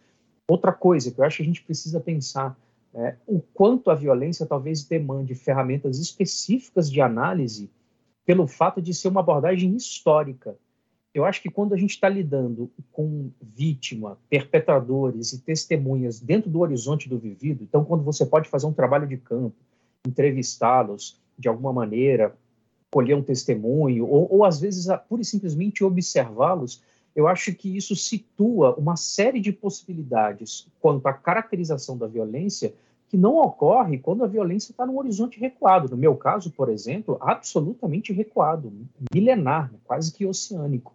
Outra 0.49 0.73
coisa 0.73 1.13
que 1.13 1.21
eu 1.21 1.25
acho 1.25 1.37
que 1.37 1.43
a 1.45 1.47
gente 1.47 1.63
precisa 1.63 2.01
pensar 2.01 2.59
é 2.93 3.15
o 3.29 3.39
quanto 3.39 3.91
a 3.91 3.95
violência 3.95 4.45
talvez 4.45 4.83
demande 4.83 5.37
ferramentas 5.37 6.01
específicas 6.01 6.91
de 6.91 7.01
análise 7.01 7.71
pelo 8.27 8.49
fato 8.49 8.83
de 8.83 8.93
ser 8.93 9.07
uma 9.07 9.21
abordagem 9.21 9.77
histórica 9.77 10.57
eu 11.13 11.25
acho 11.25 11.43
que 11.43 11.51
quando 11.51 11.75
a 11.75 11.77
gente 11.77 11.91
está 11.91 12.09
lidando 12.09 12.71
com 12.93 13.31
vítima, 13.41 14.17
perpetradores 14.29 15.33
e 15.33 15.41
testemunhas 15.41 16.21
dentro 16.21 16.49
do 16.49 16.61
horizonte 16.61 17.09
do 17.09 17.19
vivido, 17.19 17.65
então 17.65 17.85
quando 17.85 18.05
você 18.05 18.25
pode 18.25 18.49
fazer 18.49 18.67
um 18.67 18.73
trabalho 18.73 19.09
de 19.09 19.17
campo, 19.17 19.57
entrevistá-los 20.07 21.21
de 21.37 21.49
alguma 21.49 21.73
maneira, 21.73 22.37
colher 22.91 23.17
um 23.17 23.23
testemunho, 23.23 24.07
ou, 24.07 24.29
ou 24.31 24.45
às 24.45 24.61
vezes 24.61 24.87
pura 25.09 25.23
e 25.23 25.25
simplesmente 25.25 25.83
observá-los, 25.83 26.83
eu 27.15 27.27
acho 27.27 27.53
que 27.55 27.77
isso 27.77 27.97
situa 27.97 28.75
uma 28.77 28.97
série 28.97 29.41
de 29.41 29.53
possibilidades 29.53 30.69
quanto 30.81 31.07
à 31.07 31.13
caracterização 31.13 31.99
da 31.99 32.07
violência 32.07 32.73
que 33.09 33.17
não 33.17 33.37
ocorre 33.37 33.99
quando 33.99 34.23
a 34.23 34.29
violência 34.29 34.71
está 34.71 34.87
num 34.87 34.97
horizonte 34.97 35.41
recuado. 35.41 35.89
No 35.91 35.97
meu 35.97 36.15
caso, 36.15 36.53
por 36.53 36.69
exemplo, 36.69 37.19
absolutamente 37.21 38.13
recuado, 38.13 38.73
milenar, 39.13 39.73
quase 39.85 40.13
que 40.13 40.25
oceânico. 40.25 40.95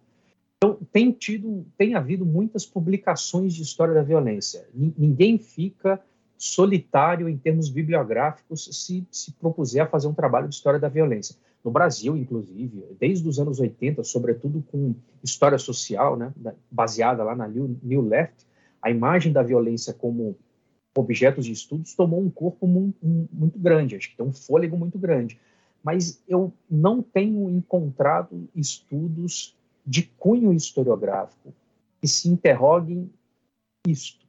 Então, 0.58 0.78
tem 0.90 1.12
tido, 1.12 1.66
tem 1.76 1.94
havido 1.94 2.24
muitas 2.24 2.64
publicações 2.64 3.54
de 3.54 3.62
história 3.62 3.92
da 3.92 4.02
violência. 4.02 4.66
Ninguém 4.74 5.38
fica 5.38 6.00
solitário 6.38 7.28
em 7.28 7.36
termos 7.36 7.68
bibliográficos 7.68 8.68
se 8.72 9.06
se 9.10 9.32
propuser 9.32 9.82
a 9.82 9.86
fazer 9.86 10.06
um 10.06 10.14
trabalho 10.14 10.48
de 10.48 10.54
história 10.54 10.80
da 10.80 10.88
violência. 10.88 11.36
No 11.64 11.70
Brasil, 11.70 12.16
inclusive, 12.16 12.84
desde 12.98 13.28
os 13.28 13.38
anos 13.40 13.58
80, 13.58 14.04
sobretudo 14.04 14.62
com 14.70 14.94
história 15.22 15.58
social, 15.58 16.16
né, 16.16 16.32
baseada 16.70 17.24
lá 17.24 17.34
na 17.34 17.48
New, 17.48 18.02
Left, 18.02 18.46
a 18.80 18.90
imagem 18.90 19.32
da 19.32 19.42
violência 19.42 19.92
como 19.92 20.36
objetos 20.96 21.44
de 21.44 21.52
estudos 21.52 21.94
tomou 21.94 22.20
um 22.20 22.30
corpo 22.30 22.66
muito, 22.66 22.98
muito 23.02 23.58
grande, 23.58 23.96
acho 23.96 24.10
que 24.10 24.16
tem 24.16 24.24
um 24.24 24.32
fôlego 24.32 24.76
muito 24.76 24.98
grande. 24.98 25.38
Mas 25.82 26.22
eu 26.28 26.52
não 26.70 27.02
tenho 27.02 27.50
encontrado 27.50 28.48
estudos 28.54 29.55
de 29.86 30.02
cunho 30.02 30.52
historiográfico 30.52 31.54
que 32.00 32.08
se 32.08 32.28
interroguem 32.28 33.10
isto. 33.86 34.26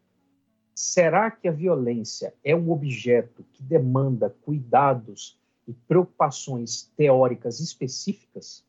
Será 0.76 1.32
que 1.32 1.48
a 1.48 1.52
violência 1.52 2.34
é 2.44 2.56
um 2.56 2.72
objeto 2.72 3.44
que 3.52 3.64
demanda 3.64 4.30
cuidados 4.44 5.40
e 5.68 5.74
preocupações 5.74 6.92
teóricas 6.96 7.60
específicas? 7.60 8.64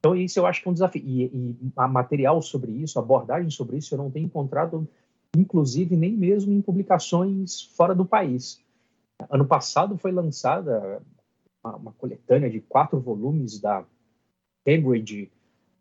Então, 0.00 0.16
isso 0.16 0.38
eu 0.38 0.46
acho 0.46 0.60
que 0.60 0.68
é 0.68 0.70
um 0.70 0.74
desafio. 0.74 1.02
E, 1.06 1.24
e 1.24 1.88
material 1.88 2.42
sobre 2.42 2.72
isso, 2.72 2.98
abordagem 2.98 3.48
sobre 3.48 3.76
isso, 3.76 3.94
eu 3.94 3.98
não 3.98 4.10
tenho 4.10 4.26
encontrado, 4.26 4.86
inclusive, 5.36 5.96
nem 5.96 6.12
mesmo 6.12 6.52
em 6.52 6.60
publicações 6.60 7.62
fora 7.62 7.94
do 7.94 8.04
país. 8.04 8.60
Ano 9.30 9.46
passado 9.46 9.96
foi 9.96 10.10
lançada 10.10 11.00
uma, 11.62 11.76
uma 11.76 11.92
coletânea 11.92 12.50
de 12.50 12.60
quatro 12.60 12.98
volumes 12.98 13.60
da 13.60 13.84
Cambridge 14.66 15.30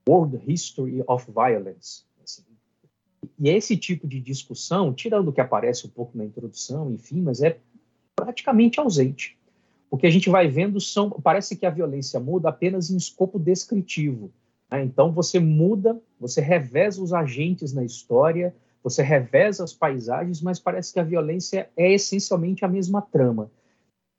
World 0.07 0.39
History 0.45 1.03
of 1.07 1.25
Violence. 1.31 2.03
Assim. 2.23 2.43
E 3.39 3.49
esse 3.49 3.77
tipo 3.77 4.07
de 4.07 4.19
discussão, 4.19 4.93
tirando 4.93 5.29
o 5.29 5.33
que 5.33 5.41
aparece 5.41 5.87
um 5.87 5.89
pouco 5.89 6.17
na 6.17 6.25
introdução, 6.25 6.91
enfim, 6.91 7.21
mas 7.21 7.41
é 7.41 7.57
praticamente 8.15 8.79
ausente. 8.79 9.37
O 9.89 9.97
que 9.97 10.07
a 10.07 10.09
gente 10.09 10.29
vai 10.29 10.47
vendo 10.47 10.81
são, 10.81 11.09
parece 11.09 11.55
que 11.55 11.65
a 11.65 11.69
violência 11.69 12.19
muda 12.19 12.49
apenas 12.49 12.89
em 12.89 12.97
escopo 12.97 13.37
descritivo. 13.37 14.31
Né? 14.69 14.83
Então 14.83 15.11
você 15.11 15.39
muda, 15.39 15.99
você 16.19 16.41
reveza 16.41 17.01
os 17.01 17.13
agentes 17.13 17.73
na 17.73 17.83
história, 17.83 18.55
você 18.83 19.01
reveza 19.01 19.63
as 19.63 19.73
paisagens, 19.73 20.41
mas 20.41 20.59
parece 20.59 20.91
que 20.91 20.99
a 20.99 21.03
violência 21.03 21.69
é 21.77 21.93
essencialmente 21.93 22.65
a 22.65 22.67
mesma 22.67 23.01
trama. 23.01 23.49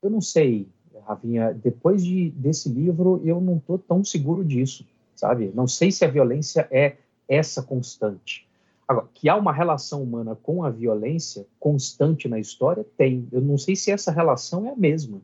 Eu 0.01 0.09
não 0.09 0.21
sei, 0.21 0.67
Ravinha, 1.05 1.53
depois 1.53 2.03
de, 2.03 2.31
desse 2.31 2.69
livro, 2.69 3.21
eu 3.23 3.39
não 3.39 3.57
estou 3.57 3.77
tão 3.77 4.03
seguro 4.03 4.43
disso, 4.43 4.85
sabe? 5.15 5.51
Não 5.53 5.67
sei 5.67 5.91
se 5.91 6.03
a 6.05 6.09
violência 6.09 6.67
é 6.71 6.97
essa 7.27 7.63
constante. 7.63 8.47
Agora, 8.87 9.07
que 9.13 9.27
há 9.27 9.35
uma 9.35 9.51
relação 9.51 10.03
humana 10.03 10.35
com 10.35 10.63
a 10.63 10.69
violência 10.69 11.45
constante 11.59 12.27
na 12.27 12.39
história, 12.39 12.85
tem. 12.97 13.27
Eu 13.31 13.41
não 13.41 13.57
sei 13.57 13.75
se 13.75 13.91
essa 13.91 14.11
relação 14.11 14.67
é 14.67 14.69
a 14.69 14.75
mesma. 14.75 15.21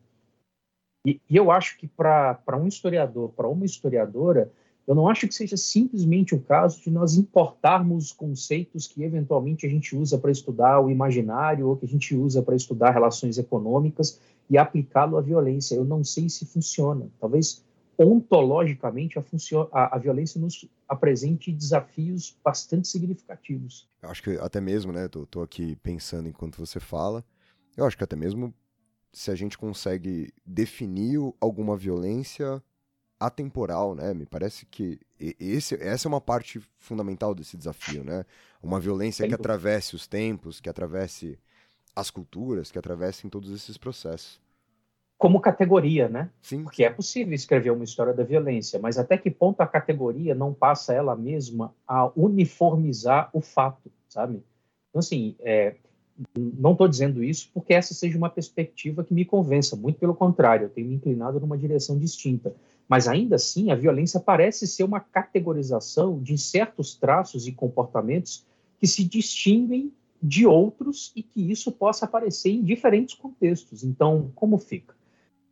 E, 1.05 1.19
e 1.29 1.35
eu 1.35 1.51
acho 1.51 1.77
que 1.77 1.87
para 1.87 2.57
um 2.57 2.67
historiador, 2.67 3.29
para 3.29 3.47
uma 3.47 3.65
historiadora, 3.65 4.51
eu 4.87 4.95
não 4.95 5.07
acho 5.07 5.27
que 5.27 5.33
seja 5.33 5.55
simplesmente 5.55 6.33
o 6.33 6.41
caso 6.41 6.81
de 6.81 6.89
nós 6.89 7.15
importarmos 7.15 8.11
conceitos 8.11 8.87
que 8.87 9.03
eventualmente 9.03 9.65
a 9.65 9.69
gente 9.69 9.95
usa 9.95 10.17
para 10.17 10.31
estudar 10.31 10.79
o 10.79 10.89
imaginário 10.89 11.67
ou 11.67 11.77
que 11.77 11.85
a 11.85 11.87
gente 11.89 12.15
usa 12.15 12.41
para 12.41 12.55
estudar 12.55 12.91
relações 12.91 13.37
econômicas 13.37 14.19
e 14.49 14.57
aplicá-lo 14.57 15.17
à 15.17 15.21
violência. 15.21 15.75
Eu 15.75 15.85
não 15.85 16.03
sei 16.03 16.29
se 16.29 16.45
funciona. 16.45 17.07
Talvez 17.19 17.63
ontologicamente 18.05 19.17
a, 19.17 19.23
a, 19.71 19.95
a, 19.95 19.99
violência 19.99 20.39
nos 20.39 20.67
apresente 20.87 21.51
desafios 21.51 22.37
bastante 22.43 22.87
significativos. 22.87 23.87
Eu 24.01 24.09
acho 24.09 24.23
que 24.23 24.31
até 24.37 24.59
mesmo, 24.61 24.91
né, 24.91 25.07
tô, 25.07 25.25
tô 25.25 25.41
aqui 25.41 25.75
pensando 25.77 26.27
enquanto 26.27 26.57
você 26.57 26.79
fala, 26.79 27.23
eu 27.75 27.85
acho 27.85 27.97
que 27.97 28.03
até 28.03 28.15
mesmo 28.15 28.53
se 29.13 29.29
a 29.29 29.35
gente 29.35 29.57
consegue 29.57 30.33
definir 30.45 31.19
alguma 31.39 31.75
violência 31.75 32.63
atemporal, 33.19 33.93
né? 33.93 34.13
Me 34.13 34.25
parece 34.25 34.65
que 34.65 34.99
esse, 35.39 35.75
essa 35.75 36.07
é 36.07 36.09
uma 36.09 36.19
parte 36.19 36.59
fundamental 36.79 37.35
desse 37.35 37.55
desafio, 37.55 38.03
né? 38.03 38.25
Uma 38.63 38.79
violência 38.79 39.27
que 39.27 39.33
atravesse 39.33 39.95
os 39.95 40.07
tempos, 40.07 40.59
que 40.59 40.69
atravesse 40.69 41.37
as 41.95 42.09
culturas, 42.09 42.71
que 42.71 42.79
atravesse 42.79 43.29
todos 43.29 43.51
esses 43.51 43.77
processos. 43.77 44.40
Como 45.21 45.39
categoria, 45.39 46.09
né? 46.09 46.31
Sim. 46.41 46.63
Porque 46.63 46.83
é 46.83 46.89
possível 46.89 47.35
escrever 47.35 47.69
uma 47.69 47.83
história 47.83 48.11
da 48.11 48.23
violência, 48.23 48.79
mas 48.79 48.97
até 48.97 49.15
que 49.15 49.29
ponto 49.29 49.61
a 49.61 49.67
categoria 49.67 50.33
não 50.33 50.51
passa 50.51 50.95
ela 50.95 51.15
mesma 51.15 51.71
a 51.87 52.11
uniformizar 52.15 53.29
o 53.31 53.39
fato, 53.39 53.91
sabe? 54.09 54.41
Então, 54.89 54.97
assim, 54.97 55.35
é, 55.41 55.75
não 56.35 56.71
estou 56.71 56.87
dizendo 56.87 57.23
isso 57.23 57.51
porque 57.53 57.71
essa 57.71 57.93
seja 57.93 58.17
uma 58.17 58.31
perspectiva 58.31 59.03
que 59.03 59.13
me 59.13 59.23
convença, 59.23 59.75
muito 59.75 59.99
pelo 59.99 60.15
contrário, 60.15 60.65
eu 60.65 60.69
tenho 60.71 60.87
me 60.87 60.95
inclinado 60.95 61.39
numa 61.39 61.55
direção 61.55 61.99
distinta. 61.99 62.51
Mas 62.89 63.07
ainda 63.07 63.35
assim, 63.35 63.69
a 63.69 63.75
violência 63.75 64.19
parece 64.19 64.65
ser 64.65 64.83
uma 64.83 64.99
categorização 64.99 66.19
de 66.19 66.35
certos 66.35 66.95
traços 66.95 67.45
e 67.45 67.51
comportamentos 67.51 68.43
que 68.79 68.87
se 68.87 69.03
distinguem 69.03 69.93
de 70.19 70.47
outros 70.47 71.11
e 71.15 71.21
que 71.21 71.51
isso 71.51 71.71
possa 71.71 72.05
aparecer 72.05 72.49
em 72.49 72.63
diferentes 72.63 73.13
contextos. 73.13 73.83
Então, 73.83 74.31
como 74.33 74.57
fica? 74.57 74.99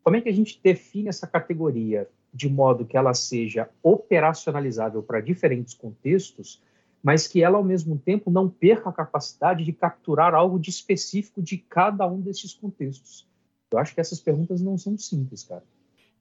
Como 0.10 0.18
é 0.18 0.22
que 0.22 0.30
a 0.30 0.34
gente 0.34 0.60
define 0.64 1.08
essa 1.08 1.28
categoria 1.28 2.10
de 2.34 2.50
modo 2.50 2.84
que 2.84 2.98
ela 2.98 3.14
seja 3.14 3.70
operacionalizável 3.84 5.04
para 5.04 5.22
diferentes 5.22 5.76
contextos, 5.76 6.64
mas 7.04 7.28
que 7.28 7.44
ela, 7.44 7.60
ao 7.60 7.64
mesmo 7.64 7.96
tempo, 7.96 8.32
não 8.32 8.50
perca 8.50 8.90
a 8.90 8.92
capacidade 8.92 9.64
de 9.64 9.72
capturar 9.72 10.34
algo 10.34 10.60
de 10.60 10.72
específico 10.72 11.44
de 11.44 11.60
cada 11.60 12.08
um 12.08 12.20
desses 12.20 12.56
contextos? 12.56 13.30
Eu 13.70 13.78
acho 13.78 13.94
que 13.94 14.02
essas 14.02 14.20
perguntas 14.20 14.62
não 14.62 14.80
são 14.80 14.98
simples, 14.98 15.44
cara. 15.44 15.64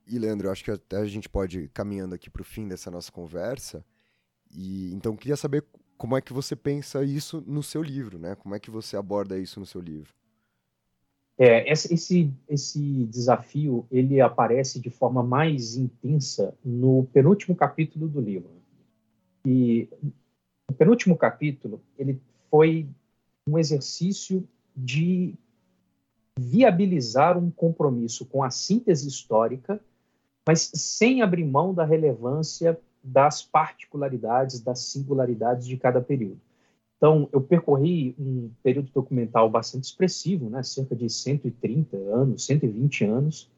E, 0.06 0.18
Leandro, 0.18 0.48
eu 0.48 0.52
acho 0.52 0.64
que 0.64 0.70
até 0.70 0.98
a 0.98 1.06
gente 1.06 1.26
pode 1.26 1.60
ir 1.60 1.68
caminhando 1.70 2.14
aqui 2.14 2.28
para 2.28 2.42
o 2.42 2.44
fim 2.44 2.68
dessa 2.68 2.90
nossa 2.90 3.10
conversa. 3.10 3.82
E 4.50 4.92
então 4.92 5.16
queria 5.16 5.34
saber 5.34 5.64
como 5.96 6.14
é 6.14 6.20
que 6.20 6.34
você 6.34 6.54
pensa 6.54 7.02
isso 7.02 7.42
no 7.46 7.62
seu 7.62 7.82
livro, 7.82 8.18
né? 8.18 8.34
Como 8.34 8.54
é 8.54 8.60
que 8.60 8.70
você 8.70 8.98
aborda 8.98 9.38
isso 9.38 9.58
no 9.58 9.64
seu 9.64 9.80
livro? 9.80 10.12
É, 11.38 11.70
esse, 11.72 12.32
esse 12.48 13.04
desafio 13.06 13.86
ele 13.92 14.20
aparece 14.20 14.80
de 14.80 14.90
forma 14.90 15.22
mais 15.22 15.76
intensa 15.76 16.52
no 16.64 17.04
penúltimo 17.12 17.54
capítulo 17.54 18.08
do 18.08 18.20
livro. 18.20 18.50
E 19.46 19.88
o 20.68 20.74
penúltimo 20.74 21.16
capítulo 21.16 21.80
ele 21.96 22.20
foi 22.50 22.88
um 23.48 23.56
exercício 23.56 24.46
de 24.76 25.34
viabilizar 26.36 27.38
um 27.38 27.50
compromisso 27.50 28.26
com 28.26 28.42
a 28.42 28.50
síntese 28.50 29.06
histórica 29.06 29.80
mas 30.48 30.70
sem 30.74 31.20
abrir 31.20 31.44
mão 31.44 31.74
da 31.74 31.84
relevância 31.84 32.80
das 33.04 33.42
particularidades, 33.42 34.62
das 34.62 34.78
singularidades 34.78 35.66
de 35.66 35.76
cada 35.76 36.00
período. 36.00 36.40
Então, 36.98 37.28
eu 37.32 37.40
percorri 37.40 38.14
um 38.18 38.50
período 38.62 38.90
documental 38.92 39.48
bastante 39.48 39.84
expressivo, 39.84 40.50
né, 40.50 40.62
cerca 40.64 40.94
de 40.94 41.08
130 41.08 41.96
anos, 41.96 42.44
120 42.44 43.04
anos, 43.04 43.48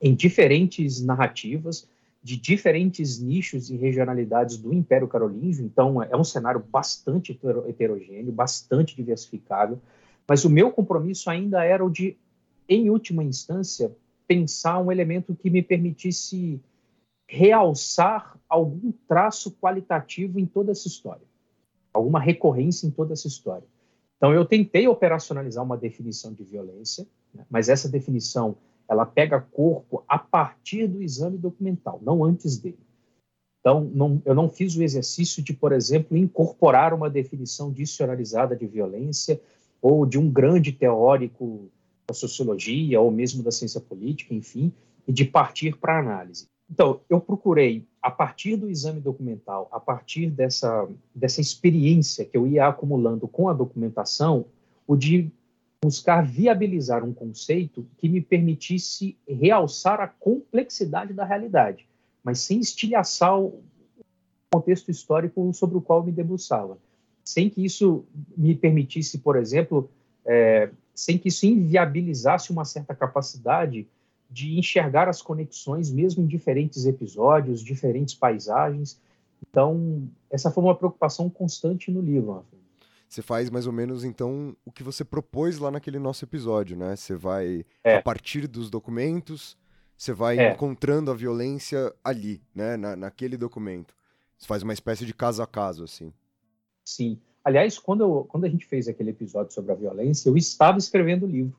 em 0.00 0.14
diferentes 0.14 1.02
narrativas, 1.02 1.86
de 2.22 2.36
diferentes 2.36 3.20
nichos 3.20 3.70
e 3.70 3.76
regionalidades 3.76 4.56
do 4.56 4.72
Império 4.72 5.06
Carolíngio. 5.06 5.64
Então, 5.64 6.02
é 6.02 6.16
um 6.16 6.24
cenário 6.24 6.60
bastante 6.60 7.38
heterogêneo, 7.68 8.32
bastante 8.32 8.96
diversificável. 8.96 9.78
Mas 10.26 10.44
o 10.44 10.50
meu 10.50 10.72
compromisso 10.72 11.28
ainda 11.28 11.62
era 11.64 11.84
o 11.84 11.90
de, 11.90 12.16
em 12.68 12.88
última 12.88 13.22
instância, 13.22 13.94
pensar 14.26 14.78
um 14.78 14.90
elemento 14.90 15.34
que 15.34 15.50
me 15.50 15.62
permitisse 15.62 16.60
realçar 17.28 18.38
algum 18.48 18.92
traço 19.08 19.50
qualitativo 19.52 20.38
em 20.38 20.46
toda 20.46 20.72
essa 20.72 20.86
história, 20.86 21.26
alguma 21.92 22.20
recorrência 22.20 22.86
em 22.86 22.90
toda 22.90 23.12
essa 23.12 23.28
história. 23.28 23.66
Então, 24.16 24.32
eu 24.32 24.44
tentei 24.44 24.86
operacionalizar 24.86 25.64
uma 25.64 25.76
definição 25.76 26.32
de 26.32 26.44
violência, 26.44 27.06
né, 27.34 27.44
mas 27.50 27.68
essa 27.68 27.88
definição 27.88 28.56
ela 28.88 29.06
pega 29.06 29.40
corpo 29.40 30.04
a 30.06 30.18
partir 30.18 30.86
do 30.86 31.02
exame 31.02 31.38
documental, 31.38 32.00
não 32.02 32.24
antes 32.24 32.58
dele. 32.58 32.78
Então, 33.60 33.88
não, 33.94 34.20
eu 34.24 34.34
não 34.34 34.48
fiz 34.48 34.76
o 34.76 34.82
exercício 34.82 35.42
de, 35.42 35.52
por 35.52 35.72
exemplo, 35.72 36.16
incorporar 36.16 36.92
uma 36.92 37.08
definição 37.08 37.72
dicionarizada 37.72 38.56
de 38.56 38.66
violência 38.66 39.40
ou 39.80 40.04
de 40.04 40.18
um 40.18 40.28
grande 40.30 40.72
teórico 40.72 41.70
da 42.06 42.12
sociologia 42.12 43.00
ou 43.00 43.10
mesmo 43.10 43.42
da 43.42 43.52
ciência 43.52 43.80
política, 43.80 44.34
enfim, 44.34 44.72
e 45.06 45.12
de 45.12 45.24
partir 45.24 45.76
para 45.76 45.98
análise. 45.98 46.46
Então, 46.68 47.00
eu 47.08 47.20
procurei, 47.20 47.86
a 48.02 48.10
partir 48.10 48.56
do 48.56 48.68
exame 48.68 49.00
documental, 49.00 49.68
a 49.70 49.78
partir 49.78 50.28
dessa, 50.28 50.88
dessa 51.14 51.40
experiência 51.40 52.24
que 52.24 52.36
eu 52.36 52.46
ia 52.46 52.66
acumulando 52.66 53.28
com 53.28 53.48
a 53.48 53.52
documentação, 53.52 54.46
o 54.86 54.96
de 54.96 55.30
buscar 55.82 56.26
viabilizar 56.26 57.04
um 57.04 57.12
conceito 57.12 57.86
que 57.98 58.08
me 58.08 58.20
permitisse 58.20 59.16
realçar 59.26 60.00
a 60.00 60.08
complexidade 60.08 61.12
da 61.12 61.24
realidade, 61.24 61.86
mas 62.24 62.40
sem 62.40 62.58
estilhaçar 62.58 63.38
o 63.38 63.62
contexto 64.52 64.90
histórico 64.90 65.52
sobre 65.54 65.76
o 65.76 65.80
qual 65.80 66.04
me 66.04 66.12
debruçava. 66.12 66.78
Sem 67.24 67.48
que 67.48 67.64
isso 67.64 68.04
me 68.36 68.54
permitisse, 68.54 69.18
por 69.18 69.36
exemplo, 69.36 69.88
é, 70.24 70.70
sem 70.94 71.16
que 71.18 71.28
isso 71.28 71.46
inviabilizasse 71.46 72.50
uma 72.50 72.64
certa 72.64 72.94
capacidade 72.94 73.86
de 74.32 74.58
enxergar 74.58 75.08
as 75.08 75.20
conexões, 75.20 75.90
mesmo 75.90 76.24
em 76.24 76.26
diferentes 76.26 76.86
episódios, 76.86 77.62
diferentes 77.62 78.14
paisagens. 78.14 78.98
Então, 79.46 80.08
essa 80.30 80.50
foi 80.50 80.64
uma 80.64 80.74
preocupação 80.74 81.28
constante 81.28 81.90
no 81.90 82.00
livro. 82.00 82.44
Você 83.06 83.20
faz 83.20 83.50
mais 83.50 83.66
ou 83.66 83.72
menos, 83.74 84.04
então, 84.04 84.56
o 84.64 84.72
que 84.72 84.82
você 84.82 85.04
propôs 85.04 85.58
lá 85.58 85.70
naquele 85.70 85.98
nosso 85.98 86.24
episódio, 86.24 86.74
né? 86.74 86.96
Você 86.96 87.14
vai, 87.14 87.62
é. 87.84 87.96
a 87.96 88.02
partir 88.02 88.46
dos 88.46 88.70
documentos, 88.70 89.58
você 89.94 90.14
vai 90.14 90.38
é. 90.38 90.52
encontrando 90.52 91.10
a 91.10 91.14
violência 91.14 91.94
ali, 92.02 92.40
né? 92.54 92.78
Na, 92.78 92.96
naquele 92.96 93.36
documento. 93.36 93.94
Você 94.38 94.46
faz 94.46 94.62
uma 94.62 94.72
espécie 94.72 95.04
de 95.04 95.12
caso 95.12 95.42
a 95.42 95.46
caso, 95.46 95.84
assim. 95.84 96.10
Sim. 96.86 97.20
Aliás, 97.44 97.78
quando, 97.78 98.00
eu, 98.00 98.24
quando 98.30 98.44
a 98.44 98.48
gente 98.48 98.64
fez 98.64 98.88
aquele 98.88 99.10
episódio 99.10 99.52
sobre 99.52 99.72
a 99.72 99.74
violência, 99.74 100.30
eu 100.30 100.36
estava 100.38 100.78
escrevendo 100.78 101.26
o 101.26 101.28
livro. 101.28 101.56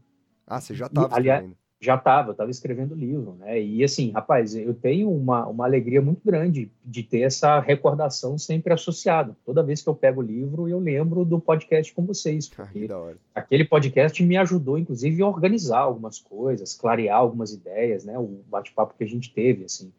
Ah, 0.48 0.60
você 0.60 0.74
já 0.74 0.88
estava 0.88 1.08
escrevendo? 1.08 1.56
Já 1.84 1.96
estava, 1.96 2.32
estava 2.32 2.50
escrevendo 2.50 2.96
livro, 2.96 3.36
né? 3.40 3.62
E 3.62 3.84
assim, 3.84 4.10
rapaz, 4.12 4.56
eu 4.56 4.74
tenho 4.74 5.12
uma, 5.12 5.46
uma 5.48 5.66
alegria 5.66 6.02
muito 6.02 6.22
grande 6.24 6.72
de 6.86 7.04
ter 7.04 7.24
essa 7.24 7.60
recordação 7.60 8.38
sempre 8.38 8.72
associada. 8.72 9.36
Toda 9.46 9.62
vez 9.62 9.82
que 9.82 9.90
eu 9.90 9.94
pego 9.94 10.22
o 10.22 10.24
livro, 10.24 10.70
eu 10.70 10.80
lembro 10.80 11.26
do 11.26 11.42
podcast 11.42 11.94
com 11.94 12.06
vocês. 12.06 12.48
Porque 12.48 12.88
ah, 12.90 13.12
aquele 13.36 13.66
podcast 13.66 14.24
me 14.24 14.38
ajudou, 14.38 14.78
inclusive, 14.78 15.22
a 15.22 15.28
organizar 15.28 15.80
algumas 15.80 16.20
coisas, 16.20 16.74
clarear 16.74 17.18
algumas 17.18 17.52
ideias, 17.52 18.06
né? 18.06 18.18
O 18.18 18.40
bate-papo 18.48 18.96
que 18.98 19.04
a 19.04 19.08
gente 19.08 19.34
teve, 19.34 19.66
assim. 19.66 19.92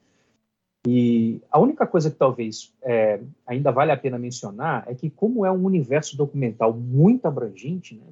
E 0.87 1.43
a 1.51 1.61
única 1.61 1.87
coisa 1.87 2.11
que 2.11 2.17
talvez 2.17 2.73
é, 2.83 3.21
ainda 3.47 3.71
vale 3.71 3.93
a 3.93 3.97
pena 3.97 4.19
mencionar 4.19 4.85
é 4.87 4.95
que, 4.95 5.11
como 5.11 5.45
é 5.45 5.53
um 5.53 5.67
universo 5.67 6.17
documental 6.17 6.73
muito 6.73 7.27
abrangente, 7.27 7.95
né, 7.95 8.07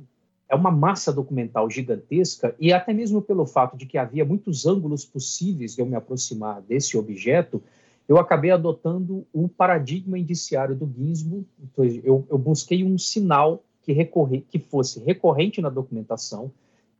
é 0.53 0.55
uma 0.55 0.71
massa 0.71 1.11
documental 1.11 1.71
gigantesca, 1.71 2.55
e 2.61 2.75
até 2.75 2.93
mesmo 2.93 3.23
pelo 3.23 3.47
fato 3.47 3.75
de 3.75 3.87
que 3.87 3.97
havia 3.97 4.23
muitos 4.23 4.67
ângulos 4.67 5.03
possíveis 5.03 5.75
de 5.75 5.81
eu 5.81 5.87
me 5.87 5.97
aproximar 5.97 6.61
desse 6.61 6.95
objeto, 6.99 7.63
eu 8.07 8.19
acabei 8.19 8.51
adotando 8.51 9.27
o 9.33 9.49
paradigma 9.49 10.19
indiciário 10.19 10.75
do 10.77 10.87
Ginsburg. 10.87 11.47
Então, 11.59 11.85
eu, 12.05 12.27
eu 12.29 12.37
busquei 12.37 12.85
um 12.85 12.99
sinal 12.99 13.65
que, 13.83 13.95
recorre, 13.95 14.43
que 14.43 14.59
fosse 14.59 15.01
recorrente 15.01 15.63
na 15.63 15.71
documentação, 15.71 16.53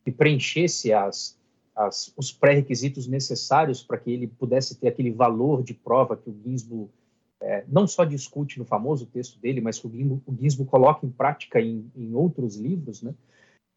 que 0.03 0.11
preenchesse 0.11 0.91
as, 0.91 1.37
as, 1.75 2.11
os 2.17 2.31
pré-requisitos 2.31 3.05
necessários 3.05 3.83
para 3.83 3.99
que 3.99 4.09
ele 4.09 4.25
pudesse 4.25 4.73
ter 4.79 4.87
aquele 4.87 5.11
valor 5.11 5.61
de 5.61 5.75
prova 5.75 6.17
que 6.17 6.27
o 6.27 6.35
Ginsburg 6.43 6.89
é, 7.39 7.63
não 7.67 7.85
só 7.85 8.03
discute 8.03 8.57
no 8.57 8.65
famoso 8.65 9.05
texto 9.05 9.37
dele, 9.37 9.61
mas 9.61 9.77
que 9.77 9.85
o 9.85 9.91
Ginsburg, 9.91 10.71
coloca 10.71 11.05
em 11.05 11.11
prática 11.11 11.61
em, 11.61 11.85
em, 11.95 12.15
outros 12.15 12.55
livros, 12.55 13.03
né? 13.03 13.13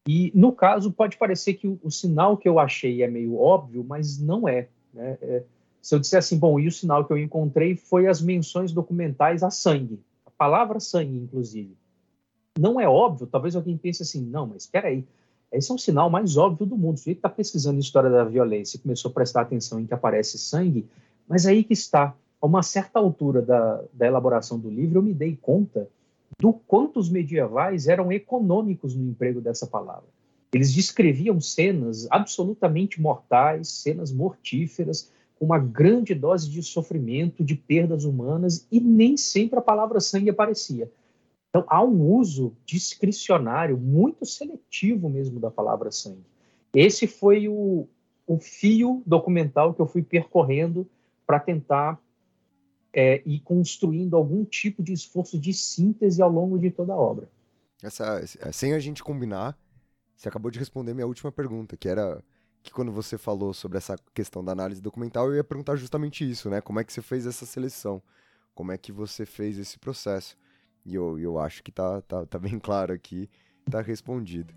E, 0.07 0.31
no 0.33 0.53
caso, 0.53 0.91
pode 0.91 1.17
parecer 1.17 1.55
que 1.55 1.67
o, 1.67 1.77
o, 1.83 1.91
sinal 1.91 2.37
que 2.37 2.47
eu 2.47 2.59
achei 2.59 3.03
é 3.03 3.07
meio 3.07 3.37
óbvio, 3.37 3.83
mas 3.83 4.17
não 4.17 4.47
é, 4.47 4.69
né? 4.93 5.17
É, 5.21 5.43
se 5.81 5.93
eu 5.93 5.99
disser 5.99 6.19
assim, 6.19 6.37
bom, 6.37 6.59
e 6.59 6.67
o 6.67 6.71
sinal 6.71 7.05
que 7.05 7.11
eu 7.11 7.17
encontrei 7.17 7.75
foi 7.75 8.07
as 8.07 8.21
menções 8.21 8.71
documentais 8.71 9.43
a 9.43 9.49
sangue, 9.49 9.99
a 10.25 10.31
palavra 10.31 10.79
sangue, 10.79 11.17
inclusive. 11.17 11.75
Não 12.57 12.79
é 12.79 12.87
óbvio, 12.87 13.27
talvez 13.27 13.55
alguém 13.55 13.77
pense 13.77 14.01
assim, 14.01 14.21
não, 14.21 14.47
mas 14.47 14.63
espera 14.63 14.87
aí, 14.87 15.05
esse 15.51 15.71
é 15.71 15.73
um 15.73 15.77
sinal 15.77 16.09
mais 16.09 16.35
óbvio 16.35 16.65
do 16.65 16.77
mundo. 16.77 16.99
Ele 17.05 17.15
está 17.15 17.29
pesquisando 17.29 17.79
história 17.79 18.09
da 18.09 18.23
violência 18.23 18.77
e 18.77 18.81
começou 18.81 19.11
a 19.11 19.13
prestar 19.13 19.41
atenção 19.41 19.79
em 19.79 19.85
que 19.85 19.93
aparece 19.93 20.37
sangue, 20.37 20.85
mas 21.27 21.45
aí 21.45 21.63
que 21.63 21.73
está. 21.73 22.15
A 22.39 22.45
uma 22.45 22.61
certa 22.61 22.99
altura 22.99 23.41
da, 23.41 23.83
da 23.91 24.05
elaboração 24.05 24.59
do 24.59 24.69
livro, 24.69 24.99
eu 24.99 25.03
me 25.03 25.13
dei 25.13 25.35
conta 25.35 25.89
do 26.39 26.53
quanto 26.53 26.99
os 26.99 27.09
medievais 27.09 27.87
eram 27.87 28.11
econômicos 28.11 28.95
no 28.95 29.03
emprego 29.03 29.41
dessa 29.41 29.65
palavra. 29.65 30.07
Eles 30.53 30.73
descreviam 30.73 31.39
cenas 31.41 32.07
absolutamente 32.09 33.01
mortais, 33.01 33.67
cenas 33.67 34.11
mortíferas, 34.11 35.11
com 35.37 35.45
uma 35.45 35.59
grande 35.59 36.15
dose 36.15 36.49
de 36.49 36.63
sofrimento, 36.63 37.43
de 37.43 37.55
perdas 37.55 38.05
humanas, 38.05 38.65
e 38.71 38.79
nem 38.79 39.17
sempre 39.17 39.59
a 39.59 39.61
palavra 39.61 39.99
sangue 39.99 40.29
aparecia. 40.29 40.89
Então, 41.49 41.65
há 41.67 41.83
um 41.83 42.13
uso 42.13 42.53
discricionário, 42.65 43.77
muito 43.77 44.25
seletivo 44.25 45.09
mesmo 45.09 45.39
da 45.39 45.51
palavra 45.51 45.91
sangue. 45.91 46.25
Esse 46.73 47.07
foi 47.07 47.47
o, 47.47 47.87
o 48.25 48.37
fio 48.39 49.01
documental 49.05 49.73
que 49.73 49.81
eu 49.81 49.87
fui 49.87 50.03
percorrendo 50.03 50.87
para 51.25 51.39
tentar 51.39 51.99
é, 52.93 53.21
ir 53.25 53.39
construindo 53.41 54.15
algum 54.15 54.43
tipo 54.45 54.81
de 54.81 54.93
esforço 54.93 55.39
de 55.39 55.53
síntese 55.53 56.21
ao 56.21 56.31
longo 56.31 56.57
de 56.57 56.71
toda 56.71 56.93
a 56.93 56.97
obra. 56.97 57.29
Essa, 57.81 58.21
sem 58.51 58.73
a 58.73 58.79
gente 58.79 59.03
combinar, 59.03 59.57
você 60.15 60.27
acabou 60.27 60.49
de 60.49 60.57
responder 60.57 60.93
minha 60.93 61.05
última 61.05 61.31
pergunta, 61.31 61.77
que 61.77 61.87
era 61.87 62.23
que 62.63 62.71
quando 62.71 62.91
você 62.91 63.17
falou 63.17 63.53
sobre 63.53 63.77
essa 63.77 63.95
questão 64.13 64.43
da 64.43 64.51
análise 64.51 64.81
documental, 64.81 65.29
eu 65.29 65.35
ia 65.35 65.43
perguntar 65.43 65.75
justamente 65.75 66.29
isso, 66.29 66.49
né? 66.49 66.59
Como 66.59 66.79
é 66.79 66.83
que 66.83 66.91
você 66.91 67.01
fez 67.01 67.25
essa 67.25 67.45
seleção? 67.45 68.01
Como 68.53 68.71
é 68.71 68.77
que 68.77 68.91
você 68.91 69.25
fez 69.25 69.57
esse 69.57 69.77
processo? 69.77 70.35
E 70.85 70.95
eu, 70.95 71.19
eu 71.19 71.39
acho 71.39 71.63
que 71.63 71.71
tá, 71.71 72.01
tá, 72.01 72.25
tá 72.25 72.39
bem 72.39 72.57
claro 72.59 72.93
aqui, 72.93 73.29
tá 73.69 73.81
respondido. 73.81 74.53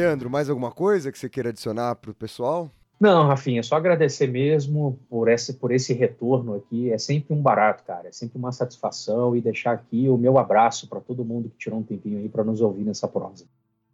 Leandro, 0.00 0.30
mais 0.30 0.48
alguma 0.48 0.72
coisa 0.72 1.12
que 1.12 1.18
você 1.18 1.28
queira 1.28 1.50
adicionar 1.50 1.94
para 1.96 2.10
o 2.10 2.14
pessoal? 2.14 2.70
Não, 2.98 3.26
Rafinha, 3.26 3.62
só 3.62 3.76
agradecer 3.76 4.26
mesmo 4.26 4.98
por 5.10 5.28
esse, 5.28 5.54
por 5.54 5.72
esse 5.72 5.92
retorno 5.92 6.54
aqui. 6.54 6.90
É 6.90 6.96
sempre 6.96 7.34
um 7.34 7.42
barato, 7.42 7.84
cara. 7.84 8.08
É 8.08 8.12
sempre 8.12 8.38
uma 8.38 8.50
satisfação 8.50 9.36
e 9.36 9.42
deixar 9.42 9.72
aqui 9.72 10.08
o 10.08 10.16
meu 10.16 10.38
abraço 10.38 10.88
para 10.88 11.00
todo 11.00 11.24
mundo 11.24 11.50
que 11.50 11.58
tirou 11.58 11.78
um 11.78 11.82
tempinho 11.82 12.18
aí 12.18 12.30
para 12.30 12.42
nos 12.42 12.62
ouvir 12.62 12.82
nessa 12.82 13.06
prosa. 13.06 13.44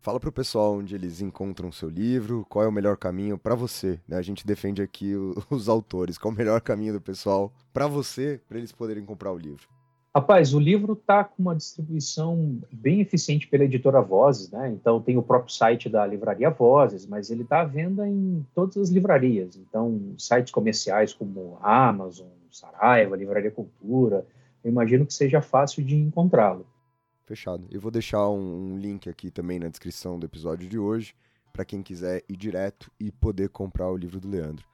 Fala 0.01 0.21
para 0.21 0.29
o 0.29 0.33
pessoal 0.33 0.77
onde 0.77 0.95
eles 0.95 1.21
encontram 1.21 1.71
o 1.71 1.73
seu 1.73 1.89
livro, 1.89 2.47
qual 2.49 2.65
é 2.65 2.69
o 2.69 2.73
melhor 2.73 2.97
caminho 2.97 3.37
para 3.37 3.57
você. 3.57 3.99
Né? 4.07 4.17
A 4.17 4.23
gente 4.23 4.47
defende 4.47 4.81
aqui 4.81 5.15
os 5.51 5.69
autores, 5.69 6.19
qual 6.19 6.31
é 6.31 6.35
o 6.35 6.39
melhor 6.39 6.61
caminho 6.61 6.93
do 6.93 7.01
pessoal 7.01 7.53
para 7.73 7.89
você, 7.89 8.41
para 8.49 8.59
eles 8.59 8.71
poderem 8.71 9.05
comprar 9.05 9.33
o 9.33 9.39
livro. 9.39 9.76
Rapaz, 10.17 10.55
o 10.55 10.59
livro 10.59 10.95
está 10.95 11.23
com 11.23 11.43
uma 11.43 11.55
distribuição 11.55 12.59
bem 12.73 13.03
eficiente 13.03 13.47
pela 13.47 13.65
editora 13.65 14.01
Vozes, 14.01 14.51
né? 14.51 14.71
Então 14.71 14.99
tem 14.99 15.19
o 15.19 15.23
próprio 15.23 15.53
site 15.53 15.91
da 15.91 16.07
livraria 16.07 16.49
Vozes, 16.49 17.05
mas 17.05 17.31
ele 17.31 17.43
está 17.43 17.61
à 17.61 17.65
venda 17.67 18.09
em 18.09 18.43
todas 18.55 18.79
as 18.79 18.89
livrarias. 18.89 19.57
Então, 19.57 20.15
sites 20.17 20.51
comerciais 20.51 21.13
como 21.13 21.59
Amazon, 21.61 22.29
Saraiva, 22.51 23.15
Livraria 23.15 23.51
Cultura, 23.51 24.27
eu 24.65 24.71
imagino 24.71 25.05
que 25.05 25.13
seja 25.13 25.43
fácil 25.43 25.85
de 25.85 25.95
encontrá-lo. 25.95 26.67
Fechado. 27.27 27.67
Eu 27.71 27.79
vou 27.83 27.91
deixar 27.91 28.27
um, 28.31 28.79
link 28.79 29.11
aqui 29.11 29.31
também 29.31 29.59
na 29.59 29.69
descrição 29.69 30.19
do 30.19 30.25
episódio 30.25 30.67
de 30.67 30.79
hoje, 30.79 31.15
para 31.53 31.63
quem 31.63 31.83
quiser 31.83 32.23
ir 32.27 32.39
direto 32.39 32.91
e 32.99 33.13
poder 33.13 33.51
comprar 33.51 33.91
o 33.91 33.97
livro 33.99 34.19
do 34.19 34.31
Leandro. 34.31 34.65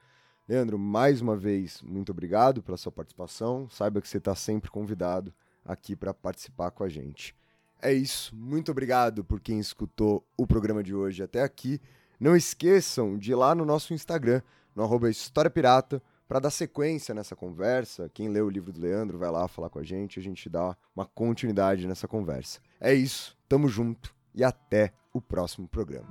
Leandro, 0.53 0.78
mais 0.78 1.22
uma 1.22 1.34
vez, 1.34 1.80
muito 1.80 2.12
obrigado 2.12 2.62
pela 2.62 2.76
sua 2.76 2.92
participação. 2.92 3.70
Saiba 3.70 4.03
que 4.03 4.09
você 4.09 4.18
está 4.18 4.34
sempre 4.34 4.70
convidado 4.70 5.32
aqui 5.64 5.96
para 5.96 6.12
participar 6.12 6.70
com 6.72 6.84
a 6.84 6.90
gente. 6.90 7.34
É 7.80 7.90
isso. 7.90 8.36
Muito 8.36 8.70
obrigado 8.70 9.24
por 9.24 9.40
quem 9.40 9.59
escutou 9.59 10.22
o 10.36 10.46
programa 10.46 10.82
de 10.82 10.94
hoje 10.94 11.22
até 11.22 11.42
aqui. 11.42 11.80
Não 12.20 12.36
esqueçam 12.36 13.16
de 13.16 13.32
ir 13.32 13.34
lá 13.34 13.55
no 13.55 13.64
nosso 13.64 13.94
Instagram, 13.94 14.42
no 14.76 14.82
arroba 14.82 15.09
História 15.09 15.50
Pirata, 15.50 16.03
para 16.28 16.38
dar 16.38 16.50
sequência 16.50 17.14
nessa 17.14 17.34
conversa. 17.34 18.11
Quem 18.12 18.28
leu 18.28 18.44
o 18.44 18.50
livro 18.50 18.74
do 18.74 18.80
Leandro 18.82 19.16
vai 19.16 19.30
lá 19.30 19.48
falar 19.48 19.70
com 19.70 19.78
a 19.78 19.82
gente, 19.82 20.20
a 20.20 20.22
gente 20.22 20.50
dá 20.50 20.76
uma 20.94 21.07
continuidade 21.07 21.88
nessa 21.88 22.07
conversa. 22.07 22.61
É 22.78 22.92
isso. 22.92 23.34
Tamo 23.48 23.68
junto 23.68 24.14
e 24.34 24.44
até 24.44 24.92
o 25.14 25.20
próximo 25.20 25.66
programa. 25.66 26.11